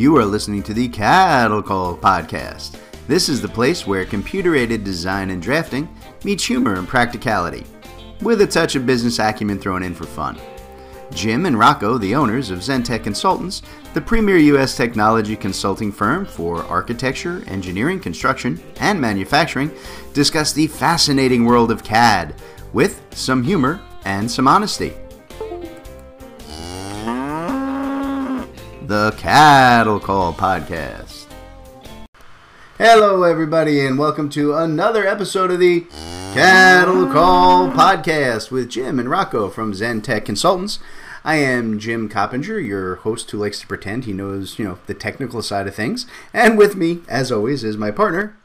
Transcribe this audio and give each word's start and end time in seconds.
You 0.00 0.16
are 0.16 0.24
listening 0.24 0.62
to 0.62 0.72
the 0.72 0.88
Cattle 0.88 1.62
Call 1.62 1.94
Podcast. 1.94 2.78
This 3.06 3.28
is 3.28 3.42
the 3.42 3.48
place 3.48 3.86
where 3.86 4.06
computer 4.06 4.56
aided 4.56 4.82
design 4.82 5.28
and 5.28 5.42
drafting 5.42 5.94
meets 6.24 6.42
humor 6.42 6.76
and 6.76 6.88
practicality, 6.88 7.66
with 8.22 8.40
a 8.40 8.46
touch 8.46 8.76
of 8.76 8.86
business 8.86 9.18
acumen 9.18 9.58
thrown 9.58 9.82
in 9.82 9.94
for 9.94 10.06
fun. 10.06 10.38
Jim 11.12 11.44
and 11.44 11.58
Rocco, 11.58 11.98
the 11.98 12.14
owners 12.14 12.50
of 12.50 12.60
Zentek 12.60 13.04
Consultants, 13.04 13.60
the 13.92 14.00
premier 14.00 14.38
U.S. 14.38 14.74
technology 14.74 15.36
consulting 15.36 15.92
firm 15.92 16.24
for 16.24 16.64
architecture, 16.64 17.44
engineering, 17.46 18.00
construction, 18.00 18.58
and 18.76 18.98
manufacturing, 18.98 19.70
discuss 20.14 20.54
the 20.54 20.66
fascinating 20.66 21.44
world 21.44 21.70
of 21.70 21.84
CAD 21.84 22.36
with 22.72 23.04
some 23.10 23.42
humor 23.42 23.78
and 24.06 24.30
some 24.30 24.48
honesty. 24.48 24.94
The 28.90 29.14
Cattle 29.16 30.00
Call 30.00 30.34
Podcast. 30.34 31.26
Hello, 32.76 33.22
everybody, 33.22 33.86
and 33.86 33.96
welcome 33.96 34.28
to 34.30 34.56
another 34.56 35.06
episode 35.06 35.52
of 35.52 35.60
the 35.60 35.86
Cattle 36.34 37.06
Call 37.06 37.68
Podcast 37.68 38.50
with 38.50 38.68
Jim 38.68 38.98
and 38.98 39.08
Rocco 39.08 39.48
from 39.48 39.74
Zentek 39.74 40.24
Consultants. 40.24 40.80
I 41.22 41.36
am 41.36 41.78
Jim 41.78 42.08
Coppinger, 42.08 42.58
your 42.58 42.96
host 42.96 43.30
who 43.30 43.38
likes 43.38 43.60
to 43.60 43.68
pretend 43.68 44.06
he 44.06 44.12
knows, 44.12 44.58
you 44.58 44.64
know, 44.64 44.80
the 44.88 44.94
technical 44.94 45.40
side 45.40 45.68
of 45.68 45.74
things. 45.76 46.04
And 46.34 46.58
with 46.58 46.74
me, 46.74 47.02
as 47.08 47.30
always, 47.30 47.62
is 47.62 47.76
my 47.76 47.92
partner. 47.92 48.36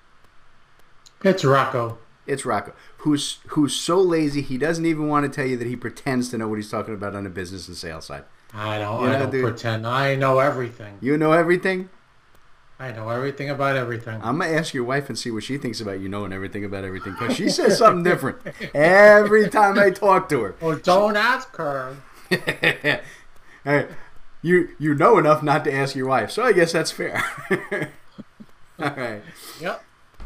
It's 1.23 1.43
Rocco. 1.43 1.97
It's 2.27 2.45
Rocco, 2.45 2.73
who's 2.97 3.39
who's 3.47 3.75
so 3.75 3.99
lazy 3.99 4.43
he 4.43 4.59
doesn't 4.59 4.85
even 4.85 5.07
want 5.07 5.25
to 5.25 5.35
tell 5.35 5.49
you 5.49 5.57
that 5.57 5.67
he 5.67 5.75
pretends 5.75 6.29
to 6.29 6.37
know 6.37 6.47
what 6.47 6.57
he's 6.57 6.69
talking 6.69 6.93
about 6.93 7.15
on 7.15 7.23
the 7.23 7.31
business 7.31 7.67
and 7.67 7.75
sales 7.75 8.05
side. 8.05 8.25
I 8.55 8.79
don't. 8.79 9.03
You 9.03 9.09
I 9.09 9.19
don't 9.19 9.31
dude, 9.31 9.43
pretend. 9.43 9.85
I 9.85 10.15
know 10.15 10.39
everything. 10.39 10.97
You 11.01 11.17
know 11.17 11.33
everything. 11.33 11.89
I 12.79 12.91
know 12.91 13.09
everything 13.09 13.49
about 13.49 13.75
everything. 13.77 14.19
I'm 14.21 14.39
gonna 14.39 14.51
ask 14.51 14.73
your 14.73 14.83
wife 14.83 15.07
and 15.07 15.17
see 15.17 15.31
what 15.31 15.43
she 15.43 15.57
thinks 15.57 15.79
about 15.79 15.99
you 15.99 16.09
knowing 16.09 16.33
everything 16.33 16.65
about 16.65 16.83
everything 16.83 17.13
because 17.13 17.35
she 17.35 17.49
says 17.49 17.77
something 17.77 18.03
different 18.11 18.39
every 18.73 19.49
time 19.49 19.79
I 19.79 19.91
talk 19.91 20.27
to 20.29 20.41
her. 20.41 20.55
Well, 20.59 20.77
don't 20.77 21.15
ask 21.15 21.55
her. 21.55 21.97
hey, 22.29 23.87
you 24.41 24.69
you 24.77 24.93
know 24.93 25.17
enough 25.17 25.41
not 25.41 25.63
to 25.65 25.73
ask 25.73 25.95
your 25.95 26.07
wife, 26.07 26.31
so 26.31 26.43
I 26.43 26.51
guess 26.51 26.73
that's 26.73 26.91
fair. 26.91 27.23
All 28.79 28.89
right. 28.89 29.21
Yep. 29.61 29.83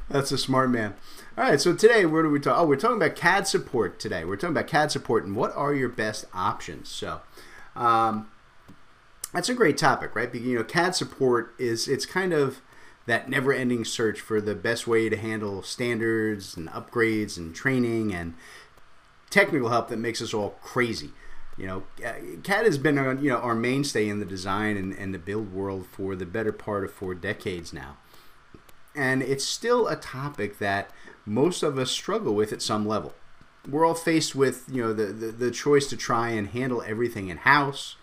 That's 0.10 0.32
a 0.32 0.38
smart 0.38 0.72
man. 0.72 0.96
All 1.38 1.46
right, 1.46 1.62
so 1.62 1.74
today, 1.74 2.06
where 2.06 2.24
do 2.24 2.30
we 2.30 2.40
talk? 2.40 2.58
Oh, 2.60 2.66
we're 2.66 2.76
talking 2.76 2.98
about 2.98 3.16
CAD 3.16 3.48
support 3.48 3.98
today. 4.00 4.26
We're 4.26 4.36
talking 4.36 4.58
about 4.58 4.68
CAD 4.68 4.92
support 4.92 5.24
and 5.24 5.36
what 5.36 5.56
are 5.56 5.74
your 5.74 5.88
best 5.88 6.26
options. 6.34 6.90
So, 6.90 7.22
um, 7.80 8.30
that's 9.34 9.50
a 9.50 9.54
great 9.54 9.78
topic, 9.78 10.16
right? 10.16 10.32
Because, 10.32 10.48
you 10.48 10.58
know, 10.58 10.64
CAD 10.64 10.96
support 10.96 11.56
is 11.58 11.88
it's 11.88 12.06
kind 12.06 12.34
of 12.34 12.62
that 13.06 13.30
never-ending 13.30 13.86
search 13.86 14.20
for 14.20 14.40
the 14.42 14.54
best 14.54 14.86
way 14.86 15.10
to 15.10 15.16
handle 15.18 15.64
standards 15.64 16.56
and 16.56 16.68
upgrades 16.70 17.38
and 17.38 17.56
training 17.56 18.14
and 18.14 18.36
technical 19.30 19.70
help 19.70 19.88
that 19.88 19.98
makes 19.98 20.22
us 20.22 20.34
all 20.34 20.52
crazy. 20.62 21.12
You 21.58 21.68
know, 21.68 21.84
CAD 22.44 22.66
has 22.66 22.78
been 22.78 22.96
you 23.22 23.30
know 23.30 23.38
our 23.38 23.56
mainstay 23.56 24.08
in 24.08 24.20
the 24.20 24.26
design 24.26 24.78
and, 24.78 24.94
and 24.94 25.14
the 25.14 25.20
build 25.20 25.54
world 25.54 25.88
for 25.92 26.16
the 26.16 26.26
better 26.26 26.54
part 26.54 26.84
of 26.84 26.94
four 26.94 27.14
decades 27.16 27.74
now, 27.74 27.98
and 28.96 29.22
it's 29.22 29.44
still 29.44 29.88
a 29.88 29.98
topic 29.98 30.60
that 30.60 30.90
most 31.26 31.62
of 31.62 31.78
us 31.78 31.92
struggle 31.92 32.34
with 32.34 32.54
at 32.54 32.62
some 32.62 32.88
level 32.88 33.14
we're 33.68 33.86
all 33.86 33.96
faced 33.96 34.36
with 34.36 34.66
you 34.72 34.82
know 34.82 34.94
the, 34.94 35.06
the, 35.06 35.28
the 35.32 35.52
choice 35.52 35.88
to 35.88 35.98
try 35.98 36.30
and 36.30 36.50
handle 36.50 36.82
everything 36.84 37.30
in 37.30 37.38
house 37.38 37.96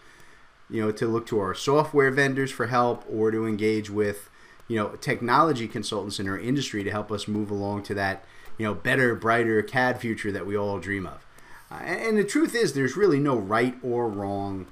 you 0.69 0.81
know 0.81 0.91
to 0.93 1.07
look 1.07 1.27
to 1.27 1.39
our 1.39 1.55
software 1.55 2.11
vendors 2.11 2.51
for 2.51 2.67
help 2.67 3.05
or 3.09 3.31
to 3.31 3.47
engage 3.47 3.91
with 3.91 4.29
you 4.69 4.77
know 4.77 4.91
technology 4.97 5.69
consultants 5.69 6.19
in 6.19 6.29
our 6.29 6.39
industry 6.39 6.83
to 6.85 6.91
help 6.91 7.11
us 7.11 7.29
move 7.29 7.51
along 7.51 7.83
to 7.83 7.95
that 7.95 8.25
you 8.59 8.65
know 8.65 8.75
better 8.75 9.15
brighter 9.15 9.63
cad 9.63 10.01
future 10.01 10.33
that 10.33 10.47
we 10.47 10.57
all 10.57 10.79
dream 10.79 11.07
of. 11.07 11.25
Uh, 11.71 11.81
and, 11.83 12.01
and 12.01 12.19
the 12.19 12.25
truth 12.25 12.55
is 12.55 12.73
there's 12.73 12.97
really 12.97 13.19
no 13.19 13.37
right 13.37 13.77
or 13.83 14.09
wrong 14.09 14.67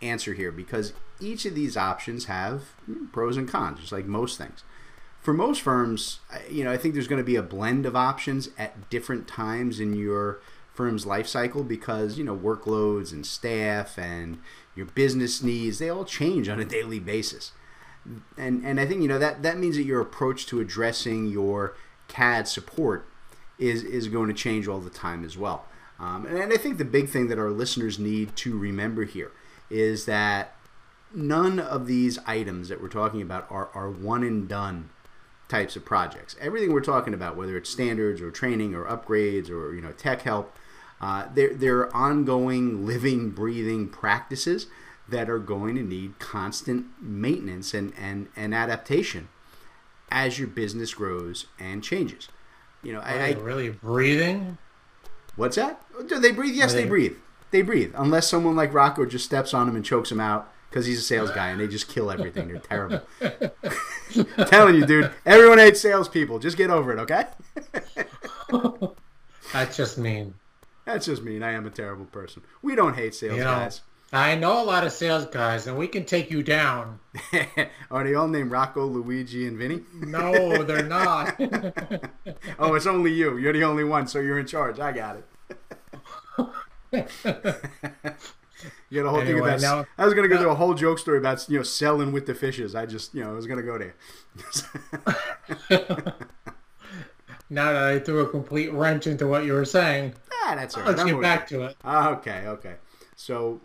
answer 0.00 0.34
here 0.34 0.52
because 0.52 0.92
each 1.20 1.44
of 1.44 1.54
these 1.54 1.76
options 1.76 2.26
have 2.26 2.74
pros 3.12 3.36
and 3.36 3.48
cons 3.48 3.80
just 3.80 3.92
like 3.92 4.06
most 4.06 4.38
things 4.38 4.62
for 5.20 5.34
most 5.34 5.60
firms, 5.60 6.20
you 6.50 6.64
know, 6.64 6.72
I 6.72 6.76
think 6.76 6.94
there's 6.94 7.08
going 7.08 7.20
to 7.20 7.26
be 7.26 7.36
a 7.36 7.42
blend 7.42 7.86
of 7.86 7.96
options 7.96 8.48
at 8.56 8.88
different 8.88 9.28
times 9.28 9.80
in 9.80 9.94
your 9.94 10.40
firm's 10.72 11.04
life 11.06 11.26
cycle 11.26 11.64
because, 11.64 12.18
you 12.18 12.24
know, 12.24 12.36
workloads 12.36 13.12
and 13.12 13.26
staff 13.26 13.98
and 13.98 14.38
your 14.76 14.86
business 14.86 15.42
needs, 15.42 15.78
they 15.78 15.88
all 15.88 16.04
change 16.04 16.48
on 16.48 16.60
a 16.60 16.64
daily 16.64 17.00
basis. 17.00 17.52
And 18.36 18.64
and 18.64 18.80
I 18.80 18.86
think, 18.86 19.02
you 19.02 19.08
know, 19.08 19.18
that 19.18 19.42
that 19.42 19.58
means 19.58 19.76
that 19.76 19.82
your 19.82 20.00
approach 20.00 20.46
to 20.46 20.60
addressing 20.60 21.26
your 21.26 21.74
CAD 22.06 22.48
support 22.48 23.06
is 23.58 23.82
is 23.82 24.08
going 24.08 24.28
to 24.28 24.34
change 24.34 24.68
all 24.68 24.80
the 24.80 24.88
time 24.88 25.24
as 25.24 25.36
well. 25.36 25.66
Um, 25.98 26.26
and 26.26 26.52
I 26.52 26.56
think 26.56 26.78
the 26.78 26.84
big 26.84 27.08
thing 27.08 27.26
that 27.26 27.38
our 27.38 27.50
listeners 27.50 27.98
need 27.98 28.36
to 28.36 28.56
remember 28.56 29.04
here 29.04 29.32
is 29.68 30.04
that 30.06 30.54
none 31.12 31.58
of 31.58 31.86
these 31.86 32.18
items 32.24 32.68
that 32.68 32.80
we're 32.80 32.88
talking 32.88 33.20
about 33.20 33.46
are, 33.50 33.68
are 33.74 33.90
one 33.90 34.22
and 34.22 34.48
done 34.48 34.90
types 35.48 35.76
of 35.76 35.84
projects. 35.84 36.36
Everything 36.40 36.72
we're 36.72 36.80
talking 36.80 37.14
about, 37.14 37.36
whether 37.36 37.56
it's 37.56 37.70
standards 37.70 38.20
or 38.20 38.30
training 38.30 38.74
or 38.74 38.84
upgrades 38.84 39.50
or 39.50 39.74
you 39.74 39.80
know 39.80 39.92
tech 39.92 40.22
help, 40.22 40.56
uh, 41.00 41.26
they're, 41.34 41.54
they're 41.54 41.94
ongoing, 41.96 42.86
living, 42.86 43.30
breathing 43.30 43.88
practices 43.88 44.66
that 45.08 45.30
are 45.30 45.38
going 45.38 45.74
to 45.76 45.82
need 45.82 46.18
constant 46.18 46.86
maintenance 47.00 47.72
and, 47.72 47.92
and, 47.98 48.28
and 48.36 48.54
adaptation 48.54 49.28
as 50.10 50.38
your 50.38 50.48
business 50.48 50.92
grows 50.92 51.46
and 51.58 51.82
changes. 51.82 52.28
You 52.82 52.92
know, 52.92 53.00
are 53.00 53.18
I, 53.18 53.32
really 53.32 53.70
breathing. 53.70 54.58
What's 55.36 55.56
that? 55.56 55.82
Do 56.06 56.18
they 56.18 56.32
breathe? 56.32 56.54
Yes, 56.54 56.72
they, 56.72 56.82
they 56.82 56.88
breathe. 56.88 57.16
They 57.50 57.62
breathe, 57.62 57.94
unless 57.96 58.28
someone 58.28 58.56
like 58.56 58.74
Rocco 58.74 59.06
just 59.06 59.24
steps 59.24 59.54
on 59.54 59.66
them 59.66 59.76
and 59.76 59.84
chokes 59.84 60.10
them 60.10 60.20
out 60.20 60.52
because 60.68 60.86
he's 60.86 60.98
a 60.98 61.02
sales 61.02 61.30
guy 61.30 61.48
and 61.48 61.60
they 61.60 61.66
just 61.66 61.88
kill 61.88 62.10
everything. 62.10 62.48
They're 62.48 62.58
terrible. 62.58 63.00
telling 64.46 64.74
you, 64.74 64.86
dude. 64.86 65.10
Everyone 65.24 65.58
hates 65.58 65.80
salespeople. 65.80 66.38
Just 66.38 66.56
get 66.56 66.70
over 66.70 66.92
it, 66.92 66.98
okay? 67.00 67.26
That's 69.52 69.76
just 69.76 69.98
mean. 69.98 70.34
That's 70.84 71.06
just 71.06 71.22
mean. 71.22 71.42
I 71.42 71.52
am 71.52 71.66
a 71.66 71.70
terrible 71.70 72.06
person. 72.06 72.42
We 72.62 72.74
don't 72.74 72.94
hate 72.94 73.14
sales 73.14 73.38
you 73.38 73.44
know, 73.44 73.50
guys. 73.50 73.82
I 74.12 74.34
know 74.36 74.62
a 74.62 74.64
lot 74.64 74.86
of 74.86 74.92
sales 74.92 75.26
guys, 75.26 75.66
and 75.66 75.76
we 75.76 75.86
can 75.86 76.06
take 76.06 76.30
you 76.30 76.42
down. 76.42 76.98
Are 77.90 78.04
they 78.04 78.14
all 78.14 78.28
named 78.28 78.50
Rocco, 78.50 78.86
Luigi, 78.86 79.46
and 79.46 79.58
Vinny? 79.58 79.82
no, 79.94 80.62
they're 80.62 80.82
not. 80.82 81.38
oh, 82.58 82.74
it's 82.74 82.86
only 82.86 83.12
you. 83.12 83.36
You're 83.36 83.52
the 83.52 83.64
only 83.64 83.84
one, 83.84 84.06
so 84.06 84.18
you're 84.20 84.38
in 84.38 84.46
charge. 84.46 84.80
I 84.80 84.92
got 84.92 85.18
it. 86.92 87.08
You 88.90 89.02
got 89.02 89.08
a 89.08 89.10
whole 89.10 89.20
anyway, 89.20 89.40
thing 89.40 89.48
about. 89.48 89.60
Now, 89.60 89.86
I 89.98 90.04
was 90.06 90.14
gonna 90.14 90.28
go 90.28 90.38
through 90.38 90.50
a 90.50 90.54
whole 90.54 90.74
joke 90.74 90.98
story 90.98 91.18
about 91.18 91.48
you 91.48 91.58
know 91.58 91.62
selling 91.62 92.10
with 92.10 92.26
the 92.26 92.34
fishes. 92.34 92.74
I 92.74 92.86
just 92.86 93.14
you 93.14 93.22
know 93.22 93.30
I 93.30 93.32
was 93.34 93.46
gonna 93.46 93.62
go 93.62 93.78
there. 93.78 93.94
now 97.50 97.72
that 97.72 97.84
I 97.84 97.98
threw 97.98 98.20
a 98.20 98.28
complete 98.28 98.72
wrench 98.72 99.06
into 99.06 99.26
what 99.26 99.44
you 99.44 99.52
were 99.52 99.66
saying, 99.66 100.14
ah, 100.32 100.54
that's 100.56 100.74
all 100.74 100.82
right. 100.82 100.88
Let's 100.88 101.00
I'm 101.02 101.08
get 101.08 101.20
back 101.20 101.46
to 101.48 101.64
it. 101.64 101.76
Ah, 101.84 102.10
okay, 102.12 102.46
okay. 102.46 102.76
So, 103.14 103.60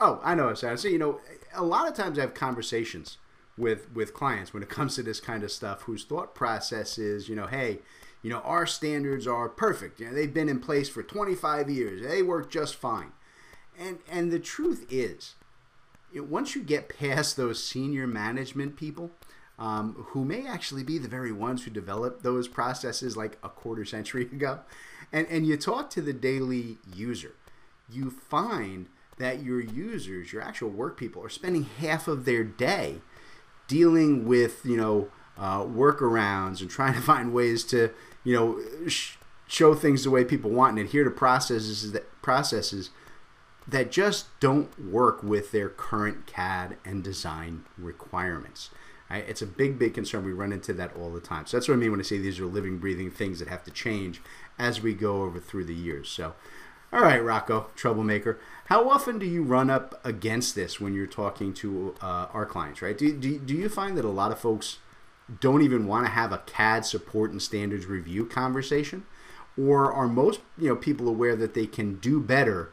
oh, 0.00 0.20
I 0.24 0.34
know 0.34 0.44
what 0.44 0.50
I'm 0.50 0.56
saying. 0.56 0.78
So 0.78 0.88
you 0.88 0.98
know, 0.98 1.20
a 1.54 1.62
lot 1.62 1.86
of 1.86 1.94
times 1.94 2.18
I 2.18 2.22
have 2.22 2.34
conversations 2.34 3.18
with 3.58 3.92
with 3.92 4.14
clients 4.14 4.54
when 4.54 4.62
it 4.62 4.70
comes 4.70 4.94
to 4.94 5.02
this 5.02 5.20
kind 5.20 5.44
of 5.44 5.52
stuff 5.52 5.82
whose 5.82 6.04
thought 6.04 6.34
process 6.34 6.96
is 6.96 7.28
you 7.28 7.36
know, 7.36 7.46
hey 7.46 7.80
you 8.22 8.30
know, 8.30 8.38
our 8.38 8.66
standards 8.66 9.26
are 9.26 9.48
perfect. 9.48 10.00
You 10.00 10.06
know, 10.06 10.14
they've 10.14 10.32
been 10.32 10.48
in 10.48 10.60
place 10.60 10.88
for 10.88 11.02
25 11.02 11.68
years. 11.68 12.02
They 12.02 12.22
work 12.22 12.50
just 12.50 12.76
fine. 12.76 13.12
And 13.78 13.98
and 14.10 14.30
the 14.30 14.38
truth 14.38 14.86
is, 14.90 15.34
once 16.14 16.54
you 16.54 16.62
get 16.62 16.88
past 16.88 17.36
those 17.36 17.62
senior 17.62 18.06
management 18.06 18.76
people, 18.76 19.10
um, 19.58 20.06
who 20.08 20.24
may 20.24 20.46
actually 20.46 20.82
be 20.82 20.98
the 20.98 21.08
very 21.08 21.32
ones 21.32 21.64
who 21.64 21.70
developed 21.70 22.22
those 22.22 22.48
processes 22.48 23.16
like 23.16 23.38
a 23.42 23.48
quarter 23.48 23.84
century 23.84 24.22
ago, 24.32 24.60
and 25.12 25.26
and 25.28 25.46
you 25.46 25.56
talk 25.56 25.90
to 25.90 26.02
the 26.02 26.12
daily 26.12 26.78
user, 26.94 27.34
you 27.90 28.10
find 28.10 28.86
that 29.18 29.42
your 29.42 29.60
users, 29.60 30.32
your 30.32 30.42
actual 30.42 30.70
work 30.70 30.98
people, 30.98 31.22
are 31.22 31.28
spending 31.28 31.64
half 31.78 32.08
of 32.08 32.24
their 32.24 32.44
day 32.44 33.00
dealing 33.68 34.26
with 34.26 34.64
you 34.64 34.76
know 34.76 35.08
uh, 35.38 35.60
workarounds 35.60 36.60
and 36.60 36.70
trying 36.70 36.94
to 37.00 37.00
find 37.00 37.32
ways 37.32 37.64
to 37.64 37.90
you 38.24 38.34
know 38.34 38.88
sh- 38.88 39.16
show 39.46 39.74
things 39.74 40.04
the 40.04 40.10
way 40.10 40.24
people 40.24 40.50
want 40.50 40.78
and 40.78 40.86
adhere 40.86 41.04
to 41.04 41.10
processes 41.10 41.92
that 41.92 42.22
processes 42.22 42.90
that 43.66 43.92
just 43.92 44.26
don't 44.40 44.90
work 44.90 45.22
with 45.22 45.52
their 45.52 45.68
current 45.68 46.26
CAD 46.26 46.76
and 46.84 47.02
design 47.02 47.64
requirements. 47.78 48.70
Right? 49.10 49.24
It's 49.28 49.42
a 49.42 49.46
big, 49.46 49.78
big 49.78 49.94
concern. 49.94 50.24
We 50.24 50.32
run 50.32 50.52
into 50.52 50.72
that 50.74 50.96
all 50.96 51.10
the 51.10 51.20
time. 51.20 51.46
So 51.46 51.56
that's 51.56 51.68
what 51.68 51.74
I 51.74 51.78
mean 51.78 51.90
when 51.90 52.00
I 52.00 52.04
say 52.04 52.18
these 52.18 52.40
are 52.40 52.46
living, 52.46 52.78
breathing 52.78 53.10
things 53.10 53.38
that 53.38 53.48
have 53.48 53.64
to 53.64 53.70
change 53.70 54.20
as 54.58 54.80
we 54.80 54.94
go 54.94 55.22
over 55.22 55.38
through 55.38 55.64
the 55.66 55.74
years. 55.74 56.08
So 56.08 56.34
All 56.92 57.00
right, 57.00 57.24
Rocco, 57.24 57.70
troublemaker. 57.74 58.38
How 58.66 58.90
often 58.90 59.18
do 59.18 59.24
you 59.24 59.42
run 59.42 59.70
up 59.70 59.98
against 60.04 60.54
this 60.54 60.78
when 60.78 60.92
you're 60.94 61.06
talking 61.06 61.54
to 61.54 61.94
uh, 62.02 62.26
our 62.34 62.44
clients, 62.44 62.82
right? 62.82 62.96
Do, 62.96 63.16
do, 63.16 63.38
do 63.38 63.54
you 63.54 63.70
find 63.70 63.96
that 63.96 64.04
a 64.04 64.10
lot 64.10 64.30
of 64.30 64.38
folks 64.38 64.78
don't 65.40 65.62
even 65.62 65.86
want 65.86 66.04
to 66.04 66.12
have 66.12 66.32
a 66.32 66.42
CAD 66.44 66.84
support 66.84 67.30
and 67.30 67.40
standards 67.40 67.86
review 67.86 68.26
conversation? 68.26 69.04
Or 69.58 69.90
are 69.90 70.06
most 70.06 70.40
you 70.58 70.68
know 70.68 70.76
people 70.76 71.08
aware 71.08 71.34
that 71.36 71.54
they 71.54 71.66
can 71.66 71.94
do 71.96 72.20
better, 72.20 72.72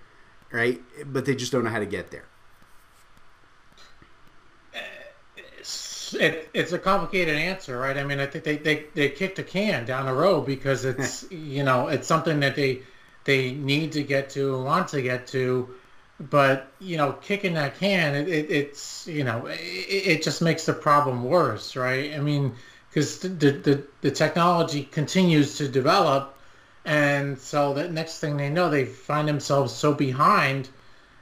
right? 0.52 0.82
But 1.06 1.26
they 1.26 1.36
just 1.36 1.52
don't 1.52 1.64
know 1.64 1.70
how 1.70 1.80
to 1.80 1.86
get 1.86 2.12
there. 2.12 2.26
It's, 5.60 6.14
it, 6.14 6.50
it's 6.54 6.72
a 6.72 6.80
complicated 6.80 7.36
answer, 7.36 7.78
right? 7.78 7.98
I 7.98 8.04
mean, 8.04 8.20
I 8.20 8.26
think 8.26 8.44
they, 8.44 8.58
they, 8.58 8.86
they 8.96 9.10
kicked 9.10 9.40
a 9.40 9.44
can 9.44 9.86
down 9.86 10.06
the 10.06 10.14
road 10.14 10.46
because 10.46 10.86
it's 10.86 11.30
you 11.32 11.64
know 11.64 11.88
it's 11.88 12.08
something 12.08 12.40
that 12.40 12.56
they 12.56 12.82
they 13.26 13.52
need 13.52 13.92
to 13.92 14.04
get 14.04 14.30
to 14.32 14.56
and 14.56 14.66
want 14.66 14.88
to 14.90 15.02
get 15.02 15.28
to, 15.28 15.70
but 16.20 16.72
you 16.80 16.98
know, 16.98 17.14
kicking 17.14 17.54
that 17.54 17.78
can, 17.78 18.16
it, 18.16 18.28
it 18.28 18.50
it's 18.50 19.08
you 19.08 19.24
know, 19.24 19.46
it, 19.48 19.58
it 19.58 20.24
just 20.24 20.42
makes 20.42 20.66
the 20.66 20.74
problem 20.74 21.24
worse, 21.24 21.76
right? 21.76 22.14
I 22.14 22.20
mean, 22.20 22.56
because 22.90 23.20
the, 23.20 23.28
the 23.28 23.84
the 24.02 24.12
technology 24.12 24.84
continues 24.84 25.58
to 25.58 25.68
develop, 25.68 26.36
and 26.90 27.38
so 27.38 27.76
the 27.76 27.88
next 27.88 28.18
thing 28.18 28.36
they 28.36 28.50
know, 28.50 28.68
they 28.68 28.84
find 28.84 29.28
themselves 29.28 29.72
so 29.72 29.94
behind. 29.94 30.70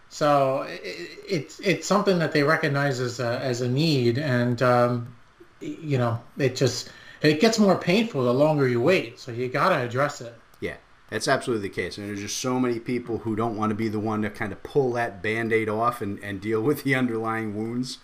So 0.08 0.62
it, 0.62 1.10
it's 1.28 1.60
it's 1.60 1.86
something 1.86 2.20
that 2.20 2.32
they 2.32 2.42
recognize 2.42 3.02
as 3.02 3.20
a 3.20 3.38
as 3.40 3.60
a 3.60 3.68
need, 3.68 4.18
and 4.18 4.62
um, 4.62 5.14
you 5.60 5.98
know, 5.98 6.22
it 6.38 6.56
just 6.56 6.90
it 7.22 7.42
gets 7.42 7.60
more 7.60 7.78
painful 7.78 8.24
the 8.24 8.34
longer 8.34 8.66
you 8.66 8.80
wait. 8.80 9.20
So 9.20 9.34
you 9.34 9.50
got 9.50 9.70
to 9.70 9.76
address 9.76 10.22
it. 10.22 10.34
Yeah, 10.62 10.78
that's 11.10 11.28
absolutely 11.28 11.68
the 11.68 11.76
case. 11.76 11.98
And 11.98 12.08
there's 12.08 12.22
just 12.22 12.38
so 12.38 12.62
many 12.62 12.80
people 12.80 13.18
who 13.18 13.36
don't 13.36 13.58
want 13.58 13.72
to 13.72 13.76
be 13.76 13.90
the 13.90 14.00
one 14.00 14.22
to 14.22 14.30
kind 14.30 14.54
of 14.54 14.64
pull 14.64 14.94
that 14.94 15.22
band 15.22 15.52
aid 15.52 15.68
off 15.68 16.02
and, 16.02 16.18
and 16.20 16.40
deal 16.40 16.62
with 16.62 16.86
the 16.86 16.96
underlying 17.02 17.58
wounds. 17.58 17.98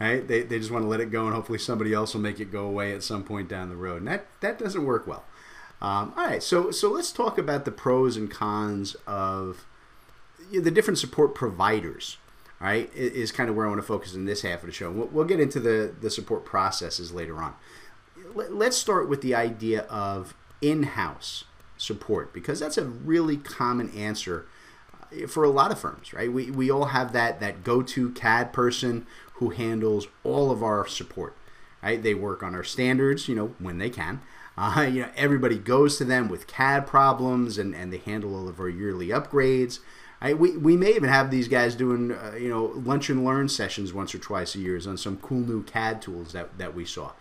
Right? 0.00 0.26
They, 0.26 0.42
they 0.42 0.58
just 0.58 0.72
want 0.72 0.82
to 0.82 0.88
let 0.88 0.98
it 0.98 1.12
go 1.12 1.26
and 1.26 1.34
hopefully 1.36 1.60
somebody 1.60 1.94
else 1.94 2.12
will 2.12 2.20
make 2.20 2.40
it 2.40 2.50
go 2.50 2.66
away 2.66 2.92
at 2.92 3.04
some 3.04 3.22
point 3.22 3.48
down 3.48 3.68
the 3.68 3.76
road. 3.76 3.98
And 3.98 4.08
that, 4.08 4.26
that 4.40 4.58
doesn't 4.58 4.84
work 4.84 5.06
well. 5.06 5.24
Um, 5.84 6.14
all 6.16 6.24
right, 6.24 6.42
so 6.42 6.70
so 6.70 6.90
let's 6.90 7.12
talk 7.12 7.36
about 7.36 7.66
the 7.66 7.70
pros 7.70 8.16
and 8.16 8.30
cons 8.30 8.96
of 9.06 9.66
you 10.50 10.58
know, 10.60 10.64
the 10.64 10.70
different 10.70 10.96
support 10.96 11.34
providers. 11.34 12.16
All 12.58 12.68
right, 12.68 12.90
is 12.94 13.30
kind 13.30 13.50
of 13.50 13.56
where 13.56 13.66
I 13.66 13.68
want 13.68 13.82
to 13.82 13.86
focus 13.86 14.14
in 14.14 14.24
this 14.24 14.40
half 14.40 14.60
of 14.60 14.66
the 14.66 14.72
show. 14.72 14.90
We'll, 14.90 15.08
we'll 15.08 15.24
get 15.26 15.40
into 15.40 15.60
the 15.60 15.94
the 16.00 16.08
support 16.08 16.46
processes 16.46 17.12
later 17.12 17.36
on. 17.42 17.54
Let's 18.34 18.78
start 18.78 19.10
with 19.10 19.20
the 19.20 19.34
idea 19.34 19.82
of 19.82 20.34
in-house 20.62 21.44
support 21.76 22.32
because 22.32 22.60
that's 22.60 22.78
a 22.78 22.84
really 22.86 23.36
common 23.36 23.90
answer 23.90 24.46
uh, 25.12 25.26
for 25.26 25.44
a 25.44 25.50
lot 25.50 25.70
of 25.70 25.78
firms, 25.78 26.14
right? 26.14 26.32
We, 26.32 26.50
we 26.50 26.70
all 26.70 26.86
have 26.86 27.12
that, 27.12 27.40
that 27.40 27.62
go 27.62 27.82
to 27.82 28.10
CAD 28.12 28.52
person 28.54 29.06
who 29.34 29.50
handles 29.50 30.08
all 30.24 30.50
of 30.50 30.62
our 30.62 30.86
support, 30.86 31.36
right? 31.82 32.02
They 32.02 32.14
work 32.14 32.42
on 32.42 32.54
our 32.54 32.64
standards, 32.64 33.28
you 33.28 33.34
know, 33.34 33.54
when 33.58 33.78
they 33.78 33.90
can. 33.90 34.22
Uh, 34.56 34.88
you 34.90 35.02
know, 35.02 35.10
everybody 35.16 35.58
goes 35.58 35.96
to 35.98 36.04
them 36.04 36.28
with 36.28 36.46
CAD 36.46 36.86
problems 36.86 37.58
and, 37.58 37.74
and 37.74 37.92
they 37.92 37.98
handle 37.98 38.36
all 38.36 38.48
of 38.48 38.60
our 38.60 38.68
yearly 38.68 39.08
upgrades. 39.08 39.80
Right? 40.22 40.38
We, 40.38 40.56
we 40.56 40.76
may 40.76 40.90
even 40.94 41.08
have 41.08 41.30
these 41.30 41.48
guys 41.48 41.74
doing, 41.74 42.12
uh, 42.12 42.34
you 42.38 42.48
know, 42.48 42.66
lunch 42.66 43.10
and 43.10 43.24
learn 43.24 43.48
sessions 43.48 43.92
once 43.92 44.14
or 44.14 44.18
twice 44.18 44.54
a 44.54 44.58
year 44.58 44.80
on 44.86 44.96
some 44.96 45.18
cool 45.18 45.40
new 45.40 45.62
CAD 45.64 46.00
tools 46.00 46.32
that, 46.32 46.56
that 46.58 46.74
we 46.74 46.84
saw. 46.84 47.12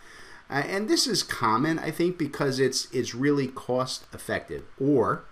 Uh, 0.50 0.64
and 0.68 0.88
this 0.88 1.08
is 1.08 1.24
common, 1.24 1.80
I 1.80 1.90
think, 1.90 2.18
because 2.18 2.60
it's 2.60 2.88
it's 2.92 3.16
really 3.16 3.48
cost 3.48 4.06
effective, 4.14 4.64
or 4.80 5.26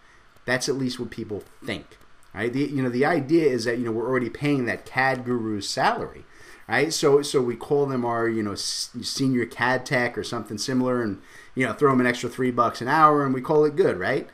that's 0.45 0.67
at 0.67 0.75
least 0.75 0.99
what 0.99 1.11
people 1.11 1.43
think. 1.63 1.97
Right? 2.33 2.51
The, 2.51 2.61
you 2.61 2.81
know, 2.81 2.89
the 2.89 3.05
idea 3.05 3.47
is 3.47 3.65
that 3.65 3.77
you 3.77 3.85
know 3.85 3.91
we're 3.91 4.07
already 4.07 4.29
paying 4.29 4.65
that 4.65 4.85
CAD 4.85 5.23
guru's 5.23 5.69
salary, 5.69 6.25
right? 6.67 6.91
So 6.91 7.21
so 7.21 7.41
we 7.41 7.55
call 7.55 7.85
them 7.85 8.03
our 8.05 8.27
you 8.27 8.41
know 8.41 8.55
senior 8.55 9.45
CAD 9.45 9.85
tech 9.85 10.17
or 10.17 10.23
something 10.23 10.57
similar, 10.57 11.03
and 11.03 11.21
you 11.55 11.65
know 11.65 11.73
throw 11.73 11.91
them 11.91 11.99
an 11.99 12.07
extra 12.07 12.29
three 12.29 12.51
bucks 12.51 12.81
an 12.81 12.87
hour, 12.87 13.25
and 13.25 13.33
we 13.33 13.41
call 13.41 13.65
it 13.65 13.75
good, 13.75 13.97
right? 13.97 14.27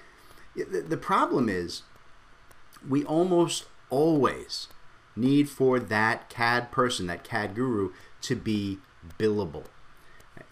The, 0.56 0.98
problem 0.98 1.50
is 1.50 1.84
we 2.88 3.04
almost 3.04 3.66
always 3.92 4.68
need 5.16 5.50
for 5.50 5.80
that 5.80 6.30
CAD 6.30 6.72
person, 6.72 7.06
that 7.08 7.24
CAD 7.24 7.54
guru, 7.54 7.92
to 8.22 8.36
be 8.36 8.80
billable 9.20 9.66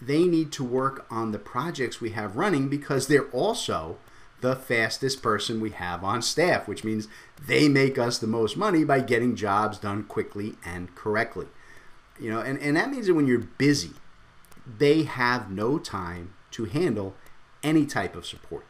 they 0.02 0.26
need 0.26 0.52
to 0.54 0.64
work 0.64 1.06
on 1.10 1.32
the 1.32 1.40
projects 1.40 2.02
we 2.02 2.12
have 2.12 2.36
running 2.36 2.70
because 2.70 3.08
they're 3.08 3.30
also 3.30 3.98
the 4.42 4.56
fastest 4.56 5.24
person 5.24 5.60
we 5.60 5.72
have 5.72 6.04
on 6.04 6.22
staff, 6.22 6.68
which 6.68 6.84
means 6.84 7.08
they 7.48 7.68
make 7.68 7.98
us 7.98 8.20
the 8.20 8.28
most 8.28 8.58
money 8.58 8.84
by 8.84 9.00
getting 9.00 9.36
jobs 9.36 9.78
done 9.80 10.04
quickly 10.04 10.56
and 10.66 10.94
correctly. 10.96 11.48
You 12.20 12.32
know, 12.32 12.40
and, 12.40 12.60
and 12.60 12.76
that 12.78 12.92
means 12.92 13.08
that 13.08 13.14
when 13.14 13.28
you're 13.28 13.40
busy, 13.40 13.92
they 14.66 15.04
have 15.04 15.50
no 15.50 15.80
time 15.80 16.34
to 16.56 16.66
handle 16.66 17.16
any 17.64 17.86
type 17.86 18.16
of 18.16 18.26
support. 18.26 18.66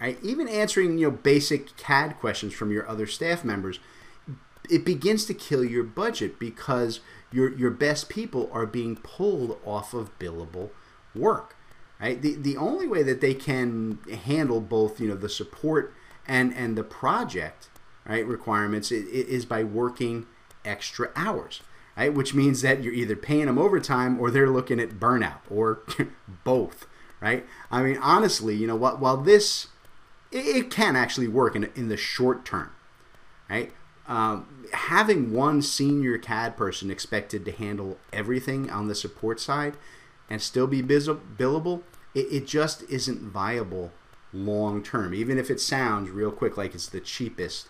Right? 0.00 0.18
Even 0.22 0.48
answering, 0.48 0.98
you 0.98 1.10
know, 1.10 1.16
basic 1.16 1.76
CAD 1.76 2.18
questions 2.18 2.52
from 2.52 2.70
your 2.70 2.88
other 2.88 3.06
staff 3.06 3.44
members, 3.44 3.78
it 4.70 4.84
begins 4.84 5.24
to 5.26 5.34
kill 5.34 5.64
your 5.64 5.84
budget 5.84 6.38
because 6.38 7.00
your 7.32 7.56
your 7.56 7.70
best 7.70 8.08
people 8.08 8.50
are 8.52 8.66
being 8.66 8.96
pulled 8.96 9.58
off 9.64 9.94
of 9.94 10.16
billable 10.18 10.70
work 11.14 11.56
right 12.00 12.22
the 12.22 12.34
the 12.34 12.56
only 12.56 12.86
way 12.86 13.02
that 13.02 13.20
they 13.20 13.34
can 13.34 13.98
handle 14.24 14.60
both 14.60 15.00
you 15.00 15.08
know 15.08 15.16
the 15.16 15.28
support 15.28 15.94
and 16.26 16.52
and 16.54 16.76
the 16.76 16.84
project 16.84 17.68
right 18.06 18.26
requirements 18.26 18.90
is 18.90 19.44
by 19.44 19.62
working 19.62 20.26
extra 20.64 21.10
hours 21.14 21.62
right 21.96 22.14
which 22.14 22.34
means 22.34 22.62
that 22.62 22.82
you're 22.82 22.92
either 22.92 23.16
paying 23.16 23.46
them 23.46 23.58
overtime 23.58 24.18
or 24.20 24.30
they're 24.30 24.50
looking 24.50 24.80
at 24.80 25.00
burnout 25.00 25.40
or 25.50 25.80
both 26.44 26.86
right 27.20 27.46
i 27.70 27.82
mean 27.82 27.96
honestly 27.98 28.54
you 28.54 28.66
know 28.66 28.76
what 28.76 29.00
while 29.00 29.16
this 29.16 29.68
it, 30.30 30.44
it 30.44 30.70
can 30.70 30.96
actually 30.96 31.28
work 31.28 31.54
in, 31.56 31.70
in 31.74 31.88
the 31.88 31.96
short 31.96 32.44
term 32.44 32.70
right 33.48 33.72
um, 34.08 34.66
having 34.72 35.32
one 35.32 35.62
senior 35.62 36.18
CAD 36.18 36.56
person 36.56 36.90
expected 36.90 37.44
to 37.44 37.52
handle 37.52 37.98
everything 38.12 38.70
on 38.70 38.88
the 38.88 38.94
support 38.94 39.40
side 39.40 39.76
and 40.30 40.40
still 40.40 40.66
be 40.66 40.82
billable, 40.82 41.82
it, 42.14 42.26
it 42.32 42.46
just 42.46 42.82
isn't 42.88 43.20
viable 43.20 43.92
long 44.32 44.82
term, 44.82 45.14
even 45.14 45.38
if 45.38 45.50
it 45.50 45.60
sounds 45.60 46.10
real 46.10 46.30
quick 46.30 46.56
like 46.56 46.74
it's 46.74 46.88
the 46.88 47.00
cheapest 47.00 47.68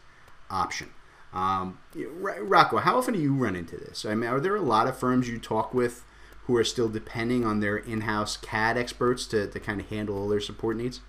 option. 0.51 0.91
Um, 1.33 1.79
Rocco, 1.95 2.79
how 2.79 2.99
often 2.99 3.15
do 3.15 3.21
you 3.21 3.35
run 3.35 3.57
into 3.57 3.77
this? 3.77 4.05
I 4.05 4.15
mean, 4.15 4.29
are 4.29 4.41
there 4.41 4.57
a 4.57 4.63
lot 4.63 4.87
of 4.87 4.97
firms 4.97 5.29
you 5.29 5.39
talk 5.39 5.75
with 5.75 6.05
who 6.47 6.57
are 6.57 6.65
still 6.65 6.89
depending 6.89 7.45
on 7.45 7.61
their 7.61 7.77
in 7.77 8.03
house 8.03 8.37
CAD 8.37 8.79
experts 8.79 9.27
to, 9.27 9.47
to 9.47 9.61
kind 9.61 9.81
of 9.81 9.89
handle 9.89 10.17
all 10.17 10.29
their 10.29 10.41
support 10.41 10.77
needs? 10.77 11.01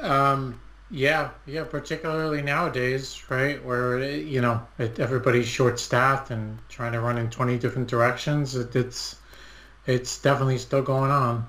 Um, 0.00 0.60
yeah, 0.90 1.30
yeah, 1.46 1.64
particularly 1.64 2.42
nowadays, 2.42 3.22
right, 3.28 3.64
where 3.64 4.02
you 4.02 4.40
know 4.40 4.66
it, 4.78 4.98
everybody's 5.00 5.48
short-staffed 5.48 6.30
and 6.30 6.58
trying 6.68 6.92
to 6.92 7.00
run 7.00 7.18
in 7.18 7.30
twenty 7.30 7.58
different 7.58 7.88
directions. 7.88 8.54
It, 8.54 8.74
it's 8.76 9.16
it's 9.86 10.20
definitely 10.20 10.58
still 10.58 10.82
going 10.82 11.10
on. 11.10 11.46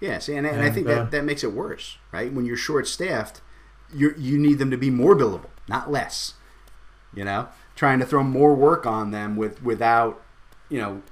Yes, 0.00 0.28
and, 0.28 0.46
and, 0.46 0.56
and 0.56 0.62
I 0.62 0.70
think 0.70 0.86
uh, 0.86 0.94
that, 0.94 1.10
that 1.10 1.24
makes 1.24 1.42
it 1.42 1.52
worse, 1.52 1.98
right? 2.12 2.32
When 2.32 2.46
you're 2.46 2.56
short-staffed, 2.56 3.40
you 3.92 4.14
you 4.16 4.38
need 4.38 4.58
them 4.58 4.70
to 4.70 4.76
be 4.76 4.90
more 4.90 5.16
billable, 5.16 5.50
not 5.68 5.90
less. 5.90 6.34
You 7.14 7.24
know, 7.24 7.48
trying 7.74 7.98
to 8.00 8.06
throw 8.06 8.22
more 8.22 8.54
work 8.54 8.86
on 8.86 9.10
them 9.10 9.34
with 9.34 9.62
without, 9.62 10.22
you 10.68 10.78
know, 10.78 11.02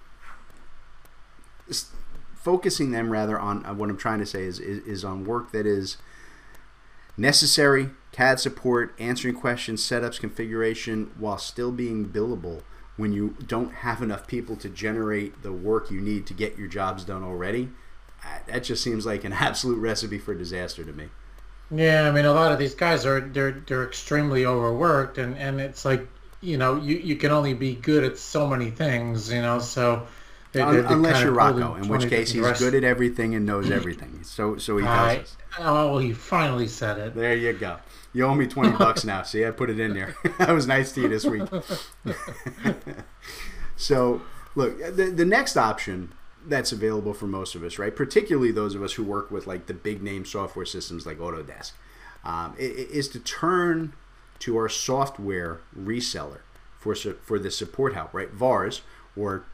focusing 2.35 2.93
them 2.93 3.11
rather 3.11 3.39
on 3.39 3.67
uh, 3.67 3.75
what 3.75 3.91
I'm 3.91 3.97
trying 3.97 4.21
to 4.21 4.27
say 4.27 4.45
is, 4.45 4.61
is, 4.61 4.79
is 4.87 5.05
on 5.05 5.25
work 5.25 5.53
that 5.53 5.67
is 5.67 5.97
necessary 7.17 7.91
CAD 8.13 8.41
support, 8.41 8.95
answering 8.99 9.35
questions, 9.35 9.83
setups, 9.83 10.21
configuration, 10.21 11.11
while 11.19 11.39
still 11.39 11.73
being 11.73 12.09
billable 12.09 12.63
when 12.97 13.13
you 13.13 13.37
don't 13.47 13.75
have 13.75 14.01
enough 14.01 14.27
people 14.27 14.57
to 14.57 14.69
generate 14.69 15.43
the 15.43 15.53
work 15.53 15.91
you 15.91 16.01
need 16.01 16.27
to 16.27 16.35
get 16.35 16.57
your 16.57 16.69
jobs 16.69 17.05
done 17.05 17.23
already. 17.23 17.69
That 18.47 18.65
just 18.65 18.83
seems 18.83 19.05
like 19.05 19.25
an 19.25 19.33
absolute 19.35 19.79
recipe 19.79 20.19
for 20.19 20.35
disaster 20.35 20.85
to 20.85 20.93
me. 20.93 21.09
Yeah, 21.71 22.09
I 22.09 22.13
mean, 22.13 22.25
a 22.25 22.33
lot 22.33 22.53
of 22.53 22.59
these 22.59 22.75
guys 22.75 23.05
are 23.05 23.21
they're 23.21 23.63
they're 23.67 23.85
extremely 23.85 24.47
overworked, 24.47 25.19
and 25.19 25.37
and 25.37 25.61
it's 25.61 25.85
like 25.85 26.07
you 26.47 26.57
know 26.57 26.77
you 26.77 26.97
you 26.97 27.17
can 27.17 27.33
only 27.33 27.55
be 27.55 27.75
good 27.75 28.05
at 28.05 28.19
so 28.19 28.47
many 28.47 28.71
things, 28.71 29.33
you 29.33 29.43
know, 29.43 29.59
so 29.59 30.07
they're, 30.53 30.73
they're 30.73 30.93
Unless 30.93 31.23
you're 31.23 31.33
Rocco, 31.33 31.75
in 31.75 31.89
which 31.89 32.09
case 32.09 32.31
he's 32.31 32.59
good 32.59 32.75
at 32.75 32.85
everything 32.85 33.35
and 33.35 33.45
knows 33.45 33.71
everything. 33.71 34.13
So 34.27 34.57
so 34.59 34.77
he 34.77 34.85
us. 34.87 35.37
Oh, 35.59 35.99
he 35.99 36.13
finally 36.13 36.69
said 36.69 36.99
it. 36.99 37.15
There 37.15 37.35
you 37.35 37.53
go. 37.53 37.79
You 38.13 38.27
owe 38.27 38.35
me 38.35 38.47
twenty 38.47 38.77
bucks 38.79 39.05
now. 39.05 39.23
See, 39.23 39.47
I 39.47 39.51
put 39.51 39.71
it 39.71 39.81
in 39.81 39.95
there. 39.95 40.15
that 40.39 40.51
was 40.51 40.67
nice 40.67 40.93
to 40.93 41.03
you 41.03 41.09
this 41.09 41.25
week. 41.25 41.45
so 43.77 44.21
look, 44.55 44.79
the 44.79 45.11
the 45.11 45.25
next 45.25 45.57
option 45.57 46.13
that's 46.47 46.71
available 46.73 47.15
for 47.15 47.27
most 47.27 47.55
of 47.55 47.63
us, 47.65 47.79
right? 47.79 47.95
Particularly 47.95 48.53
those 48.53 48.75
of 48.75 48.83
us 48.83 48.93
who 48.95 49.05
work 49.05 49.31
with 49.31 49.47
like 49.47 49.67
the 49.67 49.75
big 49.75 50.03
name 50.03 50.25
software 50.25 50.67
systems 50.67 51.07
like 51.07 51.19
Autodesk. 51.19 51.73
um, 52.25 52.55
is 52.59 53.09
to 53.11 53.21
turn 53.21 53.95
to 54.41 54.57
our 54.57 54.69
software 54.69 55.61
reseller 55.79 56.41
for 56.79 56.95
for 56.95 57.39
the 57.39 57.51
support 57.51 57.95
help, 57.95 58.15
right? 58.15 58.31
VARs 58.31 58.83
or 59.17 59.45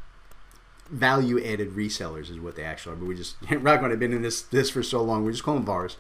value 0.91 1.43
added 1.43 1.71
resellers 1.71 2.31
is 2.31 2.39
what 2.39 2.57
they 2.57 2.65
actually 2.65 2.93
are. 2.93 2.97
But 2.97 3.07
we 3.07 3.15
just 3.15 3.37
Rocco 3.51 3.89
have 3.89 3.99
been 3.99 4.13
in 4.13 4.23
this 4.23 4.43
this 4.43 4.71
for 4.71 4.83
so 4.83 5.03
long. 5.03 5.25
We 5.25 5.33
just 5.33 5.45
call 5.45 5.55
them 5.55 5.65
VARs. 5.65 5.97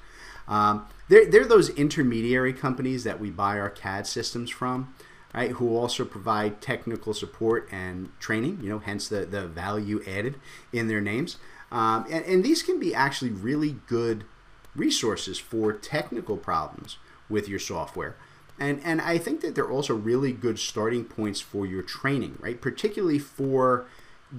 Um, 0.49 0.87
they're 1.09 1.27
they're 1.27 1.45
those 1.45 1.71
intermediary 1.71 2.53
companies 2.53 3.05
that 3.05 3.21
we 3.21 3.31
buy 3.31 3.59
our 3.59 3.71
CAD 3.71 4.07
systems 4.07 4.51
from, 4.51 4.95
right? 5.35 5.53
Who 5.53 5.77
also 5.77 6.05
provide 6.05 6.61
technical 6.61 7.15
support 7.15 7.69
and 7.73 8.11
training. 8.21 8.59
You 8.63 8.69
know, 8.69 8.79
hence 8.79 9.09
the 9.09 9.25
the 9.25 9.47
value 9.47 10.03
added 10.07 10.37
in 10.73 10.89
their 10.89 11.01
names. 11.01 11.39
Um, 11.71 12.05
and, 12.11 12.25
and 12.27 12.45
these 12.45 12.63
can 12.63 12.79
be 12.79 12.95
actually 12.95 13.31
really 13.31 13.77
good 13.87 14.25
resources 14.77 15.39
for 15.39 15.73
technical 15.73 16.37
problems 16.37 16.99
with 17.31 17.49
your 17.49 17.59
software. 17.59 18.17
And, 18.63 18.81
and 18.85 19.01
I 19.01 19.19
think 19.19 19.41
that 19.41 19.57
they're 19.57 19.71
also 19.71 19.93
really 19.93 20.33
good 20.33 20.57
starting 20.57 21.05
points 21.05 21.41
for 21.41 21.67
your 21.67 21.83
training, 21.83 22.39
right? 22.41 22.61
Particularly 22.61 23.19
for 23.19 23.87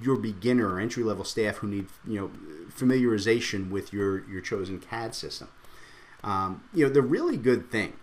your 0.01 0.15
beginner 0.15 0.69
or 0.69 0.79
entry 0.79 1.03
level 1.03 1.25
staff 1.25 1.57
who 1.57 1.67
need 1.67 1.87
you 2.07 2.19
know 2.19 2.31
familiarization 2.71 3.69
with 3.69 3.93
your 3.93 4.27
your 4.27 4.41
chosen 4.41 4.79
CAD 4.79 5.13
system. 5.13 5.49
Um, 6.23 6.63
you 6.73 6.85
know 6.85 6.91
the 6.91 7.01
really 7.01 7.35
good 7.35 7.69
thing 7.69 7.93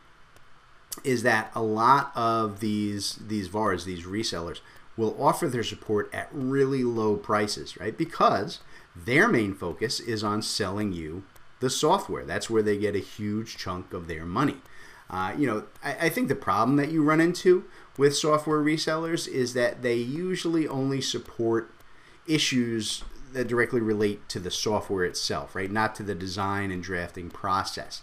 is 1.02 1.22
that 1.22 1.50
a 1.54 1.62
lot 1.62 2.12
of 2.14 2.60
these 2.60 3.18
these 3.26 3.48
VARs, 3.48 3.86
these 3.86 4.04
resellers, 4.04 4.60
will 4.98 5.16
offer 5.20 5.48
their 5.48 5.64
support 5.64 6.10
at 6.12 6.28
really 6.32 6.84
low 6.84 7.16
prices, 7.16 7.78
right? 7.78 7.96
Because 7.96 8.60
their 8.94 9.26
main 9.26 9.54
focus 9.54 10.00
is 10.00 10.22
on 10.22 10.42
selling 10.42 10.92
you 10.92 11.24
the 11.60 11.70
software. 11.70 12.24
That's 12.24 12.50
where 12.50 12.62
they 12.62 12.76
get 12.76 12.94
a 12.94 13.00
huge 13.00 13.56
chunk 13.56 13.94
of 13.94 14.06
their 14.06 14.26
money. 14.26 14.58
Uh, 15.10 15.34
you 15.36 15.46
know, 15.46 15.64
I, 15.82 16.06
I, 16.06 16.08
think 16.08 16.28
the 16.28 16.36
problem 16.36 16.76
that 16.76 16.92
you 16.92 17.02
run 17.02 17.20
into 17.20 17.64
with 17.98 18.16
software 18.16 18.60
resellers 18.60 19.26
is 19.26 19.54
that 19.54 19.82
they 19.82 19.96
usually 19.96 20.68
only 20.68 21.00
support 21.00 21.72
issues 22.28 23.02
that 23.32 23.48
directly 23.48 23.80
relate 23.80 24.28
to 24.28 24.38
the 24.38 24.52
software 24.52 25.04
itself, 25.04 25.56
right? 25.56 25.70
Not 25.70 25.96
to 25.96 26.04
the 26.04 26.14
design 26.14 26.70
and 26.70 26.82
drafting 26.82 27.28
process. 27.28 28.02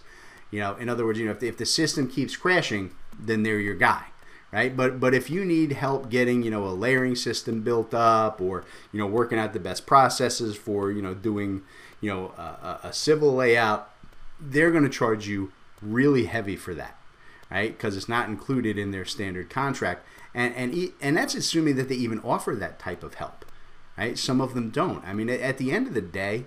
You 0.51 0.59
know, 0.59 0.75
in 0.75 0.89
other 0.89 1.05
words, 1.05 1.19
you 1.19 1.25
know, 1.25 1.31
if 1.31 1.39
the, 1.39 1.47
if 1.47 1.57
the 1.57 1.65
system 1.65 2.09
keeps 2.09 2.35
crashing, 2.35 2.91
then 3.17 3.43
they're 3.43 3.59
your 3.59 3.75
guy, 3.75 4.05
right? 4.51 4.75
But 4.75 4.99
but 4.99 5.13
if 5.13 5.29
you 5.29 5.43
need 5.45 5.73
help 5.73 6.09
getting 6.09 6.43
you 6.43 6.51
know 6.51 6.65
a 6.65 6.71
layering 6.71 7.15
system 7.15 7.61
built 7.61 7.93
up, 7.93 8.41
or 8.41 8.65
you 8.91 8.99
know 8.99 9.07
working 9.07 9.39
out 9.39 9.53
the 9.53 9.59
best 9.59 9.85
processes 9.85 10.55
for 10.55 10.91
you 10.91 11.01
know 11.01 11.13
doing 11.13 11.63
you 11.99 12.09
know 12.09 12.27
a, 12.37 12.79
a 12.83 12.93
civil 12.93 13.33
layout, 13.33 13.93
they're 14.39 14.71
going 14.71 14.83
to 14.83 14.89
charge 14.89 15.27
you 15.27 15.51
really 15.81 16.25
heavy 16.25 16.55
for 16.55 16.74
that, 16.74 16.98
right? 17.51 17.75
Because 17.75 17.98
it's 17.98 18.10
not 18.10 18.29
included 18.29 18.77
in 18.77 18.91
their 18.91 19.05
standard 19.05 19.50
contract, 19.50 20.05
and 20.34 20.53
and 20.55 20.91
and 21.01 21.17
that's 21.17 21.36
assuming 21.36 21.75
that 21.75 21.89
they 21.89 21.96
even 21.96 22.19
offer 22.19 22.55
that 22.55 22.79
type 22.79 23.03
of 23.03 23.15
help, 23.15 23.46
right? 23.98 24.17
Some 24.17 24.41
of 24.41 24.53
them 24.53 24.69
don't. 24.69 25.05
I 25.05 25.13
mean, 25.13 25.29
at 25.29 25.57
the 25.57 25.72
end 25.72 25.88
of 25.88 25.93
the 25.93 26.01
day, 26.01 26.46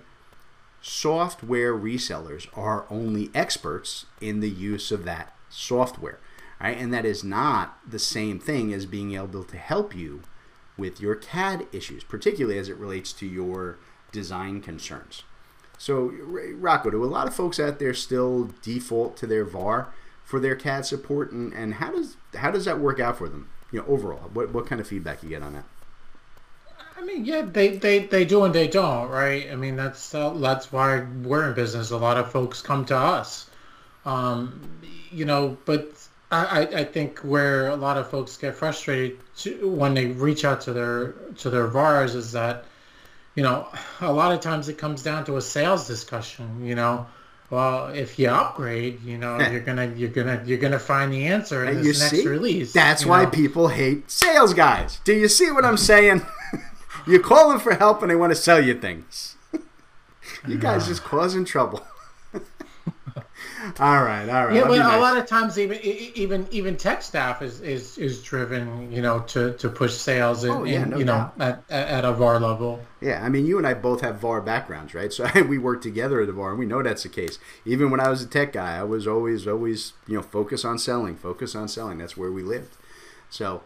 software 0.81 1.73
resellers 1.73 2.47
are 2.57 2.85
only 2.89 3.29
experts 3.33 4.05
in 4.19 4.39
the 4.39 4.49
use 4.49 4.91
of 4.91 5.05
that 5.05 5.35
software, 5.49 6.19
right? 6.59 6.77
And 6.77 6.93
that 6.93 7.05
is 7.05 7.23
not 7.23 7.77
the 7.87 7.99
same 7.99 8.39
thing 8.39 8.73
as 8.73 8.85
being 8.85 9.13
able 9.15 9.43
to 9.43 9.57
help 9.57 9.95
you 9.95 10.21
with 10.77 10.99
your 10.99 11.15
CAD 11.15 11.67
issues, 11.71 12.03
particularly 12.03 12.57
as 12.57 12.69
it 12.69 12.77
relates 12.77 13.13
to 13.13 13.25
your 13.25 13.77
design 14.11 14.61
concerns. 14.61 15.23
So, 15.81 16.13
Rocco, 16.59 16.91
do 16.91 17.03
a 17.03 17.05
lot 17.07 17.25
of 17.25 17.33
folks 17.33 17.59
out 17.59 17.79
there 17.79 17.95
still 17.95 18.51
default 18.61 19.17
to 19.17 19.25
their 19.25 19.43
VAR 19.43 19.87
for 20.23 20.39
their 20.39 20.55
CAD 20.55 20.85
support, 20.85 21.31
and, 21.31 21.51
and 21.53 21.73
how 21.73 21.91
does 21.91 22.17
how 22.35 22.51
does 22.51 22.65
that 22.65 22.79
work 22.79 22.99
out 22.99 23.17
for 23.17 23.27
them? 23.27 23.49
You 23.71 23.79
know, 23.79 23.87
overall, 23.87 24.29
what 24.31 24.53
what 24.53 24.67
kind 24.67 24.79
of 24.79 24.87
feedback 24.87 25.23
you 25.23 25.29
get 25.29 25.41
on 25.41 25.53
that? 25.53 25.63
I 26.95 27.03
mean, 27.03 27.25
yeah, 27.25 27.41
they, 27.41 27.77
they, 27.77 27.97
they 28.05 28.25
do 28.25 28.43
and 28.43 28.53
they 28.53 28.67
don't, 28.67 29.09
right? 29.09 29.51
I 29.51 29.55
mean, 29.55 29.75
that's 29.75 30.13
uh, 30.13 30.29
that's 30.33 30.71
why 30.71 30.99
we're 30.99 31.49
in 31.49 31.55
business. 31.55 31.89
A 31.89 31.97
lot 31.97 32.17
of 32.17 32.31
folks 32.31 32.61
come 32.61 32.85
to 32.85 32.95
us, 32.95 33.49
um, 34.05 34.61
you 35.09 35.25
know. 35.25 35.57
But 35.65 35.91
I, 36.31 36.67
I 36.67 36.83
think 36.83 37.21
where 37.21 37.69
a 37.69 37.75
lot 37.75 37.97
of 37.97 38.07
folks 38.07 38.37
get 38.37 38.53
frustrated 38.53 39.17
to, 39.37 39.67
when 39.67 39.95
they 39.95 40.05
reach 40.05 40.45
out 40.45 40.61
to 40.61 40.73
their 40.73 41.13
to 41.39 41.49
their 41.49 41.65
VARs 41.65 42.13
is 42.13 42.33
that, 42.33 42.65
you 43.35 43.43
know, 43.43 43.67
a 44.01 44.11
lot 44.11 44.33
of 44.33 44.41
times 44.41 44.69
it 44.69 44.77
comes 44.77 45.03
down 45.03 45.25
to 45.25 45.37
a 45.37 45.41
sales 45.41 45.87
discussion. 45.87 46.65
You 46.65 46.75
know, 46.75 47.07
well, 47.49 47.87
if 47.87 48.17
you 48.17 48.29
upgrade, 48.29 49.03
you 49.03 49.17
know, 49.17 49.39
you're 49.39 49.61
gonna 49.61 49.93
you're 49.95 50.09
gonna 50.09 50.41
you're 50.45 50.57
gonna 50.57 50.79
find 50.79 51.11
the 51.11 51.27
answer 51.27 51.65
in 51.65 51.81
this 51.81 51.99
next 51.99 52.23
see? 52.23 52.27
release. 52.27 52.73
That's 52.73 53.05
why 53.05 53.25
know? 53.25 53.29
people 53.29 53.67
hate 53.67 54.09
sales 54.09 54.53
guys. 54.53 54.99
Do 55.03 55.13
you 55.13 55.27
see 55.27 55.51
what 55.51 55.65
I'm 55.65 55.77
saying? 55.77 56.25
you 57.07 57.19
call 57.19 57.49
them 57.49 57.59
for 57.59 57.75
help 57.75 58.01
and 58.01 58.09
they 58.11 58.15
want 58.15 58.31
to 58.31 58.35
sell 58.35 58.63
you 58.63 58.79
things. 58.79 59.35
you 60.47 60.57
guys 60.57 60.87
just 60.87 61.03
causing 61.03 61.45
trouble. 61.45 61.85
All 63.79 64.03
right, 64.03 64.27
all 64.27 64.47
right. 64.47 64.55
Yeah, 64.55 64.67
but 64.67 64.77
nice. 64.77 64.95
a 64.95 64.99
lot 64.99 65.17
of 65.17 65.25
times 65.27 65.57
even 65.59 65.79
even 65.83 66.47
even 66.51 66.77
tech 66.77 67.01
staff 67.01 67.41
is 67.41 67.61
is, 67.61 67.97
is 67.97 68.21
driven, 68.23 68.91
you 68.91 69.01
know, 69.01 69.19
to, 69.21 69.53
to 69.53 69.69
push 69.69 69.93
sales 69.93 70.43
and, 70.43 70.53
oh, 70.53 70.63
yeah, 70.63 70.85
no 70.85 70.97
you 70.97 71.05
doubt. 71.05 71.37
know 71.37 71.45
at, 71.45 71.63
at 71.69 72.05
a 72.05 72.11
VAR 72.11 72.39
level. 72.39 72.79
Yeah, 73.01 73.23
I 73.23 73.29
mean, 73.29 73.45
you 73.45 73.57
and 73.57 73.67
I 73.67 73.73
both 73.73 74.01
have 74.01 74.17
VAR 74.17 74.41
backgrounds, 74.41 74.93
right? 74.93 75.11
So 75.21 75.27
we 75.43 75.57
work 75.57 75.81
together 75.81 76.21
at 76.21 76.27
the 76.27 76.33
VAR, 76.33 76.51
and 76.51 76.59
we 76.59 76.65
know 76.65 76.81
that's 76.81 77.03
the 77.03 77.09
case. 77.09 77.37
Even 77.65 77.91
when 77.91 77.99
I 77.99 78.09
was 78.09 78.21
a 78.21 78.27
tech 78.27 78.53
guy, 78.53 78.77
I 78.77 78.83
was 78.83 79.05
always 79.07 79.47
always 79.47 79.93
you 80.07 80.15
know 80.15 80.21
focus 80.21 80.65
on 80.65 80.79
selling, 80.79 81.15
focus 81.15 81.55
on 81.55 81.67
selling. 81.67 81.97
That's 81.97 82.17
where 82.17 82.31
we 82.31 82.43
lived. 82.43 82.77
So 83.29 83.61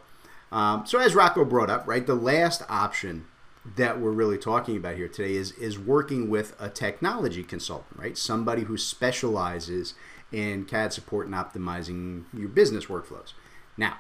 um, 0.51 0.85
so 0.85 0.99
as 0.99 1.15
Rocco 1.15 1.45
brought 1.45 1.69
up, 1.69 1.87
right, 1.87 2.05
the 2.05 2.15
last 2.15 2.63
option 2.69 3.27
that 3.75 4.00
we're 4.00 4.12
really 4.12 4.38
talking 4.38 4.77
about 4.77 4.95
here 4.95 5.07
today 5.07 5.36
is 5.36 5.51
is 5.53 5.79
working 5.79 6.29
with 6.29 6.55
a 6.60 6.69
technology 6.69 7.43
consultant, 7.43 8.00
right? 8.00 8.17
Somebody 8.17 8.63
who 8.63 8.77
specializes 8.77 9.95
in 10.31 10.65
CAD 10.65 10.93
support 10.93 11.25
and 11.25 11.36
optimizing 11.36 12.25
your 12.34 12.50
business 12.50 12.86
workflows. 12.86 13.34
Now, 13.77 13.98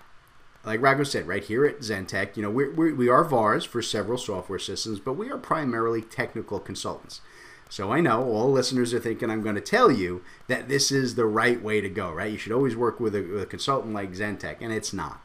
like 0.63 0.81
Rocco 0.81 1.03
said, 1.03 1.27
right 1.27 1.43
here 1.43 1.65
at 1.65 1.79
Zentek, 1.79 2.35
you 2.35 2.43
know, 2.43 2.49
we're, 2.49 2.73
we're, 2.73 2.95
we 2.95 3.09
are 3.09 3.23
VARs 3.23 3.65
for 3.65 3.81
several 3.81 4.17
software 4.17 4.59
systems, 4.59 4.99
but 4.99 5.13
we 5.13 5.29
are 5.29 5.37
primarily 5.37 6.01
technical 6.01 6.59
consultants. 6.59 7.21
So 7.69 7.91
I 7.91 7.99
know 7.99 8.23
all 8.23 8.51
listeners 8.51 8.93
are 8.93 8.99
thinking 8.99 9.29
I'm 9.29 9.41
going 9.41 9.55
to 9.55 9.61
tell 9.61 9.91
you 9.91 10.23
that 10.47 10.67
this 10.67 10.91
is 10.91 11.15
the 11.15 11.25
right 11.25 11.61
way 11.61 11.81
to 11.81 11.89
go, 11.89 12.11
right? 12.11 12.31
You 12.31 12.37
should 12.37 12.51
always 12.51 12.75
work 12.75 12.99
with 12.99 13.15
a, 13.15 13.21
with 13.21 13.41
a 13.41 13.47
consultant 13.47 13.93
like 13.93 14.13
Zentek, 14.13 14.57
and 14.61 14.71
it's 14.71 14.93
not. 14.93 15.21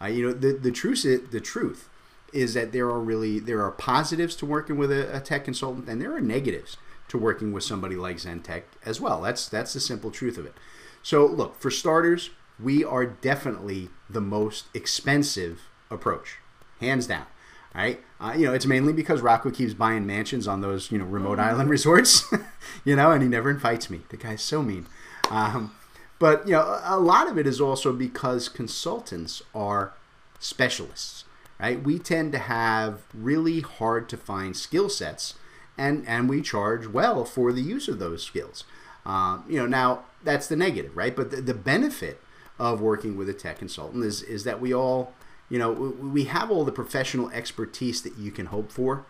Uh, 0.00 0.06
you 0.06 0.26
know, 0.26 0.32
the, 0.32 0.52
the 0.52 0.72
truth 0.72 1.04
is, 1.04 1.28
the 1.30 1.40
truth 1.40 1.88
is 2.32 2.54
that 2.54 2.72
there 2.72 2.88
are 2.88 3.00
really 3.00 3.38
there 3.38 3.62
are 3.62 3.70
positives 3.70 4.34
to 4.36 4.46
working 4.46 4.76
with 4.76 4.90
a, 4.90 5.16
a 5.16 5.20
tech 5.20 5.44
consultant, 5.44 5.88
and 5.88 6.00
there 6.00 6.14
are 6.14 6.20
negatives 6.20 6.76
to 7.08 7.18
working 7.18 7.52
with 7.52 7.64
somebody 7.64 7.96
like 7.96 8.16
Zentek 8.16 8.62
as 8.84 9.00
well. 9.00 9.20
That's 9.22 9.48
that's 9.48 9.72
the 9.72 9.80
simple 9.80 10.10
truth 10.10 10.38
of 10.38 10.46
it. 10.46 10.54
So 11.02 11.26
look, 11.26 11.56
for 11.56 11.70
starters, 11.70 12.30
we 12.60 12.84
are 12.84 13.06
definitely 13.06 13.88
the 14.08 14.20
most 14.20 14.66
expensive 14.74 15.62
approach, 15.90 16.38
hands 16.80 17.06
down. 17.06 17.26
Right? 17.74 18.02
uh, 18.22 18.34
you 18.36 18.46
know 18.46 18.54
it's 18.54 18.66
mainly 18.66 18.92
because 18.92 19.20
Rocco 19.20 19.50
keeps 19.50 19.74
buying 19.74 20.06
mansions 20.06 20.46
on 20.46 20.60
those 20.60 20.92
you 20.92 20.98
know 20.98 21.04
remote 21.04 21.38
mm-hmm. 21.38 21.50
island 21.50 21.70
resorts, 21.76 22.24
you 22.84 22.96
know, 22.96 23.10
and 23.10 23.22
he 23.22 23.28
never 23.28 23.50
invites 23.50 23.90
me. 23.90 24.02
The 24.08 24.16
guy's 24.16 24.42
so 24.42 24.62
mean. 24.62 24.86
Um, 25.30 25.74
but 26.18 26.46
you 26.46 26.52
know, 26.52 26.80
a 26.84 27.00
lot 27.00 27.28
of 27.28 27.36
it 27.36 27.46
is 27.46 27.60
also 27.60 27.92
because 27.92 28.48
consultants 28.48 29.42
are 29.54 29.92
specialists, 30.38 31.24
right? 31.62 31.82
We 31.82 32.00
tend 32.00 32.32
to 32.32 32.38
have 32.38 33.02
really 33.14 33.60
hard 33.60 34.08
to 34.08 34.16
find 34.16 34.56
skill 34.56 34.88
sets, 34.88 35.34
and 35.78 36.06
and 36.08 36.28
we 36.28 36.42
charge 36.42 36.88
well 36.88 37.24
for 37.24 37.52
the 37.52 37.62
use 37.62 37.86
of 37.88 38.00
those 38.00 38.22
skills. 38.24 38.64
Um, 39.06 39.44
you 39.48 39.58
know, 39.58 39.66
now 39.66 40.02
that's 40.22 40.48
the 40.48 40.56
negative, 40.56 40.96
right? 40.96 41.14
But 41.14 41.30
the, 41.30 41.40
the 41.40 41.54
benefit 41.54 42.20
of 42.58 42.80
working 42.80 43.16
with 43.16 43.28
a 43.28 43.32
tech 43.32 43.58
consultant 43.60 44.04
is 44.04 44.22
is 44.22 44.42
that 44.44 44.60
we 44.60 44.74
all, 44.74 45.14
you 45.48 45.58
know, 45.58 45.70
we, 45.70 45.88
we 45.88 46.24
have 46.24 46.50
all 46.50 46.64
the 46.64 46.72
professional 46.72 47.30
expertise 47.30 48.02
that 48.02 48.18
you 48.18 48.32
can 48.32 48.46
hope 48.46 48.72
for. 48.72 49.06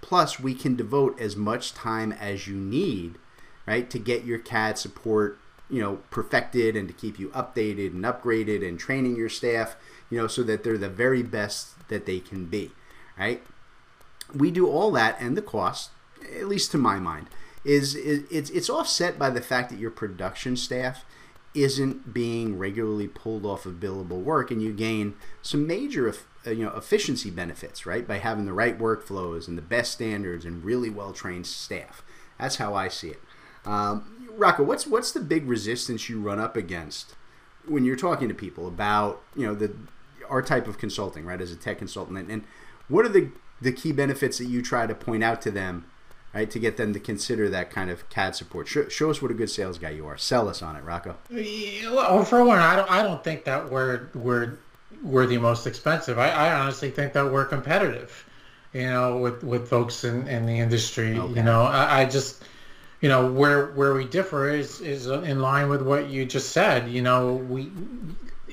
Plus, 0.00 0.40
we 0.40 0.54
can 0.54 0.76
devote 0.76 1.20
as 1.20 1.36
much 1.36 1.74
time 1.74 2.10
as 2.12 2.46
you 2.46 2.54
need, 2.54 3.16
right, 3.66 3.90
to 3.90 3.98
get 3.98 4.24
your 4.24 4.38
CAD 4.38 4.78
support 4.78 5.38
you 5.68 5.80
know 5.80 6.00
perfected 6.10 6.76
and 6.76 6.88
to 6.88 6.94
keep 6.94 7.18
you 7.18 7.28
updated 7.28 7.92
and 7.92 8.04
upgraded 8.04 8.66
and 8.66 8.78
training 8.78 9.14
your 9.14 9.28
staff 9.28 9.76
you 10.10 10.18
know 10.18 10.26
so 10.26 10.42
that 10.42 10.64
they're 10.64 10.78
the 10.78 10.88
very 10.88 11.22
best 11.22 11.88
that 11.88 12.06
they 12.06 12.20
can 12.20 12.46
be 12.46 12.72
right? 13.20 13.42
We 14.34 14.50
do 14.50 14.66
all 14.68 14.90
that 14.92 15.20
and 15.20 15.36
the 15.36 15.42
cost 15.42 15.90
at 16.36 16.48
least 16.48 16.70
to 16.72 16.78
my 16.78 16.98
mind 16.98 17.26
is, 17.64 17.94
is 17.94 18.24
it's 18.30 18.50
it's 18.50 18.70
offset 18.70 19.18
by 19.18 19.30
the 19.30 19.42
fact 19.42 19.70
that 19.70 19.78
your 19.78 19.90
production 19.90 20.56
staff 20.56 21.04
isn't 21.52 22.14
being 22.14 22.56
regularly 22.56 23.08
pulled 23.08 23.44
off 23.44 23.66
of 23.66 23.74
billable 23.74 24.22
work 24.22 24.50
and 24.50 24.62
you 24.62 24.72
gain 24.72 25.14
some 25.42 25.66
major 25.66 26.14
uh, 26.46 26.50
you 26.50 26.64
know 26.64 26.74
efficiency 26.76 27.30
benefits 27.30 27.84
right? 27.84 28.08
By 28.08 28.18
having 28.18 28.46
the 28.46 28.52
right 28.52 28.78
workflows 28.78 29.46
and 29.46 29.58
the 29.58 29.62
best 29.62 29.92
standards 29.92 30.44
and 30.44 30.64
really 30.64 30.90
well 30.90 31.12
trained 31.12 31.46
staff. 31.46 32.02
That's 32.38 32.56
how 32.56 32.74
i 32.74 32.88
see 32.88 33.08
it. 33.10 33.20
Um, 33.66 34.28
Rocco, 34.30 34.62
what's 34.62 34.86
what's 34.86 35.12
the 35.12 35.20
big 35.20 35.46
resistance 35.46 36.08
you 36.08 36.20
run 36.20 36.38
up 36.38 36.56
against 36.56 37.14
when 37.66 37.84
you're 37.84 37.96
talking 37.96 38.28
to 38.28 38.34
people 38.34 38.66
about 38.66 39.20
you 39.36 39.44
know 39.44 39.54
the 39.54 39.74
our 40.30 40.42
type 40.42 40.66
of 40.66 40.78
consulting, 40.78 41.24
right? 41.24 41.40
As 41.40 41.52
a 41.52 41.56
tech 41.56 41.78
consultant, 41.78 42.18
and, 42.18 42.30
and 42.30 42.44
what 42.88 43.04
are 43.04 43.08
the 43.08 43.30
the 43.60 43.72
key 43.72 43.92
benefits 43.92 44.38
that 44.38 44.46
you 44.46 44.62
try 44.62 44.86
to 44.86 44.94
point 44.94 45.22
out 45.22 45.42
to 45.42 45.50
them, 45.50 45.84
right, 46.32 46.50
to 46.50 46.58
get 46.58 46.76
them 46.78 46.94
to 46.94 47.00
consider 47.00 47.48
that 47.50 47.70
kind 47.70 47.90
of 47.90 48.08
CAD 48.08 48.34
support? 48.34 48.68
Show, 48.68 48.88
show 48.88 49.10
us 49.10 49.20
what 49.20 49.30
a 49.30 49.34
good 49.34 49.50
sales 49.50 49.78
guy 49.78 49.90
you 49.90 50.06
are. 50.06 50.16
Sell 50.16 50.48
us 50.48 50.62
on 50.62 50.76
it, 50.76 50.84
Rocco. 50.84 51.16
Well, 51.30 52.24
for 52.24 52.44
one, 52.44 52.58
I 52.58 52.76
don't 52.76 52.90
I 52.90 53.02
don't 53.02 53.22
think 53.22 53.44
that 53.44 53.70
we're 53.70 54.08
we're 54.14 54.58
we're 55.02 55.26
the 55.26 55.38
most 55.38 55.66
expensive. 55.66 56.18
I, 56.18 56.30
I 56.30 56.60
honestly 56.60 56.90
think 56.90 57.12
that 57.12 57.30
we're 57.30 57.46
competitive, 57.46 58.24
you 58.72 58.84
know, 58.84 59.18
with 59.18 59.42
with 59.44 59.68
folks 59.68 60.04
in, 60.04 60.26
in 60.28 60.46
the 60.46 60.58
industry. 60.58 61.18
Okay. 61.18 61.34
You 61.34 61.42
know, 61.42 61.62
I, 61.62 62.02
I 62.02 62.04
just 62.06 62.42
you 63.00 63.08
know 63.08 63.30
where 63.32 63.68
where 63.72 63.94
we 63.94 64.04
differ 64.04 64.50
is 64.50 64.80
is 64.80 65.06
in 65.06 65.40
line 65.40 65.68
with 65.68 65.82
what 65.82 66.08
you 66.08 66.24
just 66.26 66.50
said 66.50 66.90
you 66.90 67.02
know 67.02 67.34
we 67.34 67.70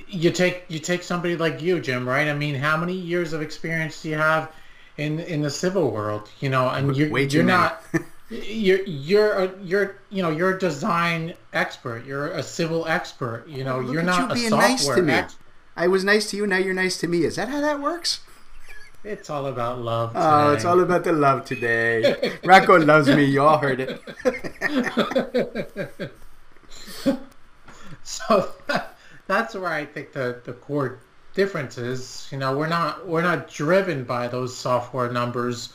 you 0.09 0.31
take 0.31 0.63
you 0.67 0.79
take 0.79 1.03
somebody 1.03 1.35
like 1.35 1.61
you 1.61 1.79
jim 1.79 2.07
right 2.07 2.27
i 2.27 2.33
mean 2.33 2.55
how 2.55 2.77
many 2.77 2.93
years 2.93 3.33
of 3.33 3.41
experience 3.41 4.01
do 4.01 4.09
you 4.09 4.15
have 4.15 4.51
in 4.97 5.19
in 5.19 5.41
the 5.41 5.49
civil 5.49 5.91
world 5.91 6.29
you 6.39 6.49
know 6.49 6.69
and 6.69 6.95
you're, 6.95 7.09
Way 7.09 7.27
you're 7.27 7.43
not 7.43 7.83
you're 8.29 8.83
you're 8.85 9.33
a, 9.33 9.53
you're 9.63 9.95
you 10.09 10.21
know 10.21 10.31
you're 10.31 10.55
a 10.55 10.59
design 10.59 11.33
expert 11.53 12.05
you're 12.05 12.27
a 12.29 12.43
civil 12.43 12.87
expert 12.87 13.45
you 13.47 13.63
know 13.63 13.79
Look 13.79 13.93
you're 13.93 14.03
not 14.03 14.37
you 14.37 14.47
a 14.47 14.49
software 14.49 14.69
nice 14.69 14.87
to 14.87 15.01
me. 15.01 15.13
expert 15.13 15.43
i 15.75 15.87
was 15.87 16.03
nice 16.03 16.29
to 16.31 16.37
you 16.37 16.47
now 16.47 16.57
you're 16.57 16.73
nice 16.73 16.97
to 16.97 17.07
me 17.07 17.23
is 17.23 17.35
that 17.35 17.49
how 17.49 17.61
that 17.61 17.79
works 17.79 18.21
it's 19.03 19.29
all 19.29 19.45
about 19.45 19.79
love. 19.79 20.09
Today. 20.09 20.25
Oh, 20.25 20.51
it's 20.51 20.65
all 20.65 20.81
about 20.81 21.05
the 21.05 21.13
love 21.13 21.45
today. 21.45 22.33
Rocco 22.43 22.77
loves 22.77 23.07
me. 23.07 23.23
Y'all 23.23 23.57
heard 23.57 23.79
it. 23.79 24.01
so 28.03 28.51
that's 29.27 29.53
where 29.53 29.71
I 29.71 29.85
think 29.85 30.13
the, 30.13 30.41
the 30.45 30.53
core 30.53 30.99
difference 31.33 31.77
is. 31.77 32.27
You 32.31 32.37
know, 32.39 32.57
we're 32.57 32.67
not 32.67 33.07
we're 33.07 33.21
not 33.21 33.49
driven 33.49 34.03
by 34.03 34.27
those 34.27 34.55
software 34.55 35.11
numbers, 35.11 35.73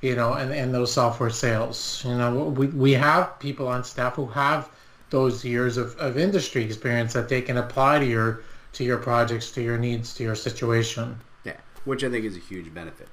you 0.00 0.16
know, 0.16 0.34
and, 0.34 0.52
and 0.52 0.72
those 0.72 0.92
software 0.92 1.30
sales. 1.30 2.02
You 2.04 2.16
know, 2.16 2.44
we, 2.44 2.68
we 2.68 2.92
have 2.92 3.38
people 3.38 3.68
on 3.68 3.84
staff 3.84 4.14
who 4.14 4.26
have 4.26 4.70
those 5.10 5.44
years 5.44 5.76
of, 5.76 5.94
of 5.98 6.16
industry 6.16 6.64
experience 6.64 7.12
that 7.12 7.28
they 7.28 7.42
can 7.42 7.58
apply 7.58 7.98
to 7.98 8.06
your 8.06 8.42
to 8.72 8.84
your 8.84 8.98
projects, 8.98 9.50
to 9.52 9.62
your 9.62 9.76
needs, 9.76 10.14
to 10.14 10.22
your 10.22 10.34
situation 10.34 11.20
Yeah, 11.44 11.56
which 11.84 12.02
I 12.02 12.08
think 12.08 12.24
is 12.24 12.36
a 12.36 12.40
huge 12.40 12.72
benefit. 12.72 13.08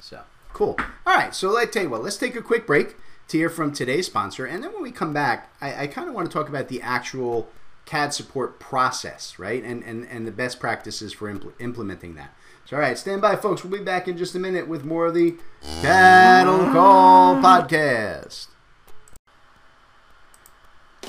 So 0.00 0.20
cool. 0.52 0.76
All 1.06 1.14
right, 1.14 1.34
so 1.34 1.50
let's 1.50 1.72
tell 1.72 1.82
you 1.82 1.90
what. 1.90 2.02
Let's 2.02 2.16
take 2.16 2.34
a 2.34 2.42
quick 2.42 2.66
break 2.66 2.96
to 3.28 3.36
hear 3.36 3.50
from 3.50 3.72
today's 3.72 4.06
sponsor, 4.06 4.46
and 4.46 4.64
then 4.64 4.72
when 4.72 4.82
we 4.82 4.90
come 4.90 5.12
back, 5.12 5.52
I, 5.60 5.82
I 5.82 5.86
kind 5.86 6.08
of 6.08 6.14
want 6.14 6.28
to 6.28 6.32
talk 6.32 6.48
about 6.48 6.68
the 6.68 6.80
actual 6.82 7.48
CAD 7.84 8.14
support 8.14 8.60
process, 8.60 9.38
right? 9.38 9.62
And 9.62 9.82
and 9.82 10.06
and 10.08 10.26
the 10.26 10.32
best 10.32 10.60
practices 10.60 11.12
for 11.12 11.32
impl- 11.32 11.52
implementing 11.58 12.14
that. 12.14 12.34
So, 12.64 12.76
all 12.76 12.82
right, 12.82 12.96
stand 12.96 13.20
by, 13.20 13.36
folks. 13.36 13.64
We'll 13.64 13.78
be 13.78 13.84
back 13.84 14.06
in 14.06 14.16
just 14.16 14.34
a 14.34 14.38
minute 14.38 14.68
with 14.68 14.84
more 14.84 15.06
of 15.06 15.14
the 15.14 15.36
Cattle 15.82 16.72
Call 16.72 17.36
podcast. 17.36 18.46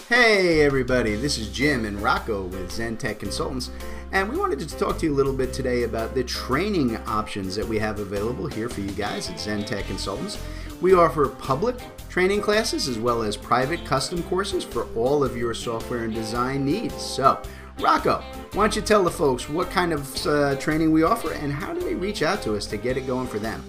Hey, 0.09 0.61
everybody, 0.61 1.15
this 1.15 1.37
is 1.37 1.49
Jim 1.49 1.85
and 1.85 2.01
Rocco 2.01 2.43
with 2.43 2.71
Zentek 2.71 3.19
Consultants, 3.19 3.71
and 4.11 4.29
we 4.29 4.37
wanted 4.37 4.59
to 4.59 4.67
talk 4.67 4.97
to 4.99 5.05
you 5.05 5.13
a 5.13 5.15
little 5.15 5.33
bit 5.33 5.53
today 5.53 5.83
about 5.83 6.13
the 6.13 6.23
training 6.23 6.97
options 7.07 7.55
that 7.55 7.65
we 7.65 7.79
have 7.79 7.99
available 7.99 8.47
here 8.47 8.67
for 8.67 8.81
you 8.81 8.91
guys 8.91 9.29
at 9.29 9.37
Zentek 9.37 9.85
Consultants. 9.85 10.37
We 10.81 10.93
offer 10.93 11.29
public 11.29 11.77
training 12.13 12.41
classes 12.41 12.87
as 12.87 12.99
well 12.99 13.23
as 13.23 13.35
private 13.35 13.83
custom 13.85 14.21
courses 14.25 14.63
for 14.63 14.85
all 14.95 15.23
of 15.23 15.35
your 15.35 15.51
software 15.51 16.03
and 16.03 16.13
design 16.13 16.63
needs. 16.63 16.93
So, 17.01 17.41
Rocco, 17.79 18.23
why 18.51 18.65
don't 18.65 18.75
you 18.75 18.83
tell 18.83 19.03
the 19.03 19.09
folks 19.09 19.49
what 19.49 19.71
kind 19.71 19.91
of 19.91 20.27
uh, 20.27 20.55
training 20.57 20.91
we 20.91 21.01
offer 21.01 21.33
and 21.33 21.51
how 21.51 21.73
do 21.73 21.79
they 21.79 21.95
reach 21.95 22.21
out 22.21 22.43
to 22.43 22.55
us 22.55 22.67
to 22.67 22.77
get 22.77 22.97
it 22.97 23.07
going 23.07 23.25
for 23.25 23.39
them? 23.39 23.63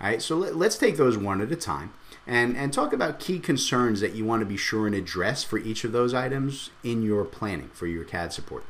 All 0.00 0.08
right, 0.08 0.20
so 0.20 0.36
let, 0.36 0.54
us 0.54 0.78
take 0.78 0.96
those 0.96 1.16
one 1.16 1.40
at 1.40 1.52
a 1.52 1.56
time 1.56 1.94
and 2.26 2.56
and 2.56 2.72
talk 2.72 2.92
about 2.92 3.20
key 3.20 3.38
concerns 3.38 4.00
that 4.00 4.14
you 4.14 4.24
want 4.24 4.40
to 4.40 4.46
be 4.46 4.56
sure 4.56 4.86
and 4.86 4.94
address 4.94 5.44
for 5.44 5.58
each 5.58 5.84
of 5.84 5.92
those 5.92 6.12
items 6.12 6.70
in 6.82 7.02
your 7.02 7.24
planning 7.24 7.70
for 7.72 7.86
your 7.86 8.04
CAD 8.04 8.32
support. 8.32 8.64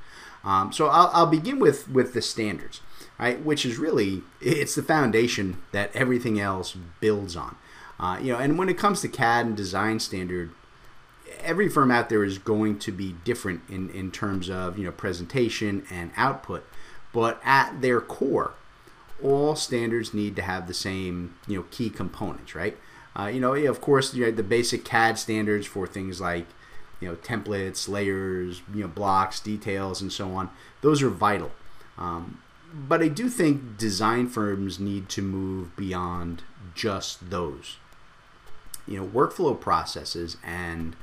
Um, 0.44 0.72
so 0.72 0.88
I'll, 0.88 1.10
I'll 1.12 1.26
begin 1.26 1.58
with 1.58 1.88
with 1.88 2.12
the 2.14 2.22
standards 2.22 2.80
right? 3.18 3.42
Which 3.44 3.64
is 3.64 3.78
really 3.78 4.22
it's 4.40 4.74
the 4.74 4.82
foundation 4.82 5.62
that 5.72 5.94
everything 5.94 6.40
else 6.40 6.76
builds 7.00 7.36
on. 7.36 7.56
Uh, 7.98 8.18
you 8.20 8.32
know, 8.32 8.38
and 8.38 8.58
when 8.58 8.68
it 8.68 8.78
comes 8.78 9.00
to 9.00 9.08
CAD 9.08 9.46
and 9.46 9.56
design 9.56 10.00
standard, 10.00 10.50
every 11.40 11.68
firm 11.68 11.90
out 11.90 12.08
there 12.08 12.24
is 12.24 12.38
going 12.38 12.78
to 12.80 12.92
be 12.92 13.14
different 13.24 13.62
in, 13.68 13.88
in 13.90 14.10
terms 14.10 14.50
of 14.50 14.78
you 14.78 14.84
know 14.84 14.92
presentation 14.92 15.84
and 15.90 16.10
output, 16.16 16.64
but 17.12 17.40
at 17.44 17.80
their 17.80 18.00
core, 18.00 18.54
all 19.22 19.56
standards 19.56 20.12
need 20.12 20.36
to 20.36 20.42
have 20.42 20.66
the 20.66 20.74
same 20.74 21.34
you 21.46 21.58
know 21.58 21.66
key 21.70 21.90
components, 21.90 22.54
right? 22.54 22.76
Uh, 23.16 23.26
you 23.26 23.40
know, 23.40 23.54
of 23.54 23.80
course, 23.80 24.12
you 24.14 24.24
know, 24.24 24.30
the 24.30 24.42
basic 24.42 24.84
CAD 24.84 25.18
standards 25.18 25.66
for 25.66 25.86
things 25.86 26.20
like 26.20 26.46
you 27.00 27.08
know 27.08 27.14
templates, 27.16 27.88
layers, 27.88 28.62
you 28.72 28.82
know 28.82 28.88
blocks, 28.88 29.40
details, 29.40 30.00
and 30.00 30.12
so 30.12 30.30
on. 30.32 30.50
Those 30.80 31.02
are 31.02 31.10
vital. 31.10 31.52
Um, 31.96 32.42
but 32.72 33.02
I 33.02 33.08
do 33.08 33.28
think 33.28 33.78
design 33.78 34.26
firms 34.26 34.80
need 34.80 35.08
to 35.10 35.22
move 35.22 35.76
beyond 35.76 36.42
just 36.74 37.30
those. 37.30 37.76
You 38.86 38.98
know, 38.98 39.06
workflow 39.06 39.58
processes 39.58 40.36
and 40.42 40.96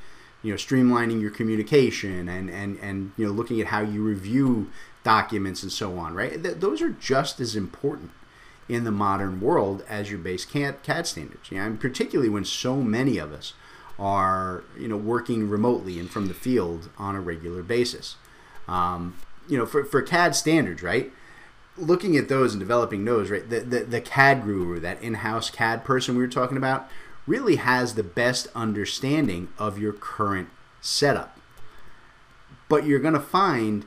you 0.43 0.51
know 0.51 0.57
streamlining 0.57 1.21
your 1.21 1.31
communication 1.31 2.27
and 2.27 2.49
and 2.49 2.77
and 2.79 3.11
you 3.15 3.25
know 3.25 3.31
looking 3.31 3.61
at 3.61 3.67
how 3.67 3.81
you 3.81 4.03
review 4.03 4.69
documents 5.03 5.63
and 5.63 5.71
so 5.71 5.97
on. 5.97 6.13
Right, 6.13 6.41
Th- 6.41 6.55
those 6.55 6.81
are 6.81 6.89
just 6.89 7.39
as 7.39 7.55
important 7.55 8.11
in 8.69 8.83
the 8.83 8.91
modern 8.91 9.41
world 9.41 9.83
as 9.89 10.09
your 10.09 10.19
base 10.19 10.45
CAD, 10.45 10.83
CAD 10.83 11.07
standards. 11.07 11.51
Know, 11.51 11.61
and 11.61 11.79
particularly 11.79 12.29
when 12.29 12.45
so 12.45 12.77
many 12.77 13.17
of 13.17 13.31
us 13.33 13.53
are 13.99 14.63
you 14.77 14.87
know 14.87 14.97
working 14.97 15.49
remotely 15.49 15.99
and 15.99 16.09
from 16.09 16.27
the 16.27 16.33
field 16.33 16.89
on 16.97 17.15
a 17.15 17.21
regular 17.21 17.63
basis. 17.63 18.15
Um, 18.67 19.17
you 19.49 19.57
know, 19.57 19.65
for, 19.65 19.83
for 19.83 20.01
CAD 20.01 20.35
standards, 20.35 20.81
right? 20.81 21.11
looking 21.77 22.17
at 22.17 22.29
those 22.29 22.53
and 22.53 22.59
developing 22.59 23.05
those, 23.05 23.29
right, 23.29 23.49
the, 23.49 23.61
the, 23.61 23.79
the 23.79 24.01
CAD 24.01 24.43
guru, 24.43 24.79
that 24.79 25.01
in 25.01 25.15
house 25.15 25.49
CAD 25.49 25.83
person 25.83 26.15
we 26.15 26.21
were 26.21 26.27
talking 26.27 26.57
about, 26.57 26.89
really 27.27 27.57
has 27.57 27.95
the 27.95 28.03
best 28.03 28.47
understanding 28.55 29.49
of 29.57 29.77
your 29.77 29.93
current 29.93 30.49
setup. 30.81 31.37
But 32.67 32.85
you're 32.85 32.99
going 32.99 33.13
to 33.13 33.19
find 33.19 33.85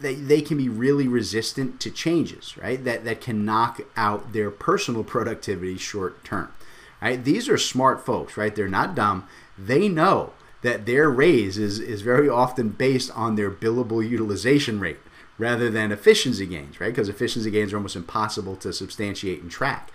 that 0.00 0.28
they 0.28 0.40
can 0.40 0.56
be 0.56 0.68
really 0.68 1.08
resistant 1.08 1.80
to 1.80 1.90
changes, 1.90 2.56
right? 2.56 2.82
That, 2.84 3.04
that 3.04 3.20
can 3.20 3.44
knock 3.44 3.80
out 3.96 4.32
their 4.32 4.50
personal 4.50 5.04
productivity 5.04 5.76
short 5.76 6.24
term. 6.24 6.52
Right? 7.00 7.22
These 7.22 7.48
are 7.48 7.58
smart 7.58 8.04
folks, 8.04 8.36
right? 8.36 8.54
They're 8.54 8.68
not 8.68 8.94
dumb. 8.94 9.28
They 9.58 9.88
know 9.88 10.32
that 10.62 10.86
their 10.86 11.10
raise 11.10 11.58
is, 11.58 11.78
is 11.78 12.02
very 12.02 12.28
often 12.28 12.70
based 12.70 13.10
on 13.14 13.36
their 13.36 13.50
billable 13.50 14.06
utilization 14.06 14.80
rate 14.80 14.98
rather 15.38 15.70
than 15.70 15.92
efficiency 15.92 16.46
gains, 16.46 16.80
right? 16.80 16.88
Because 16.88 17.08
efficiency 17.08 17.50
gains 17.50 17.72
are 17.72 17.76
almost 17.76 17.96
impossible 17.96 18.56
to 18.56 18.72
substantiate 18.72 19.42
and 19.42 19.50
track. 19.50 19.90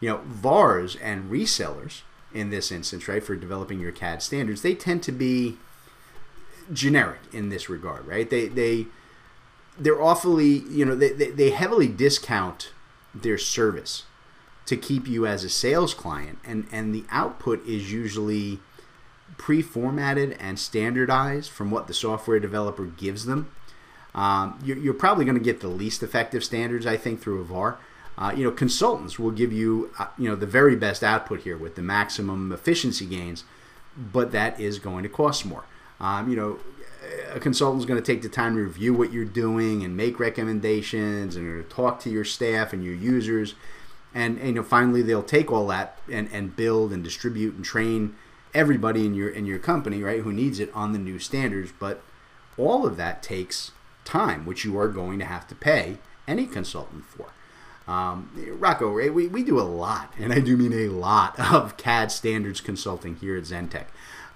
You 0.00 0.08
know, 0.10 0.20
VARs 0.26 0.96
and 0.96 1.30
resellers 1.30 2.02
in 2.34 2.50
this 2.50 2.72
instance, 2.72 3.08
right, 3.08 3.22
for 3.22 3.36
developing 3.36 3.80
your 3.80 3.92
CAD 3.92 4.22
standards, 4.22 4.62
they 4.62 4.74
tend 4.74 5.02
to 5.04 5.12
be 5.12 5.56
generic 6.72 7.20
in 7.32 7.48
this 7.48 7.68
regard, 7.68 8.06
right? 8.06 8.28
They 8.28 8.48
they 8.48 8.86
they're 9.80 10.00
awfully, 10.00 10.62
you 10.68 10.84
know, 10.84 10.94
they, 10.94 11.10
they, 11.10 11.30
they 11.30 11.50
heavily 11.50 11.88
discount 11.88 12.72
their 13.14 13.38
service 13.38 14.04
to 14.66 14.76
keep 14.76 15.08
you 15.08 15.26
as 15.26 15.42
a 15.42 15.48
sales 15.48 15.94
client, 15.94 16.38
and 16.44 16.66
and 16.70 16.94
the 16.94 17.04
output 17.10 17.66
is 17.66 17.90
usually 17.90 18.60
pre-formatted 19.38 20.36
and 20.38 20.58
standardized 20.58 21.50
from 21.50 21.70
what 21.70 21.86
the 21.86 21.94
software 21.94 22.38
developer 22.38 22.84
gives 22.84 23.24
them. 23.24 23.50
Um, 24.14 24.58
you're, 24.62 24.76
you're, 24.76 24.94
probably 24.94 25.24
going 25.24 25.38
to 25.38 25.42
get 25.42 25.60
the 25.60 25.68
least 25.68 26.02
effective 26.02 26.44
standards, 26.44 26.84
I 26.84 26.96
think, 26.96 27.22
through 27.22 27.40
a 27.40 27.44
VAR. 27.44 27.78
Uh, 28.18 28.34
you 28.36 28.44
know, 28.44 28.50
consultants 28.50 29.18
will 29.18 29.30
give 29.30 29.52
you, 29.52 29.90
uh, 29.98 30.08
you 30.18 30.28
know, 30.28 30.36
the 30.36 30.46
very 30.46 30.76
best 30.76 31.02
output 31.02 31.40
here 31.40 31.56
with 31.56 31.74
the 31.74 31.82
maximum 31.82 32.52
efficiency 32.52 33.06
gains, 33.06 33.44
but 33.96 34.30
that 34.32 34.60
is 34.60 34.78
going 34.78 35.04
to 35.04 35.08
cost 35.08 35.46
more. 35.46 35.64
Um, 36.00 36.28
you 36.28 36.36
know, 36.36 36.58
a 37.32 37.40
consultant 37.40 37.80
is 37.80 37.86
going 37.86 38.00
to 38.00 38.12
take 38.12 38.22
the 38.22 38.28
time 38.28 38.56
to 38.56 38.62
review 38.62 38.94
what 38.94 39.12
you're 39.12 39.24
doing 39.24 39.82
and 39.82 39.96
make 39.96 40.18
recommendations 40.18 41.36
and 41.36 41.68
talk 41.70 42.00
to 42.00 42.10
your 42.10 42.24
staff 42.24 42.72
and 42.72 42.84
your 42.84 42.94
users. 42.94 43.54
And, 44.14 44.38
and 44.38 44.48
you 44.48 44.54
know, 44.54 44.62
finally, 44.62 45.02
they'll 45.02 45.22
take 45.22 45.50
all 45.50 45.66
that 45.68 45.98
and, 46.10 46.28
and 46.32 46.54
build 46.56 46.92
and 46.92 47.02
distribute 47.02 47.54
and 47.54 47.64
train 47.64 48.16
everybody 48.52 49.06
in 49.06 49.14
your 49.14 49.28
in 49.28 49.46
your 49.46 49.60
company, 49.60 50.02
right, 50.02 50.22
who 50.22 50.32
needs 50.32 50.58
it 50.58 50.70
on 50.74 50.92
the 50.92 50.98
new 50.98 51.18
standards. 51.18 51.72
But 51.78 52.02
all 52.58 52.84
of 52.84 52.96
that 52.96 53.22
takes 53.22 53.70
time, 54.04 54.44
which 54.44 54.64
you 54.64 54.78
are 54.78 54.88
going 54.88 55.18
to 55.20 55.24
have 55.24 55.46
to 55.48 55.54
pay 55.54 55.98
any 56.26 56.46
consultant 56.46 57.04
for. 57.04 57.32
Um, 57.86 58.30
Rocco, 58.58 58.92
right, 58.92 59.12
we, 59.12 59.26
we 59.26 59.42
do 59.42 59.58
a 59.58 59.62
lot, 59.62 60.12
and 60.18 60.32
I 60.32 60.38
do 60.40 60.56
mean 60.56 60.72
a 60.72 60.88
lot 60.88 61.38
of 61.52 61.76
CAD 61.76 62.12
standards 62.12 62.60
consulting 62.60 63.16
here 63.16 63.36
at 63.36 63.44
Zentek. 63.44 63.86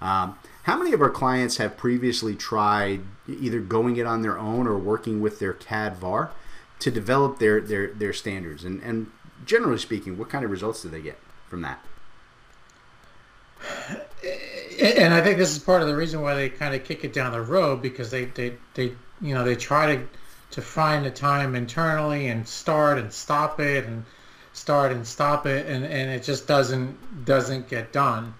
Um, 0.01 0.37
how 0.65 0.75
many 0.77 0.93
of 0.93 1.01
our 1.01 1.11
clients 1.11 1.57
have 1.57 1.77
previously 1.77 2.35
tried 2.35 3.01
either 3.27 3.59
going 3.59 3.97
it 3.97 4.07
on 4.07 4.23
their 4.23 4.37
own 4.37 4.65
or 4.65 4.77
working 4.77 5.21
with 5.21 5.37
their 5.37 5.53
CAD 5.53 5.97
VAR 5.97 6.31
to 6.79 6.89
develop 6.89 7.37
their, 7.37 7.61
their, 7.61 7.93
their 7.93 8.13
standards? 8.13 8.63
And, 8.63 8.81
and 8.81 9.11
generally 9.45 9.77
speaking, 9.77 10.17
what 10.17 10.29
kind 10.29 10.43
of 10.43 10.49
results 10.49 10.81
do 10.81 10.89
they 10.89 11.01
get 11.01 11.19
from 11.47 11.61
that? 11.61 11.85
And 14.81 15.13
I 15.13 15.21
think 15.21 15.37
this 15.37 15.51
is 15.55 15.59
part 15.59 15.83
of 15.83 15.87
the 15.87 15.95
reason 15.95 16.21
why 16.21 16.33
they 16.33 16.49
kind 16.49 16.73
of 16.73 16.83
kick 16.83 17.03
it 17.03 17.13
down 17.13 17.31
the 17.31 17.41
road 17.41 17.83
because 17.83 18.09
they, 18.09 18.25
they, 18.25 18.53
they 18.73 18.91
you 19.21 19.35
know, 19.35 19.43
they 19.43 19.55
try 19.55 19.95
to 19.95 20.07
to 20.51 20.61
find 20.61 21.05
the 21.05 21.11
time 21.11 21.55
internally 21.55 22.27
and 22.27 22.47
start 22.47 22.97
and 22.97 23.11
stop 23.11 23.59
it 23.59 23.85
and 23.85 24.05
start 24.53 24.91
and 24.91 25.05
stop 25.05 25.45
it 25.45 25.65
and, 25.67 25.83
and 25.83 26.09
it 26.09 26.23
just 26.23 26.47
doesn't 26.47 27.25
doesn't 27.25 27.67
get 27.67 27.91
done. 27.91 28.33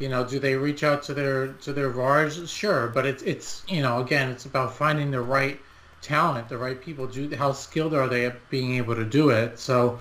You 0.00 0.08
know, 0.08 0.24
do 0.24 0.38
they 0.38 0.54
reach 0.54 0.82
out 0.82 1.02
to 1.04 1.14
their 1.14 1.48
to 1.48 1.74
their 1.74 1.90
VARs? 1.90 2.50
Sure, 2.50 2.88
but 2.88 3.04
it's 3.04 3.22
it's 3.22 3.62
you 3.68 3.82
know 3.82 4.00
again 4.00 4.30
it's 4.30 4.46
about 4.46 4.74
finding 4.74 5.10
the 5.10 5.20
right 5.20 5.60
talent, 6.00 6.48
the 6.48 6.56
right 6.56 6.80
people. 6.80 7.06
Do 7.06 7.36
how 7.36 7.52
skilled 7.52 7.92
are 7.92 8.08
they 8.08 8.24
at 8.24 8.48
being 8.48 8.76
able 8.76 8.94
to 8.94 9.04
do 9.04 9.28
it? 9.28 9.58
So, 9.58 10.00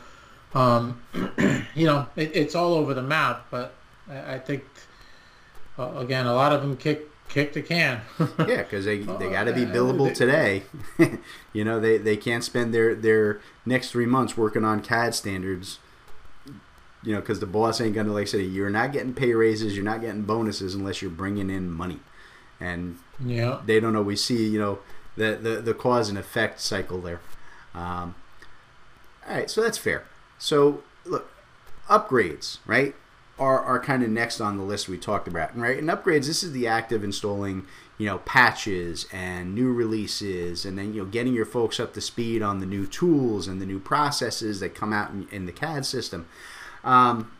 um, 0.54 1.02
you 1.76 1.86
know, 1.86 2.08
it, 2.16 2.32
it's 2.34 2.56
all 2.56 2.76
over 2.76 2.94
the 2.94 3.04
map. 3.04 3.48
But 3.52 3.74
I, 4.10 4.36
I 4.36 4.40
think 4.40 4.64
uh, 5.78 5.92
again, 5.98 6.28
a 6.28 6.34
lot 6.34 6.54
of 6.54 6.62
them 6.62 6.78
kick 6.78 7.06
kick 7.28 7.52
the 7.52 7.62
can. 7.62 8.00
yeah, 8.40 8.64
because 8.64 8.86
they 8.86 9.00
they 9.00 9.30
got 9.30 9.44
to 9.44 9.54
be 9.54 9.66
billable 9.66 10.14
today. 10.14 10.64
you 11.54 11.66
know, 11.66 11.78
they 11.82 11.98
they 11.98 12.16
can't 12.16 12.46
spend 12.46 12.74
their 12.74 12.96
their 12.96 13.42
next 13.66 13.92
three 13.92 14.06
months 14.06 14.38
working 14.38 14.64
on 14.64 14.82
CAD 14.82 15.14
standards 15.14 15.80
you 17.04 17.14
know, 17.14 17.20
because 17.20 17.40
the 17.40 17.46
boss 17.46 17.80
ain't 17.80 17.96
gonna 17.96 18.14
like 18.14 18.28
say 18.28 18.42
you're 18.42 18.70
not 18.70 18.92
getting 18.92 19.14
pay 19.14 19.34
raises, 19.34 19.76
you're 19.76 19.86
not 19.86 20.02
getting 20.02 20.24
bonuses 20.24 20.76
unless 20.76 21.02
you're 21.02 21.12
bringing 21.12 21.50
in 21.50 21.72
money, 21.72 22.00
and 22.60 22.98
yeah, 23.24 23.62
they 23.66 23.80
don't 23.80 23.96
always 23.96 24.24
see 24.24 24.48
you 24.48 24.60
know 24.60 24.80
the 25.16 25.38
the, 25.42 25.62
the 25.62 25.74
cause 25.74 26.10
and 26.10 26.18
effect 26.18 26.60
cycle 26.60 27.00
there. 27.00 27.22
Um, 27.74 28.16
all 29.28 29.36
right, 29.36 29.50
so 29.50 29.62
that's 29.62 29.78
fair. 29.78 30.06
So 30.38 30.84
look, 31.06 31.32
upgrades, 31.90 32.60
right, 32.66 32.96
are 33.38 33.60
are 33.60 33.80
kind 33.80 34.04
of 34.04 34.10
next 34.10 34.42
on 34.42 34.58
the 34.58 34.64
list 34.64 34.90
we 34.90 34.98
talked 34.98 35.28
about, 35.28 35.58
right? 35.58 35.78
And 35.78 35.90
upgrades, 35.90 36.28
this 36.28 36.44
is 36.44 36.52
the 36.52 36.68
act 36.68 36.92
of 36.92 37.04
installing 37.04 37.66
you 37.98 38.06
know 38.06 38.20
patches 38.20 39.06
and 39.12 39.54
new 39.54 39.72
releases 39.72 40.66
and 40.66 40.78
then 40.78 40.94
you 40.94 41.04
know 41.04 41.10
getting 41.10 41.34
your 41.34 41.46
folks 41.46 41.80
up 41.80 41.94
to 41.94 42.02
speed 42.02 42.42
on 42.42 42.60
the 42.60 42.66
new 42.66 42.88
tools 42.88 43.48
and 43.48 43.62
the 43.62 43.66
new 43.66 43.80
processes 43.80 44.62
that 44.62 44.74
come 44.74 44.94
out 44.94 45.12
in, 45.12 45.28
in 45.32 45.46
the 45.46 45.52
CAD 45.52 45.86
system. 45.86 46.28
Um, 46.84 47.32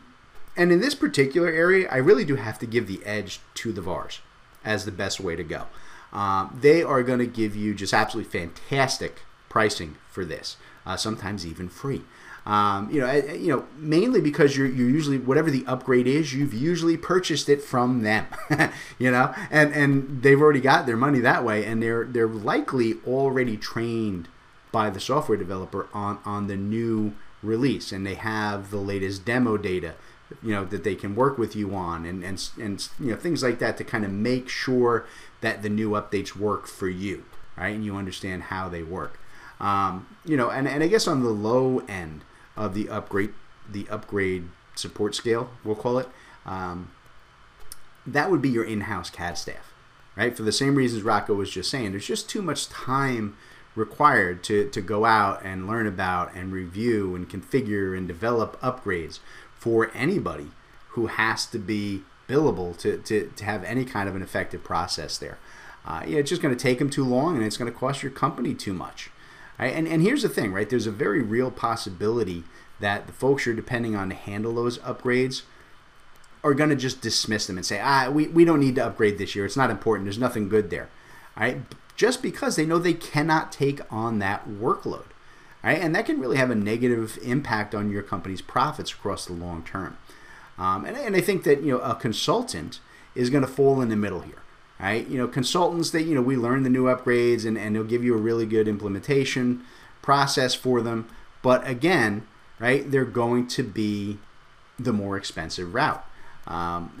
and 0.56 0.72
in 0.72 0.80
this 0.80 0.94
particular 0.94 1.48
area, 1.48 1.88
I 1.90 1.96
really 1.96 2.24
do 2.24 2.36
have 2.36 2.58
to 2.58 2.66
give 2.66 2.86
the 2.86 3.00
edge 3.04 3.40
to 3.54 3.72
the 3.72 3.80
VARs 3.80 4.20
as 4.64 4.84
the 4.84 4.92
best 4.92 5.20
way 5.20 5.36
to 5.36 5.44
go. 5.44 5.66
Um, 6.12 6.58
they 6.60 6.82
are 6.82 7.02
going 7.02 7.20
to 7.20 7.26
give 7.26 7.54
you 7.54 7.74
just 7.74 7.94
absolutely 7.94 8.30
fantastic 8.30 9.22
pricing 9.48 9.96
for 10.08 10.24
this, 10.24 10.56
uh, 10.84 10.96
sometimes 10.96 11.46
even 11.46 11.68
free. 11.68 12.02
Um, 12.46 12.90
you 12.90 13.00
know, 13.00 13.12
you 13.14 13.54
know, 13.54 13.66
mainly 13.76 14.20
because 14.20 14.56
you're, 14.56 14.66
you're 14.66 14.88
usually 14.88 15.18
whatever 15.18 15.50
the 15.50 15.64
upgrade 15.66 16.06
is, 16.06 16.32
you've 16.32 16.54
usually 16.54 16.96
purchased 16.96 17.48
it 17.48 17.62
from 17.62 18.02
them, 18.02 18.26
you 18.98 19.10
know, 19.10 19.34
and 19.50 19.72
and 19.74 20.22
they've 20.22 20.40
already 20.40 20.60
got 20.60 20.86
their 20.86 20.96
money 20.96 21.20
that 21.20 21.44
way, 21.44 21.66
and 21.66 21.82
they're 21.82 22.04
they're 22.04 22.26
likely 22.26 22.94
already 23.06 23.58
trained 23.58 24.28
by 24.72 24.88
the 24.88 25.00
software 25.00 25.36
developer 25.36 25.88
on 25.92 26.18
on 26.24 26.46
the 26.46 26.56
new 26.56 27.14
release 27.42 27.92
and 27.92 28.06
they 28.06 28.14
have 28.14 28.70
the 28.70 28.76
latest 28.76 29.24
demo 29.24 29.56
data 29.56 29.94
you 30.42 30.52
know 30.52 30.64
that 30.64 30.84
they 30.84 30.94
can 30.94 31.14
work 31.14 31.38
with 31.38 31.56
you 31.56 31.74
on 31.74 32.04
and 32.04 32.22
and, 32.22 32.50
and 32.60 32.88
you 32.98 33.10
know 33.10 33.16
things 33.16 33.42
like 33.42 33.58
that 33.58 33.76
to 33.76 33.84
kind 33.84 34.04
of 34.04 34.10
make 34.10 34.48
sure 34.48 35.06
that 35.40 35.62
the 35.62 35.68
new 35.68 35.90
updates 35.90 36.36
work 36.36 36.66
for 36.66 36.88
you 36.88 37.24
right? 37.56 37.74
And 37.74 37.84
you 37.84 37.96
understand 37.96 38.44
how 38.44 38.70
they 38.70 38.82
work. 38.82 39.18
Um, 39.58 40.06
you 40.24 40.38
know 40.38 40.48
and, 40.48 40.66
and 40.66 40.82
i 40.82 40.86
guess 40.86 41.06
on 41.06 41.22
the 41.22 41.28
low 41.28 41.80
end 41.80 42.22
of 42.56 42.72
the 42.72 42.88
upgrade 42.88 43.34
the 43.70 43.86
upgrade 43.90 44.48
support 44.74 45.14
scale 45.14 45.50
we'll 45.64 45.76
call 45.76 45.98
it 45.98 46.08
um, 46.46 46.90
that 48.06 48.30
would 48.30 48.40
be 48.40 48.48
your 48.48 48.64
in-house 48.64 49.10
cad 49.10 49.36
staff 49.36 49.70
right? 50.16 50.36
For 50.36 50.42
the 50.42 50.52
same 50.52 50.76
reasons 50.76 51.02
rocco 51.02 51.34
was 51.34 51.50
just 51.50 51.70
saying 51.70 51.90
there's 51.90 52.06
just 52.06 52.28
too 52.28 52.42
much 52.42 52.68
time 52.68 53.36
required 53.74 54.42
to, 54.44 54.68
to 54.70 54.80
go 54.80 55.04
out 55.04 55.42
and 55.44 55.66
learn 55.66 55.86
about 55.86 56.34
and 56.34 56.52
review 56.52 57.14
and 57.14 57.28
configure 57.28 57.96
and 57.96 58.08
develop 58.08 58.60
upgrades 58.60 59.20
for 59.54 59.90
anybody 59.94 60.48
who 60.90 61.06
has 61.06 61.46
to 61.46 61.58
be 61.58 62.02
billable 62.28 62.76
to, 62.78 62.98
to, 62.98 63.32
to 63.36 63.44
have 63.44 63.62
any 63.64 63.84
kind 63.84 64.08
of 64.08 64.16
an 64.16 64.22
effective 64.22 64.62
process 64.64 65.18
there. 65.18 65.38
Uh, 65.84 66.02
yeah, 66.06 66.18
it's 66.18 66.30
just 66.30 66.42
going 66.42 66.54
to 66.54 66.62
take 66.62 66.78
them 66.78 66.90
too 66.90 67.04
long 67.04 67.36
and 67.36 67.44
it's 67.44 67.56
going 67.56 67.70
to 67.70 67.78
cost 67.78 68.02
your 68.02 68.12
company 68.12 68.54
too 68.54 68.72
much. 68.72 69.10
Right? 69.58 69.74
And, 69.74 69.86
and 69.86 70.02
here's 70.02 70.22
the 70.22 70.28
thing, 70.28 70.52
right? 70.52 70.68
There's 70.68 70.86
a 70.86 70.92
very 70.92 71.22
real 71.22 71.50
possibility 71.50 72.44
that 72.80 73.06
the 73.06 73.12
folks 73.12 73.46
you're 73.46 73.54
depending 73.54 73.94
on 73.94 74.08
to 74.08 74.14
handle 74.14 74.54
those 74.54 74.78
upgrades 74.78 75.42
are 76.42 76.54
going 76.54 76.70
to 76.70 76.76
just 76.76 77.02
dismiss 77.02 77.46
them 77.46 77.58
and 77.58 77.66
say, 77.66 77.78
ah, 77.82 78.08
we, 78.10 78.26
we 78.28 78.44
don't 78.44 78.60
need 78.60 78.74
to 78.76 78.86
upgrade 78.86 79.18
this 79.18 79.34
year. 79.34 79.44
It's 79.44 79.56
not 79.56 79.70
important. 79.70 80.06
There's 80.06 80.18
nothing 80.18 80.48
good 80.48 80.70
there. 80.70 80.88
All 81.36 81.44
right? 81.44 81.58
Just 81.96 82.22
because 82.22 82.56
they 82.56 82.66
know 82.66 82.78
they 82.78 82.94
cannot 82.94 83.52
take 83.52 83.80
on 83.92 84.18
that 84.18 84.48
workload. 84.48 85.06
Right? 85.62 85.78
And 85.78 85.94
that 85.94 86.06
can 86.06 86.18
really 86.18 86.38
have 86.38 86.50
a 86.50 86.54
negative 86.54 87.18
impact 87.22 87.74
on 87.74 87.90
your 87.90 88.02
company's 88.02 88.40
profits 88.40 88.92
across 88.92 89.26
the 89.26 89.34
long 89.34 89.62
term. 89.62 89.98
Um, 90.58 90.84
and, 90.84 90.96
and 90.96 91.14
I 91.14 91.20
think 91.20 91.44
that 91.44 91.62
you 91.62 91.72
know 91.72 91.80
a 91.80 91.94
consultant 91.94 92.80
is 93.14 93.30
going 93.30 93.42
to 93.42 93.50
fall 93.50 93.80
in 93.80 93.88
the 93.88 93.96
middle 93.96 94.20
here. 94.20 94.42
Right? 94.78 95.06
You 95.06 95.18
know, 95.18 95.28
consultants 95.28 95.90
that 95.90 96.02
you 96.02 96.14
know 96.14 96.22
we 96.22 96.36
learn 96.36 96.62
the 96.62 96.70
new 96.70 96.84
upgrades 96.84 97.44
and, 97.46 97.58
and 97.58 97.76
they'll 97.76 97.84
give 97.84 98.02
you 98.02 98.14
a 98.14 98.18
really 98.18 98.46
good 98.46 98.68
implementation 98.68 99.62
process 100.00 100.54
for 100.54 100.80
them. 100.80 101.08
But 101.42 101.66
again, 101.68 102.26
right, 102.58 102.90
they're 102.90 103.04
going 103.04 103.46
to 103.48 103.62
be 103.62 104.18
the 104.78 104.92
more 104.92 105.16
expensive 105.16 105.74
route. 105.74 106.04
Um, 106.46 106.92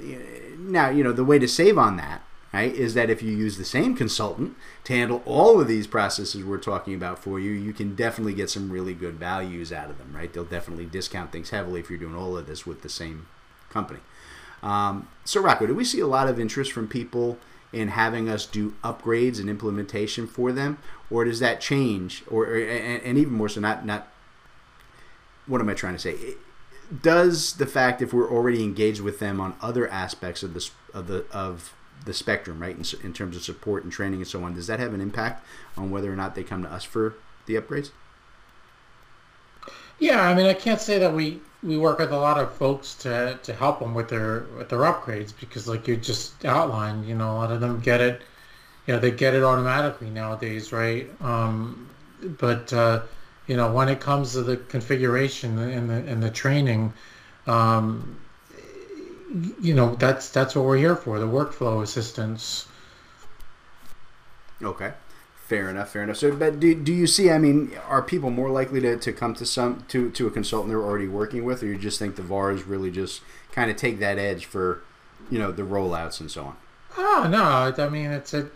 now, 0.58 0.90
you 0.90 1.02
know, 1.02 1.12
the 1.12 1.24
way 1.24 1.38
to 1.38 1.48
save 1.48 1.78
on 1.78 1.96
that 1.96 2.22
right, 2.52 2.74
is 2.74 2.94
that 2.94 3.10
if 3.10 3.22
you 3.22 3.30
use 3.30 3.56
the 3.56 3.64
same 3.64 3.94
consultant 3.94 4.56
to 4.84 4.92
handle 4.92 5.22
all 5.24 5.60
of 5.60 5.68
these 5.68 5.86
processes 5.86 6.44
we're 6.44 6.58
talking 6.58 6.94
about 6.94 7.18
for 7.18 7.38
you, 7.38 7.52
you 7.52 7.72
can 7.72 7.94
definitely 7.94 8.34
get 8.34 8.50
some 8.50 8.70
really 8.70 8.94
good 8.94 9.14
values 9.14 9.72
out 9.72 9.90
of 9.90 9.98
them, 9.98 10.12
right? 10.14 10.32
They'll 10.32 10.44
definitely 10.44 10.86
discount 10.86 11.32
things 11.32 11.50
heavily 11.50 11.80
if 11.80 11.90
you're 11.90 11.98
doing 11.98 12.16
all 12.16 12.36
of 12.36 12.46
this 12.46 12.66
with 12.66 12.82
the 12.82 12.88
same 12.88 13.26
company. 13.68 14.00
Um, 14.62 15.08
so, 15.24 15.40
Rocco, 15.40 15.66
do 15.66 15.74
we 15.74 15.84
see 15.84 16.00
a 16.00 16.06
lot 16.06 16.28
of 16.28 16.38
interest 16.38 16.72
from 16.72 16.88
people 16.88 17.38
in 17.72 17.88
having 17.88 18.28
us 18.28 18.46
do 18.46 18.74
upgrades 18.82 19.38
and 19.38 19.48
implementation 19.48 20.26
for 20.26 20.52
them, 20.52 20.78
or 21.10 21.24
does 21.24 21.40
that 21.40 21.60
change, 21.60 22.24
or, 22.28 22.46
and, 22.54 23.02
and 23.02 23.16
even 23.16 23.32
more 23.32 23.48
so, 23.48 23.60
not 23.60 23.86
not 23.86 24.08
what 25.46 25.60
am 25.60 25.68
I 25.68 25.74
trying 25.74 25.94
to 25.94 25.98
say? 25.98 26.16
Does 27.02 27.54
the 27.54 27.66
fact 27.66 28.02
if 28.02 28.12
we're 28.12 28.30
already 28.30 28.64
engaged 28.64 29.00
with 29.00 29.20
them 29.20 29.40
on 29.40 29.54
other 29.60 29.88
aspects 29.88 30.42
of 30.42 30.54
this 30.54 30.72
of 30.92 31.06
the 31.06 31.24
of 31.30 31.74
the 32.04 32.14
spectrum, 32.14 32.60
right? 32.60 32.76
In, 32.76 32.84
in 33.04 33.12
terms 33.12 33.36
of 33.36 33.42
support 33.42 33.84
and 33.84 33.92
training 33.92 34.20
and 34.20 34.28
so 34.28 34.42
on, 34.44 34.54
does 34.54 34.66
that 34.66 34.80
have 34.80 34.94
an 34.94 35.00
impact 35.00 35.44
on 35.76 35.90
whether 35.90 36.12
or 36.12 36.16
not 36.16 36.34
they 36.34 36.42
come 36.42 36.62
to 36.62 36.72
us 36.72 36.84
for 36.84 37.14
the 37.46 37.54
upgrades? 37.54 37.90
Yeah, 39.98 40.22
I 40.22 40.34
mean, 40.34 40.46
I 40.46 40.54
can't 40.54 40.80
say 40.80 40.98
that 40.98 41.12
we 41.12 41.40
we 41.62 41.76
work 41.76 41.98
with 41.98 42.10
a 42.10 42.16
lot 42.16 42.38
of 42.38 42.52
folks 42.54 42.94
to 42.96 43.38
to 43.42 43.52
help 43.52 43.80
them 43.80 43.94
with 43.94 44.08
their 44.08 44.46
with 44.56 44.70
their 44.70 44.80
upgrades 44.80 45.32
because, 45.38 45.68
like 45.68 45.86
you 45.86 45.96
just 45.96 46.44
outlined, 46.44 47.06
you 47.06 47.14
know, 47.14 47.32
a 47.32 47.36
lot 47.36 47.52
of 47.52 47.60
them 47.60 47.80
get 47.80 48.00
it, 48.00 48.22
you 48.86 48.94
know, 48.94 48.98
they 48.98 49.10
get 49.10 49.34
it 49.34 49.42
automatically 49.42 50.08
nowadays, 50.08 50.72
right? 50.72 51.08
Um, 51.20 51.90
but 52.38 52.72
uh, 52.72 53.02
you 53.46 53.56
know, 53.56 53.70
when 53.72 53.88
it 53.88 54.00
comes 54.00 54.32
to 54.32 54.42
the 54.42 54.56
configuration 54.56 55.58
and 55.58 55.90
the 55.90 55.94
and 56.10 56.22
the 56.22 56.30
training, 56.30 56.94
um, 57.46 58.18
you 59.60 59.74
know, 59.74 59.94
that's 59.96 60.30
that's 60.30 60.54
what 60.54 60.64
we're 60.64 60.78
here 60.78 60.96
for, 60.96 61.18
the 61.18 61.26
workflow 61.26 61.82
assistance. 61.82 62.66
Okay. 64.62 64.92
Fair 65.46 65.68
enough, 65.68 65.90
fair 65.90 66.04
enough. 66.04 66.16
So, 66.16 66.34
but 66.36 66.60
do, 66.60 66.76
do 66.76 66.92
you 66.92 67.08
see? 67.08 67.28
I 67.28 67.38
mean, 67.38 67.72
are 67.88 68.02
people 68.02 68.30
more 68.30 68.50
likely 68.50 68.80
to, 68.82 68.96
to 68.96 69.12
come 69.12 69.34
to 69.34 69.44
some 69.44 69.84
to, 69.88 70.08
to 70.12 70.28
a 70.28 70.30
consultant 70.30 70.70
they're 70.70 70.80
already 70.80 71.08
working 71.08 71.44
with, 71.44 71.62
or 71.64 71.66
you 71.66 71.76
just 71.76 71.98
think 71.98 72.14
the 72.14 72.22
VARs 72.22 72.62
really 72.62 72.90
just 72.92 73.20
kind 73.50 73.68
of 73.68 73.76
take 73.76 73.98
that 73.98 74.16
edge 74.16 74.46
for, 74.46 74.82
you 75.28 75.40
know, 75.40 75.50
the 75.50 75.62
rollouts 75.62 76.20
and 76.20 76.30
so 76.30 76.44
on? 76.44 76.56
Oh 76.96 77.26
no! 77.28 77.72
I 77.84 77.88
mean, 77.88 78.10
it's 78.10 78.34
a, 78.34 78.48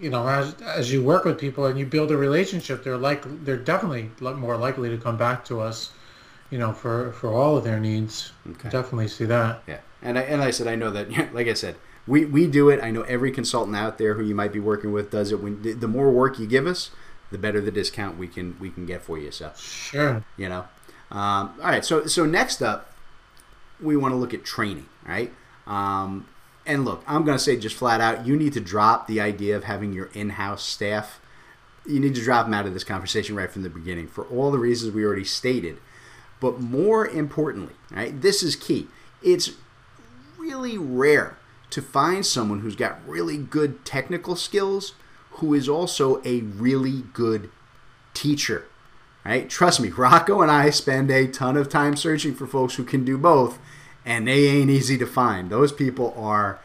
you 0.00 0.10
know 0.10 0.26
as 0.26 0.54
as 0.62 0.92
you 0.92 1.02
work 1.02 1.24
with 1.24 1.38
people 1.38 1.66
and 1.66 1.78
you 1.78 1.86
build 1.86 2.10
a 2.10 2.16
relationship, 2.16 2.82
they're 2.82 2.96
like 2.96 3.24
they're 3.44 3.56
definitely 3.56 4.10
more 4.20 4.56
likely 4.56 4.88
to 4.88 4.98
come 4.98 5.16
back 5.16 5.44
to 5.46 5.60
us, 5.60 5.92
you 6.50 6.58
know, 6.58 6.72
for 6.72 7.12
for 7.12 7.32
all 7.32 7.56
of 7.56 7.64
their 7.64 7.78
needs. 7.80 8.32
Okay. 8.50 8.68
Definitely 8.68 9.08
see 9.08 9.26
that. 9.26 9.62
Yeah, 9.66 9.80
and 10.02 10.18
I, 10.18 10.22
and 10.22 10.42
I 10.42 10.50
said 10.50 10.66
I 10.66 10.74
know 10.74 10.90
that. 10.90 11.32
Like 11.32 11.48
I 11.48 11.54
said, 11.54 11.76
we, 12.06 12.24
we 12.24 12.46
do 12.46 12.68
it. 12.68 12.82
I 12.82 12.90
know 12.90 13.02
every 13.02 13.30
consultant 13.30 13.76
out 13.76 13.98
there 13.98 14.14
who 14.14 14.24
you 14.24 14.34
might 14.34 14.52
be 14.52 14.60
working 14.60 14.92
with 14.92 15.10
does 15.10 15.32
it. 15.32 15.40
When 15.40 15.62
the 15.62 15.88
more 15.88 16.10
work 16.10 16.38
you 16.38 16.46
give 16.46 16.66
us, 16.66 16.90
the 17.30 17.38
better 17.38 17.60
the 17.60 17.70
discount 17.70 18.18
we 18.18 18.28
can 18.28 18.56
we 18.60 18.70
can 18.70 18.86
get 18.86 19.02
for 19.02 19.18
you. 19.18 19.30
So 19.30 19.52
sure, 19.56 20.24
you 20.36 20.48
know. 20.48 20.66
Um, 21.10 21.54
all 21.60 21.68
right, 21.68 21.84
so 21.84 22.06
so 22.06 22.24
next 22.24 22.62
up, 22.62 22.92
we 23.80 23.96
want 23.96 24.12
to 24.12 24.16
look 24.16 24.34
at 24.34 24.44
training, 24.44 24.86
right? 25.06 25.32
Um, 25.66 26.26
and 26.66 26.84
look, 26.84 27.02
I'm 27.06 27.24
going 27.24 27.36
to 27.36 27.42
say 27.42 27.56
just 27.56 27.76
flat 27.76 28.00
out, 28.00 28.26
you 28.26 28.36
need 28.36 28.52
to 28.54 28.60
drop 28.60 29.06
the 29.06 29.20
idea 29.20 29.56
of 29.56 29.64
having 29.64 29.92
your 29.92 30.10
in-house 30.14 30.64
staff. 30.64 31.20
You 31.84 31.98
need 31.98 32.14
to 32.14 32.22
drop 32.22 32.46
them 32.46 32.54
out 32.54 32.66
of 32.66 32.74
this 32.74 32.84
conversation 32.84 33.34
right 33.34 33.50
from 33.50 33.62
the 33.62 33.70
beginning 33.70 34.06
for 34.06 34.24
all 34.26 34.52
the 34.52 34.58
reasons 34.58 34.94
we 34.94 35.04
already 35.04 35.24
stated. 35.24 35.78
But 36.38 36.60
more 36.60 37.06
importantly, 37.06 37.74
right, 37.90 38.20
this 38.20 38.42
is 38.42 38.54
key. 38.54 38.88
It's 39.22 39.52
really 40.42 40.76
rare 40.76 41.38
to 41.70 41.80
find 41.80 42.26
someone 42.26 42.60
who's 42.60 42.76
got 42.76 42.98
really 43.06 43.38
good 43.38 43.84
technical 43.84 44.36
skills 44.36 44.94
who 45.36 45.54
is 45.54 45.68
also 45.68 46.20
a 46.24 46.40
really 46.40 47.04
good 47.12 47.50
teacher. 48.12 48.66
Right? 49.24 49.48
Trust 49.48 49.80
me, 49.80 49.88
Rocco 49.88 50.42
and 50.42 50.50
I 50.50 50.70
spend 50.70 51.10
a 51.10 51.28
ton 51.28 51.56
of 51.56 51.68
time 51.68 51.96
searching 51.96 52.34
for 52.34 52.46
folks 52.46 52.74
who 52.74 52.84
can 52.84 53.04
do 53.04 53.16
both, 53.16 53.58
and 54.04 54.26
they 54.26 54.48
ain't 54.48 54.68
easy 54.68 54.98
to 54.98 55.06
find. 55.06 55.48
Those 55.48 55.72
people 55.72 56.12
are, 56.16 56.58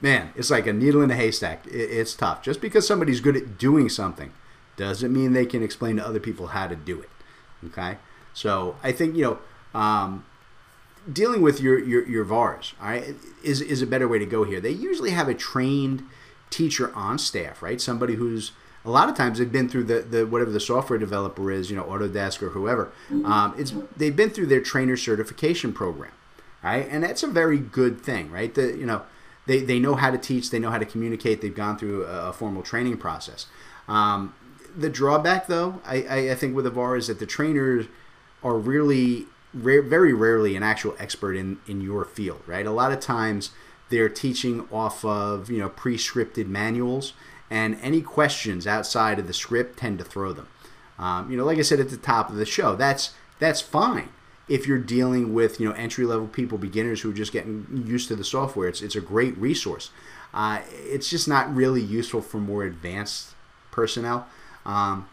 man, 0.00 0.30
it's 0.36 0.50
like 0.50 0.68
a 0.68 0.72
needle 0.72 1.02
in 1.02 1.10
a 1.10 1.16
haystack. 1.16 1.66
It's 1.66 2.14
tough. 2.14 2.42
Just 2.42 2.60
because 2.60 2.86
somebody's 2.86 3.20
good 3.20 3.36
at 3.36 3.58
doing 3.58 3.88
something 3.88 4.32
doesn't 4.76 5.12
mean 5.12 5.32
they 5.32 5.46
can 5.46 5.64
explain 5.64 5.96
to 5.96 6.06
other 6.06 6.20
people 6.20 6.48
how 6.48 6.68
to 6.68 6.76
do 6.76 7.00
it. 7.00 7.10
Okay? 7.66 7.98
So 8.32 8.76
I 8.84 8.92
think, 8.92 9.16
you 9.16 9.22
know, 9.22 9.78
um, 9.78 10.24
dealing 11.12 11.42
with 11.42 11.60
your, 11.60 11.78
your, 11.78 12.06
your 12.08 12.24
VARs, 12.24 12.74
all 12.80 12.88
right, 12.88 13.14
is, 13.42 13.60
is 13.60 13.82
a 13.82 13.86
better 13.86 14.08
way 14.08 14.18
to 14.18 14.26
go 14.26 14.44
here. 14.44 14.60
They 14.60 14.70
usually 14.70 15.10
have 15.10 15.28
a 15.28 15.34
trained 15.34 16.02
teacher 16.50 16.94
on 16.94 17.18
staff, 17.18 17.62
right? 17.62 17.80
Somebody 17.80 18.14
who's 18.14 18.52
a 18.84 18.90
lot 18.90 19.08
of 19.08 19.16
times 19.16 19.38
they've 19.38 19.50
been 19.50 19.68
through 19.68 19.84
the, 19.84 20.00
the 20.00 20.26
whatever 20.26 20.50
the 20.50 20.60
software 20.60 20.98
developer 20.98 21.50
is, 21.50 21.70
you 21.70 21.76
know, 21.76 21.84
Autodesk 21.84 22.40
or 22.42 22.50
whoever. 22.50 22.92
Um, 23.24 23.54
it's 23.58 23.74
they've 23.96 24.14
been 24.14 24.30
through 24.30 24.46
their 24.46 24.60
trainer 24.60 24.96
certification 24.96 25.72
program, 25.72 26.12
right? 26.62 26.86
And 26.88 27.02
that's 27.02 27.24
a 27.24 27.26
very 27.26 27.58
good 27.58 28.00
thing, 28.00 28.30
right? 28.30 28.54
The 28.54 28.76
you 28.76 28.86
know 28.86 29.02
they, 29.46 29.60
they 29.60 29.78
know 29.78 29.94
how 29.94 30.10
to 30.10 30.18
teach, 30.18 30.50
they 30.50 30.58
know 30.58 30.70
how 30.70 30.78
to 30.78 30.84
communicate, 30.84 31.40
they've 31.40 31.54
gone 31.54 31.78
through 31.78 32.04
a, 32.04 32.30
a 32.30 32.32
formal 32.32 32.62
training 32.62 32.98
process. 32.98 33.46
Um, 33.88 34.34
the 34.76 34.90
drawback, 34.90 35.46
though, 35.46 35.80
I, 35.84 36.02
I, 36.02 36.16
I 36.32 36.34
think 36.34 36.54
with 36.54 36.64
the 36.64 36.70
VAR 36.70 36.96
is 36.96 37.06
that 37.06 37.18
the 37.18 37.26
trainers 37.26 37.86
are 38.42 38.56
really 38.58 39.26
very 39.56 40.12
rarely 40.12 40.56
an 40.56 40.62
actual 40.62 40.94
expert 40.98 41.34
in 41.34 41.58
in 41.66 41.80
your 41.80 42.04
field, 42.04 42.42
right? 42.46 42.66
A 42.66 42.70
lot 42.70 42.92
of 42.92 43.00
times 43.00 43.50
they're 43.88 44.08
teaching 44.08 44.68
off 44.72 45.04
of 45.04 45.50
you 45.50 45.58
know 45.58 45.68
pre-scripted 45.68 46.46
manuals, 46.46 47.12
and 47.50 47.78
any 47.82 48.02
questions 48.02 48.66
outside 48.66 49.18
of 49.18 49.26
the 49.26 49.32
script 49.32 49.78
tend 49.78 49.98
to 49.98 50.04
throw 50.04 50.32
them. 50.32 50.48
Um, 50.98 51.30
you 51.30 51.36
know, 51.36 51.44
like 51.44 51.58
I 51.58 51.62
said 51.62 51.80
at 51.80 51.90
the 51.90 51.96
top 51.96 52.30
of 52.30 52.36
the 52.36 52.46
show, 52.46 52.76
that's 52.76 53.14
that's 53.38 53.60
fine 53.60 54.08
if 54.48 54.66
you're 54.66 54.78
dealing 54.78 55.34
with 55.34 55.60
you 55.60 55.68
know 55.68 55.74
entry 55.74 56.04
level 56.04 56.28
people, 56.28 56.58
beginners 56.58 57.00
who 57.00 57.10
are 57.10 57.14
just 57.14 57.32
getting 57.32 57.84
used 57.86 58.08
to 58.08 58.16
the 58.16 58.24
software. 58.24 58.68
It's 58.68 58.82
it's 58.82 58.96
a 58.96 59.00
great 59.00 59.36
resource. 59.38 59.90
Uh, 60.34 60.60
it's 60.70 61.08
just 61.08 61.26
not 61.26 61.54
really 61.54 61.80
useful 61.80 62.20
for 62.20 62.38
more 62.38 62.64
advanced 62.64 63.34
personnel. 63.70 64.26
Um, 64.66 65.08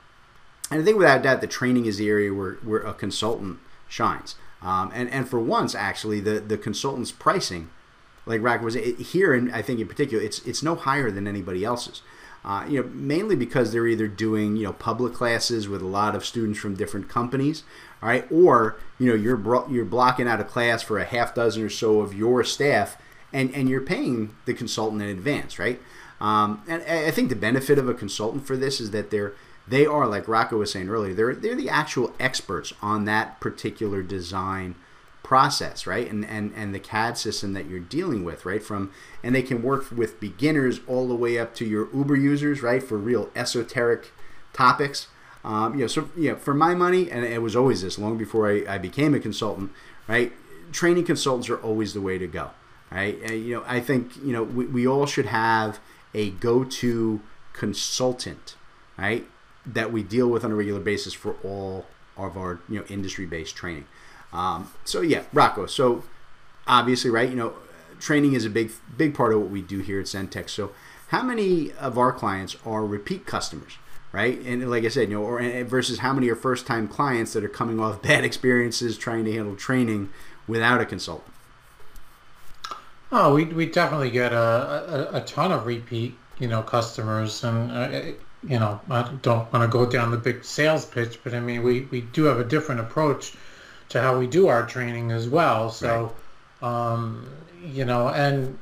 and 0.69 0.81
I 0.81 0.83
think 0.83 0.97
without 0.97 1.21
doubt, 1.21 1.41
the 1.41 1.47
training 1.47 1.85
is 1.85 1.97
the 1.97 2.09
area 2.09 2.33
where, 2.33 2.53
where 2.55 2.81
a 2.81 2.93
consultant 2.93 3.59
shines. 3.93 4.35
Um, 4.61 4.91
and 4.93 5.09
and 5.09 5.29
for 5.29 5.39
once, 5.39 5.75
actually, 5.75 6.19
the 6.19 6.39
the 6.39 6.57
consultant's 6.57 7.11
pricing, 7.11 7.69
like 8.25 8.41
Rack 8.41 8.61
was 8.61 8.75
it, 8.75 8.97
here, 8.97 9.33
and 9.33 9.51
I 9.53 9.61
think 9.61 9.79
in 9.79 9.87
particular, 9.87 10.23
it's 10.23 10.39
it's 10.39 10.63
no 10.63 10.75
higher 10.75 11.11
than 11.11 11.27
anybody 11.27 11.63
else's. 11.63 12.01
Uh, 12.45 12.65
you 12.67 12.81
know, 12.81 12.89
mainly 12.89 13.37
because 13.37 13.71
they're 13.71 13.87
either 13.87 14.07
doing 14.07 14.55
you 14.55 14.63
know 14.63 14.73
public 14.73 15.13
classes 15.13 15.67
with 15.67 15.81
a 15.81 15.87
lot 15.87 16.15
of 16.15 16.25
students 16.25 16.59
from 16.59 16.75
different 16.75 17.07
companies, 17.07 17.63
all 18.01 18.09
right, 18.09 18.25
or 18.31 18.77
you 18.97 19.07
know 19.07 19.15
you're 19.15 19.37
bro- 19.37 19.67
you're 19.69 19.85
blocking 19.85 20.27
out 20.27 20.41
a 20.41 20.45
class 20.45 20.81
for 20.81 20.97
a 20.97 21.05
half 21.05 21.35
dozen 21.35 21.63
or 21.63 21.69
so 21.69 21.99
of 21.99 22.13
your 22.13 22.43
staff, 22.43 22.97
and 23.31 23.53
and 23.53 23.69
you're 23.69 23.81
paying 23.81 24.35
the 24.45 24.53
consultant 24.53 25.01
in 25.01 25.09
advance, 25.09 25.59
right? 25.59 25.79
Um, 26.21 26.63
and 26.67 26.81
I 26.83 27.11
think 27.11 27.27
the 27.27 27.35
benefit 27.35 27.77
of 27.77 27.89
a 27.89 27.93
consultant 27.93 28.47
for 28.47 28.55
this 28.55 28.79
is 28.79 28.91
that 28.91 29.11
they're 29.11 29.33
they 29.67 29.85
are 29.85 30.07
like 30.07 30.27
Rocco 30.27 30.57
was 30.57 30.71
saying 30.71 30.89
earlier. 30.89 31.13
They're 31.13 31.35
they're 31.35 31.55
the 31.55 31.69
actual 31.69 32.13
experts 32.19 32.73
on 32.81 33.05
that 33.05 33.39
particular 33.39 34.01
design 34.01 34.75
process, 35.23 35.87
right? 35.87 36.09
And 36.09 36.25
and 36.25 36.53
and 36.55 36.75
the 36.75 36.79
CAD 36.79 37.17
system 37.17 37.53
that 37.53 37.67
you're 37.67 37.79
dealing 37.79 38.23
with, 38.23 38.45
right? 38.45 38.61
From 38.61 38.91
and 39.23 39.33
they 39.33 39.41
can 39.41 39.63
work 39.63 39.89
with 39.91 40.19
beginners 40.19 40.81
all 40.85 41.07
the 41.07 41.15
way 41.15 41.39
up 41.39 41.55
to 41.55 41.65
your 41.65 41.87
Uber 41.93 42.17
users, 42.17 42.61
right? 42.61 42.83
For 42.83 42.97
real 42.97 43.29
esoteric 43.35 44.11
topics. 44.51 45.07
Um, 45.45 45.73
you 45.75 45.81
know, 45.81 45.87
so 45.87 46.09
know, 46.15 46.35
for 46.35 46.53
my 46.53 46.73
money, 46.73 47.09
and 47.09 47.25
it 47.25 47.41
was 47.41 47.55
always 47.55 47.81
this 47.81 47.97
long 47.99 48.17
before 48.17 48.49
I, 48.49 48.63
I 48.67 48.77
became 48.77 49.13
a 49.13 49.19
consultant, 49.19 49.71
right? 50.07 50.31
Training 50.71 51.05
consultants 51.05 51.49
are 51.49 51.57
always 51.57 51.93
the 51.93 52.01
way 52.01 52.17
to 52.17 52.27
go, 52.27 52.51
right? 52.91 53.19
And, 53.21 53.45
you 53.45 53.55
know, 53.55 53.63
I 53.67 53.79
think 53.79 54.15
you 54.17 54.33
know 54.33 54.43
we, 54.43 54.65
we 54.65 54.87
all 54.87 55.05
should 55.05 55.27
have 55.27 55.79
a 56.13 56.29
go-to 56.29 57.21
consultant, 57.53 58.55
right? 58.97 59.27
That 59.65 59.91
we 59.91 60.03
deal 60.03 60.27
with 60.27 60.43
on 60.43 60.51
a 60.51 60.55
regular 60.55 60.79
basis 60.79 61.13
for 61.13 61.35
all 61.43 61.85
of 62.17 62.37
our 62.37 62.59
you 62.69 62.79
know 62.79 62.85
industry 62.89 63.25
based 63.25 63.55
training. 63.55 63.85
Um, 64.31 64.71
so 64.85 65.01
yeah, 65.01 65.23
Rocco. 65.31 65.65
So 65.65 66.03
obviously, 66.67 67.09
right? 67.09 67.29
You 67.29 67.35
know, 67.35 67.53
training 67.99 68.33
is 68.33 68.45
a 68.45 68.49
big 68.49 68.71
big 68.97 69.13
part 69.13 69.33
of 69.33 69.41
what 69.41 69.49
we 69.49 69.61
do 69.61 69.79
here 69.79 69.99
at 69.99 70.05
Zentex. 70.05 70.49
So 70.49 70.71
how 71.09 71.23
many 71.23 71.71
of 71.73 71.97
our 71.97 72.11
clients 72.11 72.55
are 72.65 72.85
repeat 72.85 73.25
customers? 73.25 73.73
Right, 74.11 74.39
and 74.41 74.69
like 74.69 74.83
I 74.83 74.89
said, 74.89 75.09
you 75.09 75.15
know, 75.15 75.23
or 75.23 75.63
versus 75.63 75.99
how 75.99 76.13
many 76.13 76.29
are 76.29 76.35
first-time 76.35 76.87
clients 76.87 77.33
that 77.33 77.43
are 77.43 77.49
coming 77.49 77.79
off 77.79 78.03
bad 78.03 78.23
experiences 78.29 78.95
trying 78.95 79.25
to 79.25 79.33
handle 79.33 79.55
training 79.55 80.11
without 80.47 80.79
a 80.79 80.85
consultant. 80.85 81.33
Oh, 83.11 83.33
we, 83.33 83.45
we 83.45 83.65
definitely 83.65 84.11
get 84.11 84.31
a, 84.31 85.11
a, 85.13 85.17
a 85.17 85.21
ton 85.21 85.51
of 85.51 85.65
repeat, 85.65 86.15
you 86.39 86.47
know, 86.47 86.61
customers, 86.61 87.43
and 87.43 87.71
uh, 87.71 88.11
you 88.47 88.59
know, 88.59 88.79
I 88.89 89.09
don't 89.21 89.51
want 89.53 89.63
to 89.63 89.67
go 89.67 89.85
down 89.85 90.11
the 90.11 90.17
big 90.17 90.43
sales 90.43 90.85
pitch, 90.85 91.19
but 91.23 91.33
I 91.33 91.39
mean, 91.39 91.63
we, 91.63 91.81
we 91.91 92.01
do 92.01 92.25
have 92.25 92.39
a 92.39 92.43
different 92.43 92.81
approach 92.81 93.33
to 93.89 94.01
how 94.01 94.17
we 94.17 94.27
do 94.27 94.47
our 94.47 94.65
training 94.65 95.11
as 95.11 95.29
well. 95.29 95.69
So, 95.69 96.13
right. 96.61 96.93
um, 96.93 97.29
you 97.63 97.85
know, 97.85 98.09
and 98.09 98.57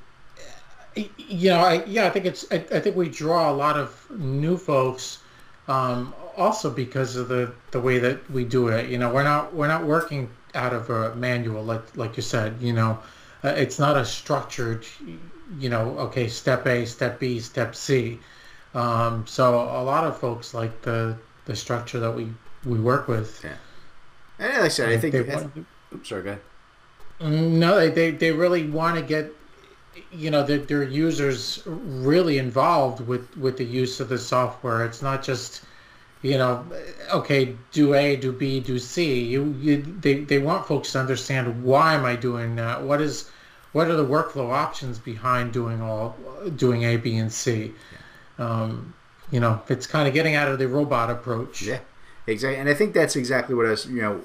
you 0.96 1.50
know, 1.50 1.60
I, 1.60 1.84
yeah, 1.86 2.06
I 2.06 2.10
think 2.10 2.26
it's, 2.26 2.46
I, 2.52 2.56
I, 2.56 2.80
think 2.80 2.96
we 2.96 3.10
draw 3.10 3.50
a 3.50 3.56
lot 3.56 3.78
of 3.78 4.08
new 4.12 4.58
folks, 4.58 5.20
um, 5.68 6.14
also 6.36 6.70
because 6.70 7.16
of 7.16 7.30
the, 7.30 7.54
the 7.72 7.80
way 7.80 7.98
that 8.00 8.30
we 8.30 8.44
do 8.44 8.68
it. 8.68 8.90
You 8.90 8.98
know, 8.98 9.12
we're 9.12 9.24
not, 9.24 9.54
we're 9.54 9.68
not 9.68 9.86
working 9.86 10.30
out 10.54 10.74
of 10.74 10.90
a 10.90 11.16
manual, 11.16 11.64
like, 11.64 11.96
like 11.96 12.18
you 12.18 12.24
said, 12.24 12.62
you 12.62 12.74
know, 12.74 13.00
uh, 13.44 13.50
it's 13.50 13.80
not 13.80 13.98
a 13.98 14.06
structured, 14.06 14.86
you 15.58 15.70
know, 15.70 15.98
okay, 15.98 16.28
step 16.28 16.68
A, 16.68 16.86
step 16.86 17.20
B, 17.20 17.40
step 17.40 17.74
C 17.74 18.20
um, 18.74 19.26
so 19.28 19.56
a 19.56 19.84
lot 19.84 20.04
of 20.06 20.18
folks 20.18 20.54
like 20.54 20.82
the 20.82 21.18
the 21.46 21.56
structure 21.56 22.00
that 22.00 22.12
we 22.12 22.28
we 22.66 22.80
work 22.80 23.08
with. 23.08 23.42
Yeah. 23.44 23.56
And 24.40 24.54
like 24.54 24.64
I 24.64 24.68
said, 24.70 24.90
I 24.90 24.98
think. 24.98 25.14
They, 25.14 25.20
oops, 25.94 26.10
sorry, 26.10 26.24
go 26.24 26.30
ahead. 26.32 26.42
Mm, 27.20 27.52
no, 27.60 27.76
they, 27.76 27.90
they, 27.90 28.12
they 28.12 28.32
really 28.32 28.68
want 28.68 28.98
to 28.98 29.04
get 29.04 29.32
you 30.12 30.32
know, 30.32 30.44
their, 30.44 30.60
their 30.60 30.84
users 30.84 31.62
really 31.66 32.38
involved 32.38 33.06
with, 33.06 33.36
with 33.38 33.58
the 33.58 33.66
use 33.66 34.00
of 34.00 34.10
the 34.10 34.18
software. 34.18 34.86
It's 34.86 35.02
not 35.02 35.24
just, 35.24 35.64
you 36.22 36.38
know, 36.38 36.66
okay, 37.12 37.56
do 37.72 37.94
A, 37.94 38.16
do 38.16 38.32
B, 38.32 38.60
do 38.60 38.80
C. 38.80 39.24
You, 39.24 39.56
you, 39.60 39.82
they, 40.00 40.24
they 40.24 40.40
want 40.40 40.66
folks 40.66 40.92
to 40.94 41.00
understand 41.00 41.64
why 41.64 41.94
am 41.94 42.06
I 42.06 42.16
doing 42.16 42.56
that? 42.56 42.82
What 42.82 43.02
is, 43.02 43.30
what 43.74 43.88
are 43.88 43.96
the 43.96 44.06
workflow 44.06 44.52
options 44.52 45.00
behind 45.00 45.54
doing 45.54 45.82
all, 45.82 46.16
doing 46.56 46.84
A, 46.84 46.98
B, 46.98 47.18
and 47.18 47.32
C? 47.32 47.74
Um, 48.42 48.94
you 49.30 49.40
know, 49.40 49.62
it's 49.70 49.88
kind 49.88 50.08
of 50.08 50.14
getting 50.14 50.36
out 50.36 50.48
of 50.48 50.60
the 50.60 50.68
robot 50.68 51.10
approach. 51.10 51.62
Yeah, 51.62 51.80
exactly. 52.28 52.60
And 52.60 52.68
I 52.68 52.74
think 52.74 52.94
that's 52.94 53.16
exactly 53.16 53.56
what 53.56 53.66
I 53.66 53.70
was, 53.70 53.86
you 53.86 54.02
know, 54.02 54.22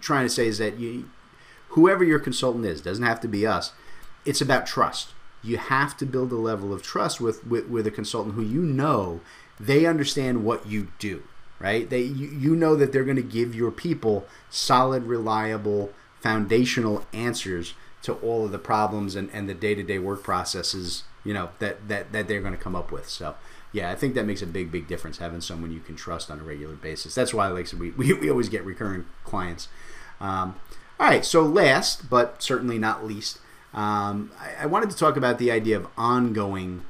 trying 0.00 0.26
to 0.26 0.28
say 0.28 0.46
is 0.46 0.58
that 0.58 0.78
you, 0.78 1.08
whoever 1.68 2.04
your 2.04 2.18
consultant 2.18 2.66
is, 2.66 2.80
doesn't 2.80 3.04
have 3.04 3.20
to 3.20 3.28
be 3.28 3.46
us. 3.46 3.72
It's 4.24 4.40
about 4.40 4.66
trust. 4.66 5.14
You 5.42 5.56
have 5.56 5.96
to 5.98 6.04
build 6.04 6.32
a 6.32 6.36
level 6.36 6.72
of 6.72 6.82
trust 6.82 7.20
with, 7.20 7.46
with, 7.46 7.68
with 7.68 7.86
a 7.86 7.90
consultant 7.90 8.34
who 8.34 8.42
you 8.42 8.60
know 8.60 9.20
they 9.58 9.86
understand 9.86 10.44
what 10.44 10.66
you 10.66 10.88
do, 10.98 11.22
right? 11.58 11.88
They 11.88 12.02
you, 12.02 12.28
you 12.28 12.56
know 12.56 12.76
that 12.76 12.92
they're 12.92 13.04
going 13.04 13.16
to 13.16 13.22
give 13.22 13.54
your 13.54 13.70
people 13.70 14.26
solid, 14.50 15.04
reliable, 15.04 15.92
foundational 16.20 17.06
answers 17.12 17.74
to 18.02 18.14
all 18.14 18.44
of 18.44 18.52
the 18.52 18.58
problems 18.58 19.14
and, 19.14 19.30
and 19.32 19.48
the 19.48 19.54
day-to-day 19.54 19.98
work 19.98 20.22
processes, 20.22 21.04
you 21.28 21.34
know, 21.34 21.50
that, 21.58 21.88
that, 21.88 22.10
that 22.12 22.26
they're 22.26 22.40
going 22.40 22.56
to 22.56 22.58
come 22.58 22.74
up 22.74 22.90
with. 22.90 23.06
So 23.06 23.34
yeah, 23.70 23.90
I 23.90 23.94
think 23.94 24.14
that 24.14 24.24
makes 24.24 24.40
a 24.40 24.46
big, 24.46 24.72
big 24.72 24.88
difference 24.88 25.18
having 25.18 25.42
someone 25.42 25.70
you 25.70 25.80
can 25.80 25.94
trust 25.94 26.30
on 26.30 26.40
a 26.40 26.42
regular 26.42 26.74
basis. 26.74 27.14
That's 27.14 27.34
why, 27.34 27.48
like 27.48 27.70
we, 27.78 27.90
we, 27.98 28.14
we 28.14 28.30
always 28.30 28.48
get 28.48 28.64
recurring 28.64 29.04
clients. 29.24 29.68
Um, 30.22 30.54
all 30.98 31.06
right, 31.06 31.24
so 31.24 31.42
last 31.42 32.08
but 32.08 32.42
certainly 32.42 32.78
not 32.78 33.04
least, 33.04 33.40
um, 33.74 34.32
I, 34.40 34.62
I, 34.62 34.66
wanted 34.66 34.88
to 34.90 34.96
talk 34.96 35.18
about 35.18 35.38
the 35.38 35.50
idea 35.50 35.76
of 35.76 35.86
ongoing 35.98 36.84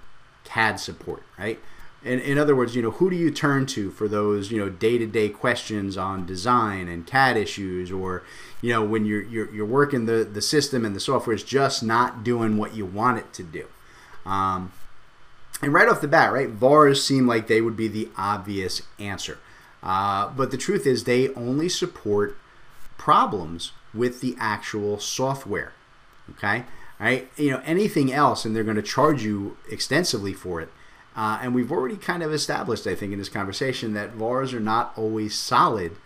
CAD 0.44 0.79
support, 0.79 1.24
right? 1.37 1.59
In, 2.05 2.20
in 2.20 2.38
other 2.38 2.55
words, 2.55 2.77
you 2.77 2.83
know, 2.83 2.92
who 2.92 3.11
do 3.11 3.16
you 3.16 3.33
turn 3.33 3.66
to 3.66 3.90
for 3.90 4.07
those, 4.07 4.53
you 4.53 4.59
know, 4.59 4.70
day-to-day 4.70 5.31
questions 5.31 5.96
on 5.98 6.24
design 6.24 6.87
and 6.87 7.05
CAD 7.05 7.37
issues, 7.37 7.90
or, 7.90 8.22
you 8.62 8.72
know, 8.72 8.85
when 8.85 9.05
you're 9.05 9.24
you're, 9.24 9.53
you're 9.53 9.66
working 9.66 10.07
the 10.07 10.24
the 10.24 10.40
system 10.40 10.85
and 10.85 10.94
the 10.94 11.01
software 11.01 11.35
is 11.35 11.42
just 11.42 11.83
not 11.83 12.22
doing 12.22 12.57
what 12.57 12.77
you 12.77 12.87
want 12.87 13.18
it 13.18 13.33
to 13.33 13.42
do. 13.42 13.66
Um, 14.24 14.72
and 15.62 15.72
right 15.72 15.88
off 15.88 16.00
the 16.00 16.09
bat, 16.09 16.33
right, 16.33 16.48
VARs 16.48 17.02
seem 17.02 17.26
like 17.26 17.46
they 17.46 17.61
would 17.61 17.76
be 17.76 17.88
the 17.88 18.09
obvious 18.16 18.83
answer. 18.98 19.38
Uh, 19.83 20.28
but 20.31 20.50
the 20.50 20.57
truth 20.57 20.87
is, 20.87 21.04
they 21.04 21.33
only 21.35 21.68
support 21.68 22.37
problems 22.96 23.72
with 23.94 24.20
the 24.20 24.37
actual 24.38 24.98
software. 24.98 25.72
Okay, 26.31 26.64
right? 27.00 27.31
You 27.37 27.52
know, 27.52 27.62
anything 27.64 28.12
else, 28.12 28.44
and 28.44 28.54
they're 28.54 28.64
going 28.64 28.76
to 28.76 28.83
charge 28.83 29.24
you 29.24 29.57
extensively 29.70 30.33
for 30.33 30.61
it. 30.61 30.68
Uh, 31.16 31.38
and 31.42 31.54
we've 31.54 31.72
already 31.72 31.96
kind 31.96 32.22
of 32.22 32.33
established, 32.33 32.87
I 32.87 32.94
think, 32.94 33.12
in 33.12 33.18
this 33.18 33.28
conversation 33.28 33.92
that 33.94 34.12
VARs 34.12 34.54
are 34.54 34.61
not 34.61 34.92
always 34.96 35.37
solid 35.37 35.96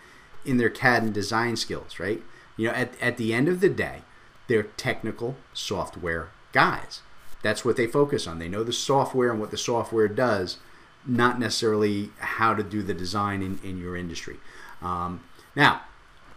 in 0.45 0.57
their 0.57 0.69
CAD 0.69 1.03
and 1.03 1.13
design 1.13 1.55
skills, 1.55 1.99
right? 1.99 2.23
You 2.57 2.67
know, 2.67 2.73
at, 2.73 2.99
at 3.01 3.17
the 3.17 3.33
end 3.33 3.47
of 3.47 3.59
the 3.59 3.69
day, 3.69 4.01
they're 4.47 4.63
technical 4.63 5.35
software 5.53 6.29
guys. 6.51 7.01
That's 7.43 7.63
what 7.63 7.75
they 7.75 7.85
focus 7.85 8.25
on. 8.25 8.39
They 8.39 8.49
know 8.49 8.63
the 8.63 8.73
software 8.73 9.29
and 9.29 9.39
what 9.39 9.51
the 9.51 9.57
software 9.57 10.07
does, 10.07 10.57
not 11.05 11.39
necessarily 11.39 12.09
how 12.19 12.55
to 12.55 12.63
do 12.63 12.81
the 12.81 12.93
design 12.93 13.43
in, 13.43 13.59
in 13.63 13.77
your 13.77 13.95
industry. 13.95 14.37
Um, 14.81 15.23
now, 15.55 15.81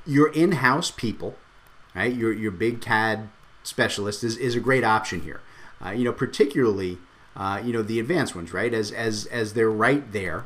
your 0.05 0.31
in-house 0.33 0.91
people, 0.91 1.37
right? 1.95 2.15
Your 2.15 2.33
your 2.33 2.51
big 2.51 2.81
CAD 2.81 3.29
specialist 3.63 4.23
is, 4.23 4.37
is 4.37 4.55
a 4.55 4.61
great 4.61 4.85
option 4.85 5.23
here. 5.23 5.41
Uh, 5.85 5.91
you 5.91 6.05
know, 6.05 6.13
particularly 6.13 6.99
uh, 7.35 7.61
you 7.65 7.73
know 7.73 7.83
the 7.83 7.99
advanced 7.99 8.35
ones, 8.35 8.53
right? 8.53 8.75
As 8.75 8.93
as 8.93 9.27
as 9.27 9.55
they're 9.55 9.71
right 9.71 10.13
there, 10.13 10.45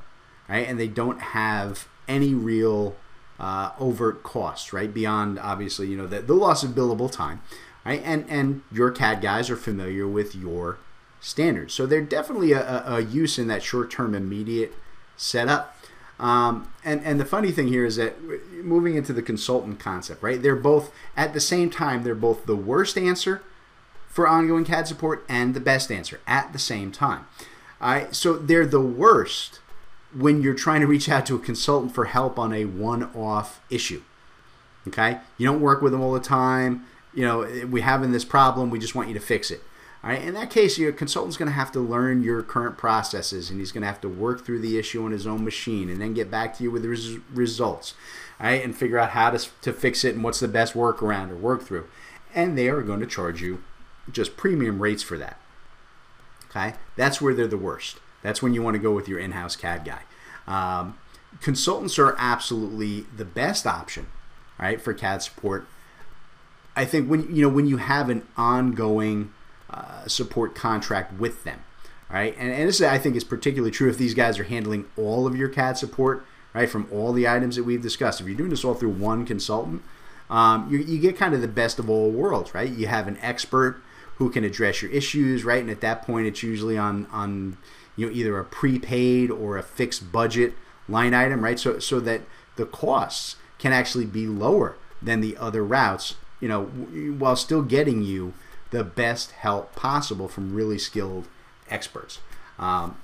right, 0.48 0.66
and 0.66 0.78
they 0.78 0.88
don't 0.88 1.20
have 1.20 1.88
any 2.08 2.34
real 2.34 2.96
uh, 3.38 3.72
overt 3.78 4.22
costs, 4.22 4.72
right? 4.72 4.92
Beyond 4.92 5.38
obviously, 5.38 5.88
you 5.88 5.96
know, 5.96 6.06
the, 6.06 6.20
the 6.20 6.34
loss 6.34 6.62
of 6.62 6.72
billable 6.72 7.10
time 7.10 7.40
right? 7.84 8.02
And 8.04 8.24
and 8.28 8.62
your 8.70 8.90
CAD 8.90 9.20
guys 9.20 9.50
are 9.50 9.56
familiar 9.56 10.06
with 10.06 10.34
your 10.34 10.78
standards, 11.20 11.74
so 11.74 11.86
they're 11.86 12.00
definitely 12.00 12.52
a, 12.52 12.84
a 12.86 13.00
use 13.00 13.38
in 13.38 13.46
that 13.48 13.62
short-term, 13.62 14.14
immediate 14.14 14.74
setup. 15.16 15.76
Um, 16.18 16.72
and 16.84 17.02
and 17.02 17.18
the 17.18 17.24
funny 17.24 17.50
thing 17.50 17.68
here 17.68 17.86
is 17.86 17.96
that 17.96 18.16
moving 18.52 18.94
into 18.94 19.12
the 19.12 19.22
consultant 19.22 19.80
concept, 19.80 20.22
right? 20.22 20.40
They're 20.40 20.56
both 20.56 20.92
at 21.16 21.32
the 21.32 21.40
same 21.40 21.70
time. 21.70 22.02
They're 22.02 22.14
both 22.14 22.46
the 22.46 22.56
worst 22.56 22.98
answer 22.98 23.42
for 24.08 24.28
ongoing 24.28 24.64
CAD 24.64 24.86
support 24.86 25.24
and 25.28 25.54
the 25.54 25.60
best 25.60 25.90
answer 25.90 26.20
at 26.26 26.52
the 26.52 26.58
same 26.58 26.92
time. 26.92 27.26
All 27.80 27.92
right, 27.92 28.14
so 28.14 28.34
they're 28.34 28.66
the 28.66 28.80
worst 28.80 29.60
when 30.12 30.42
you're 30.42 30.54
trying 30.54 30.80
to 30.80 30.86
reach 30.86 31.08
out 31.08 31.24
to 31.26 31.36
a 31.36 31.38
consultant 31.38 31.94
for 31.94 32.06
help 32.06 32.38
on 32.38 32.52
a 32.52 32.64
one-off 32.64 33.60
issue. 33.70 34.02
Okay, 34.88 35.18
you 35.38 35.46
don't 35.46 35.60
work 35.60 35.80
with 35.80 35.92
them 35.92 36.02
all 36.02 36.12
the 36.12 36.20
time 36.20 36.84
you 37.12 37.24
know, 37.24 37.66
we 37.68 37.80
having 37.80 38.12
this 38.12 38.24
problem. 38.24 38.70
We 38.70 38.78
just 38.78 38.94
want 38.94 39.08
you 39.08 39.14
to 39.14 39.20
fix 39.20 39.50
it. 39.50 39.62
All 40.02 40.10
right. 40.10 40.22
In 40.22 40.32
that 40.34 40.50
case, 40.50 40.78
your 40.78 40.92
consultant's 40.92 41.36
going 41.36 41.50
to 41.50 41.54
have 41.54 41.72
to 41.72 41.80
learn 41.80 42.22
your 42.22 42.42
current 42.42 42.78
processes, 42.78 43.50
and 43.50 43.58
he's 43.60 43.72
going 43.72 43.82
to 43.82 43.88
have 43.88 44.00
to 44.00 44.08
work 44.08 44.46
through 44.46 44.60
the 44.60 44.78
issue 44.78 45.04
on 45.04 45.12
his 45.12 45.26
own 45.26 45.44
machine, 45.44 45.90
and 45.90 46.00
then 46.00 46.14
get 46.14 46.30
back 46.30 46.56
to 46.56 46.62
you 46.62 46.70
with 46.70 46.82
the 46.82 46.88
res- 46.88 47.18
results, 47.32 47.94
all 48.38 48.46
right, 48.46 48.64
and 48.64 48.74
figure 48.74 48.98
out 48.98 49.10
how 49.10 49.30
to 49.30 49.48
to 49.60 49.72
fix 49.72 50.04
it 50.04 50.14
and 50.14 50.24
what's 50.24 50.40
the 50.40 50.48
best 50.48 50.74
workaround 50.74 51.30
or 51.30 51.36
work 51.36 51.62
through. 51.62 51.86
And 52.34 52.56
they 52.56 52.68
are 52.68 52.82
going 52.82 53.00
to 53.00 53.06
charge 53.06 53.42
you 53.42 53.62
just 54.10 54.36
premium 54.36 54.80
rates 54.80 55.02
for 55.02 55.18
that. 55.18 55.38
Okay, 56.48 56.74
that's 56.96 57.20
where 57.20 57.34
they're 57.34 57.46
the 57.46 57.58
worst. 57.58 57.98
That's 58.22 58.42
when 58.42 58.54
you 58.54 58.62
want 58.62 58.74
to 58.74 58.78
go 58.82 58.92
with 58.92 59.08
your 59.08 59.18
in-house 59.18 59.56
CAD 59.56 59.84
guy. 59.84 60.02
Um, 60.46 60.98
consultants 61.40 61.98
are 61.98 62.16
absolutely 62.18 63.06
the 63.14 63.24
best 63.24 63.66
option, 63.66 64.08
right, 64.58 64.80
for 64.80 64.92
CAD 64.92 65.22
support 65.22 65.66
I 66.76 66.84
think 66.84 67.08
when 67.08 67.34
you 67.34 67.42
know 67.42 67.48
when 67.48 67.66
you 67.66 67.78
have 67.78 68.08
an 68.08 68.26
ongoing 68.36 69.32
uh, 69.68 70.06
support 70.06 70.54
contract 70.54 71.18
with 71.18 71.44
them, 71.44 71.60
right? 72.10 72.34
And, 72.38 72.52
and 72.52 72.68
this 72.68 72.80
I 72.80 72.98
think 72.98 73.16
is 73.16 73.24
particularly 73.24 73.70
true 73.70 73.88
if 73.88 73.98
these 73.98 74.14
guys 74.14 74.38
are 74.38 74.44
handling 74.44 74.86
all 74.96 75.26
of 75.26 75.36
your 75.36 75.48
CAD 75.48 75.78
support, 75.78 76.24
right? 76.54 76.68
From 76.68 76.88
all 76.92 77.12
the 77.12 77.28
items 77.28 77.56
that 77.56 77.64
we've 77.64 77.82
discussed. 77.82 78.20
If 78.20 78.26
you're 78.26 78.36
doing 78.36 78.50
this 78.50 78.64
all 78.64 78.74
through 78.74 78.90
one 78.90 79.24
consultant, 79.26 79.82
um, 80.28 80.68
you, 80.70 80.78
you 80.78 80.98
get 80.98 81.16
kind 81.16 81.34
of 81.34 81.40
the 81.40 81.48
best 81.48 81.78
of 81.78 81.90
all 81.90 82.10
worlds, 82.10 82.54
right? 82.54 82.70
You 82.70 82.86
have 82.86 83.08
an 83.08 83.18
expert 83.20 83.82
who 84.16 84.30
can 84.30 84.44
address 84.44 84.82
your 84.82 84.90
issues, 84.90 85.44
right? 85.44 85.60
And 85.60 85.70
at 85.70 85.80
that 85.80 86.02
point, 86.02 86.26
it's 86.26 86.42
usually 86.42 86.78
on 86.78 87.06
on 87.06 87.56
you 87.96 88.06
know 88.06 88.12
either 88.12 88.38
a 88.38 88.44
prepaid 88.44 89.30
or 89.30 89.56
a 89.56 89.62
fixed 89.62 90.12
budget 90.12 90.54
line 90.88 91.14
item, 91.14 91.42
right? 91.42 91.58
So 91.58 91.78
so 91.78 92.00
that 92.00 92.22
the 92.56 92.66
costs 92.66 93.36
can 93.58 93.72
actually 93.72 94.06
be 94.06 94.26
lower 94.26 94.76
than 95.02 95.20
the 95.20 95.36
other 95.36 95.64
routes 95.64 96.14
you 96.40 96.48
know, 96.48 96.64
while 96.64 97.36
still 97.36 97.62
getting 97.62 98.02
you 98.02 98.34
the 98.70 98.84
best 98.84 99.32
help 99.32 99.74
possible 99.74 100.28
from 100.28 100.54
really 100.54 100.78
skilled 100.78 101.28
experts. 101.68 102.20
Um, 102.58 102.98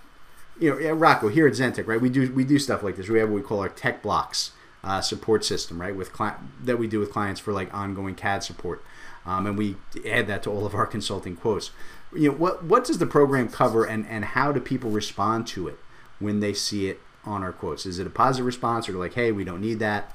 you 0.59 0.70
know, 0.70 0.92
Rocco 0.92 1.29
here 1.29 1.46
at 1.46 1.55
Zentek, 1.55 1.87
right? 1.87 2.01
We 2.01 2.09
do 2.09 2.33
we 2.33 2.44
do 2.44 2.59
stuff 2.59 2.83
like 2.83 2.96
this. 2.96 3.09
We 3.09 3.18
have 3.18 3.29
what 3.29 3.37
we 3.37 3.42
call 3.42 3.61
our 3.61 3.68
tech 3.68 4.03
blocks 4.03 4.53
uh, 4.83 5.01
support 5.01 5.44
system, 5.44 5.81
right? 5.81 5.94
With 5.94 6.12
cli- 6.12 6.33
that 6.62 6.79
we 6.79 6.87
do 6.87 7.01
with 7.01 7.12
clients 7.12 7.40
for 7.40 7.53
like 7.53 7.72
ongoing 7.75 8.14
CAD 8.14 8.42
support, 8.42 8.83
um, 9.27 9.46
and 9.46 9.59
we 9.59 9.77
add 10.09 10.27
that 10.29 10.42
to 10.44 10.51
all 10.51 10.64
of 10.64 10.75
our 10.75 10.87
consulting 10.87 11.37
quotes. 11.37 11.70
You 12.14 12.31
know, 12.31 12.37
what 12.37 12.64
what 12.64 12.85
does 12.85 12.99
the 12.99 13.07
program 13.07 13.49
cover, 13.49 13.85
and 13.85 14.07
and 14.07 14.25
how 14.25 14.53
do 14.53 14.61
people 14.61 14.90
respond 14.90 15.46
to 15.49 15.68
it 15.68 15.79
when 16.20 16.40
they 16.40 16.55
see 16.55 16.88
it 16.88 17.01
on 17.25 17.42
our 17.42 17.53
quotes? 17.53 17.85
Is 17.85 17.99
it 17.99 18.07
a 18.07 18.11
positive 18.11 18.46
response, 18.46 18.88
or 18.88 18.92
like, 18.92 19.14
hey, 19.14 19.33
we 19.33 19.44
don't 19.44 19.61
need 19.61 19.79
that? 19.81 20.14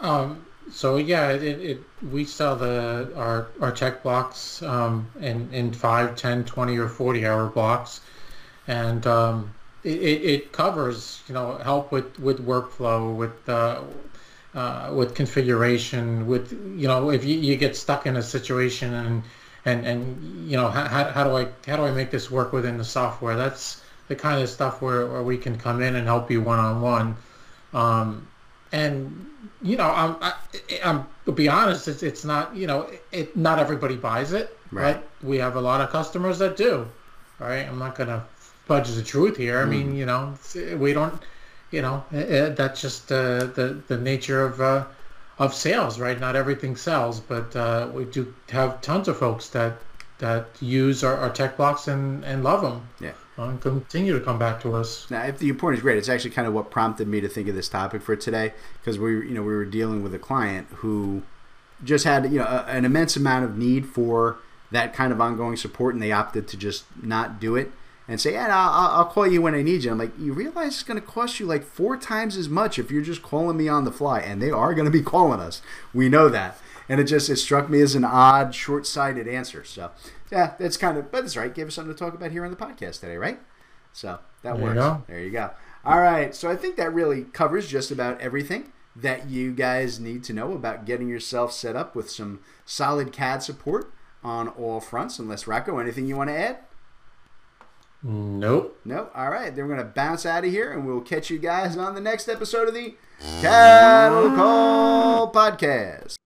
Um, 0.00 0.46
so 0.70 0.96
yeah, 0.96 1.30
it, 1.30 1.42
it, 1.42 1.80
we 2.10 2.24
sell 2.24 2.56
the 2.56 3.12
our 3.16 3.48
our 3.60 3.72
tech 3.72 4.02
blocks 4.02 4.62
um, 4.62 5.08
in 5.20 5.52
in 5.52 5.72
5, 5.72 6.16
10, 6.16 6.44
20, 6.44 6.78
or 6.78 6.88
40 6.88 7.26
hour 7.26 7.46
blocks, 7.48 8.00
and 8.66 9.06
um, 9.06 9.54
it, 9.84 9.90
it 9.90 10.52
covers 10.52 11.22
you 11.28 11.34
know 11.34 11.56
help 11.58 11.92
with 11.92 12.18
with 12.18 12.46
workflow 12.46 13.14
with 13.14 13.48
uh, 13.48 13.82
uh, 14.54 14.92
with 14.94 15.14
configuration 15.14 16.26
with 16.26 16.52
you 16.76 16.88
know 16.88 17.10
if 17.10 17.24
you, 17.24 17.38
you 17.38 17.56
get 17.56 17.76
stuck 17.76 18.06
in 18.06 18.16
a 18.16 18.22
situation 18.22 18.92
and 18.94 19.22
and 19.64 19.86
and 19.86 20.50
you 20.50 20.56
know 20.56 20.68
how, 20.68 21.04
how 21.10 21.24
do 21.24 21.36
I 21.36 21.48
how 21.66 21.76
do 21.76 21.84
I 21.84 21.90
make 21.90 22.10
this 22.10 22.30
work 22.30 22.52
within 22.52 22.78
the 22.78 22.84
software? 22.84 23.36
That's 23.36 23.82
the 24.08 24.16
kind 24.16 24.42
of 24.42 24.48
stuff 24.48 24.82
where, 24.82 25.06
where 25.06 25.22
we 25.22 25.38
can 25.38 25.56
come 25.56 25.80
in 25.80 25.96
and 25.96 26.06
help 26.06 26.30
you 26.30 26.40
one 26.40 26.58
on 26.58 26.80
one 26.80 27.16
and 28.72 29.26
you 29.62 29.76
know, 29.76 29.88
I'm, 29.88 30.16
I, 30.20 30.34
am 30.82 31.06
to 31.24 31.32
be 31.32 31.48
honest, 31.48 31.86
it's, 31.88 32.02
it's 32.02 32.24
not, 32.24 32.54
you 32.56 32.66
know, 32.66 32.90
it, 33.12 33.36
not 33.36 33.58
everybody 33.58 33.96
buys 33.96 34.32
it, 34.32 34.56
right. 34.72 34.94
but 34.94 35.26
we 35.26 35.38
have 35.38 35.56
a 35.56 35.60
lot 35.60 35.80
of 35.80 35.90
customers 35.90 36.38
that 36.40 36.56
do, 36.56 36.86
right? 37.38 37.66
I'm 37.66 37.78
not 37.78 37.94
going 37.94 38.08
to 38.08 38.24
fudge 38.66 38.90
the 38.90 39.02
truth 39.02 39.36
here. 39.36 39.60
I 39.60 39.64
mm. 39.64 39.68
mean, 39.68 39.94
you 39.94 40.06
know, 40.06 40.34
we 40.76 40.92
don't, 40.92 41.22
you 41.70 41.82
know, 41.82 42.04
it, 42.10 42.56
that's 42.56 42.80
just 42.80 43.12
uh, 43.12 43.44
the, 43.44 43.80
the 43.86 43.98
nature 43.98 44.44
of, 44.44 44.60
uh, 44.60 44.84
of 45.38 45.54
sales, 45.54 46.00
right? 46.00 46.18
Not 46.18 46.34
everything 46.34 46.76
sells, 46.76 47.20
but 47.20 47.54
uh, 47.54 47.88
we 47.92 48.04
do 48.04 48.34
have 48.50 48.80
tons 48.80 49.08
of 49.08 49.16
folks 49.16 49.48
that 49.50 49.74
that 50.18 50.46
use 50.60 51.02
our, 51.02 51.16
our 51.16 51.30
tech 51.30 51.56
blocks 51.56 51.88
and, 51.88 52.24
and 52.24 52.44
love 52.44 52.62
them. 52.62 52.86
Yeah. 53.00 53.10
Continue 53.36 54.12
to 54.18 54.24
come 54.24 54.38
back 54.38 54.60
to 54.62 54.74
us. 54.74 55.10
Now, 55.10 55.22
if 55.22 55.38
the 55.38 55.52
point 55.54 55.76
is 55.76 55.82
great, 55.82 55.96
it's 55.96 56.08
actually 56.08 56.30
kind 56.30 56.46
of 56.46 56.52
what 56.52 56.70
prompted 56.70 57.08
me 57.08 57.20
to 57.22 57.28
think 57.28 57.48
of 57.48 57.54
this 57.54 57.68
topic 57.68 58.02
for 58.02 58.14
today 58.14 58.52
because 58.78 58.98
we, 58.98 59.12
you 59.12 59.34
know, 59.34 59.42
we 59.42 59.54
were 59.54 59.64
dealing 59.64 60.02
with 60.02 60.14
a 60.14 60.18
client 60.18 60.68
who 60.76 61.22
just 61.82 62.04
had, 62.04 62.24
you 62.24 62.38
know, 62.38 62.44
a, 62.44 62.64
an 62.68 62.84
immense 62.84 63.16
amount 63.16 63.44
of 63.46 63.56
need 63.56 63.86
for 63.86 64.36
that 64.70 64.92
kind 64.92 65.12
of 65.12 65.20
ongoing 65.20 65.56
support, 65.56 65.94
and 65.94 66.02
they 66.02 66.12
opted 66.12 66.46
to 66.48 66.56
just 66.56 66.84
not 67.02 67.40
do 67.40 67.56
it 67.56 67.70
and 68.08 68.20
say, 68.20 68.32
"Yeah, 68.32 68.48
I'll, 68.50 68.98
I'll 68.98 69.04
call 69.06 69.26
you 69.26 69.40
when 69.40 69.54
I 69.54 69.62
need 69.62 69.84
you." 69.84 69.90
I'm 69.90 69.98
like, 69.98 70.18
you 70.18 70.32
realize 70.32 70.74
it's 70.74 70.82
going 70.82 71.00
to 71.00 71.06
cost 71.06 71.40
you 71.40 71.46
like 71.46 71.64
four 71.64 71.96
times 71.96 72.36
as 72.36 72.48
much 72.48 72.78
if 72.78 72.90
you're 72.90 73.02
just 73.02 73.22
calling 73.22 73.56
me 73.56 73.68
on 73.68 73.84
the 73.84 73.92
fly, 73.92 74.20
and 74.20 74.42
they 74.42 74.50
are 74.50 74.74
going 74.74 74.84
to 74.84 74.90
be 74.90 75.02
calling 75.02 75.40
us. 75.40 75.62
We 75.94 76.08
know 76.08 76.28
that, 76.28 76.58
and 76.88 77.00
it 77.00 77.04
just 77.04 77.30
it 77.30 77.36
struck 77.36 77.70
me 77.70 77.80
as 77.80 77.94
an 77.94 78.04
odd, 78.04 78.54
short-sighted 78.54 79.28
answer. 79.28 79.64
So, 79.64 79.90
yeah, 80.32 80.54
that's 80.58 80.76
kind 80.76 80.98
of, 80.98 81.12
but 81.12 81.20
that's 81.20 81.36
right. 81.36 81.54
Gave 81.54 81.68
us 81.68 81.74
something 81.74 81.94
to 81.94 81.98
talk 81.98 82.14
about 82.14 82.32
here 82.32 82.44
on 82.44 82.50
the 82.50 82.56
podcast 82.56 82.98
today, 83.00 83.16
right? 83.16 83.38
So 83.92 84.18
that 84.42 84.56
There 84.56 84.64
works. 84.64 84.74
go. 84.74 85.02
There 85.06 85.20
you 85.20 85.30
go. 85.30 85.50
All 85.84 85.98
right. 86.00 86.34
So 86.34 86.50
I 86.50 86.56
think 86.56 86.76
that 86.76 86.92
really 86.92 87.22
covers 87.24 87.68
just 87.68 87.90
about 87.92 88.20
everything 88.20 88.72
that 88.96 89.28
you 89.28 89.52
guys 89.52 90.00
need 90.00 90.24
to 90.24 90.32
know 90.32 90.52
about 90.52 90.84
getting 90.86 91.08
yourself 91.08 91.52
set 91.52 91.76
up 91.76 91.94
with 91.94 92.10
some 92.10 92.40
solid 92.64 93.12
CAD 93.12 93.42
support 93.42 93.92
on 94.24 94.48
all 94.48 94.80
fronts. 94.80 95.18
Unless 95.18 95.46
Rocco, 95.46 95.78
anything 95.78 96.06
you 96.06 96.16
want 96.16 96.30
to 96.30 96.36
add? 96.38 96.58
Nope. 98.02 98.80
Nope. 98.84 99.12
All 99.14 99.30
right. 99.30 99.54
Then 99.54 99.68
we're 99.68 99.76
gonna 99.76 99.88
bounce 99.88 100.24
out 100.26 100.44
of 100.44 100.50
here, 100.50 100.72
and 100.72 100.86
we'll 100.86 101.00
catch 101.02 101.30
you 101.30 101.38
guys 101.38 101.76
on 101.76 101.94
the 101.94 102.00
next 102.00 102.28
episode 102.28 102.66
of 102.68 102.74
the 102.74 102.94
Cattle 103.40 104.30
Call 104.34 105.30
Podcast. 105.32 106.16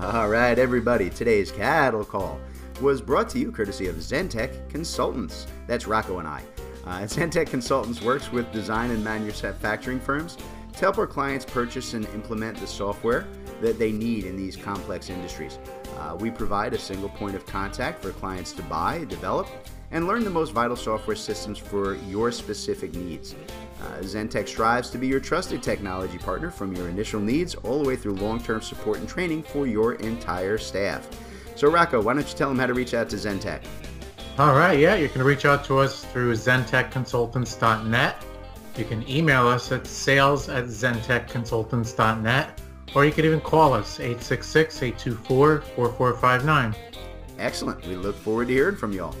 All 0.00 0.28
right, 0.28 0.58
everybody. 0.58 1.10
Today's 1.10 1.52
Cattle 1.52 2.04
Call 2.04 2.40
was 2.80 3.00
brought 3.00 3.28
to 3.30 3.38
you 3.38 3.52
courtesy 3.52 3.86
of 3.86 3.96
Zentek 3.96 4.68
Consultants. 4.68 5.46
That's 5.68 5.86
Rocco 5.86 6.18
and 6.18 6.26
I. 6.26 6.42
Uh, 6.84 7.00
Zentek 7.02 7.48
Consultants 7.48 8.02
works 8.02 8.32
with 8.32 8.50
design 8.52 8.90
and 8.90 9.04
manufacturing 9.04 10.00
firms 10.00 10.38
to 10.72 10.78
help 10.80 10.98
our 10.98 11.06
clients 11.06 11.44
purchase 11.44 11.94
and 11.94 12.06
implement 12.06 12.58
the 12.58 12.66
software 12.66 13.26
that 13.60 13.78
they 13.78 13.92
need 13.92 14.24
in 14.24 14.36
these 14.36 14.56
complex 14.56 15.08
industries. 15.08 15.58
Uh, 15.98 16.16
we 16.18 16.30
provide 16.30 16.72
a 16.72 16.78
single 16.78 17.10
point 17.10 17.36
of 17.36 17.46
contact 17.46 18.02
for 18.02 18.10
clients 18.12 18.52
to 18.52 18.62
buy, 18.62 19.04
develop, 19.04 19.46
and 19.92 20.08
learn 20.08 20.24
the 20.24 20.30
most 20.30 20.52
vital 20.52 20.74
software 20.74 21.16
systems 21.16 21.58
for 21.58 21.96
your 22.08 22.32
specific 22.32 22.94
needs. 22.94 23.36
Uh, 23.82 23.98
Zentek 24.00 24.46
strives 24.46 24.90
to 24.90 24.98
be 24.98 25.08
your 25.08 25.18
trusted 25.18 25.60
technology 25.62 26.18
partner 26.18 26.50
from 26.50 26.74
your 26.74 26.88
initial 26.88 27.20
needs 27.20 27.54
all 27.56 27.82
the 27.82 27.88
way 27.88 27.96
through 27.96 28.14
long 28.14 28.40
term 28.40 28.62
support 28.62 28.98
and 28.98 29.08
training 29.08 29.42
for 29.42 29.66
your 29.66 29.94
entire 29.94 30.56
staff. 30.56 31.08
So, 31.56 31.68
Rocco, 31.68 32.00
why 32.00 32.14
don't 32.14 32.28
you 32.28 32.36
tell 32.36 32.48
them 32.48 32.60
how 32.60 32.66
to 32.66 32.74
reach 32.74 32.94
out 32.94 33.08
to 33.10 33.16
Zentek? 33.16 33.64
All 34.38 34.54
right, 34.54 34.78
yeah, 34.78 34.94
you 34.94 35.08
can 35.08 35.22
reach 35.22 35.44
out 35.44 35.64
to 35.64 35.78
us 35.78 36.04
through 36.04 36.34
zentekconsultants.net. 36.34 38.24
You 38.76 38.84
can 38.84 39.08
email 39.08 39.48
us 39.48 39.72
at 39.72 39.84
sales 39.86 40.48
at 40.48 40.66
zentekconsultants.net, 40.66 42.60
or 42.94 43.04
you 43.04 43.10
can 43.12 43.24
even 43.24 43.40
call 43.40 43.74
us 43.74 43.98
866-824-4459. 43.98 46.76
Excellent. 47.38 47.84
We 47.86 47.96
look 47.96 48.16
forward 48.16 48.48
to 48.48 48.54
hearing 48.54 48.76
from 48.76 48.92
y'all. 48.92 49.14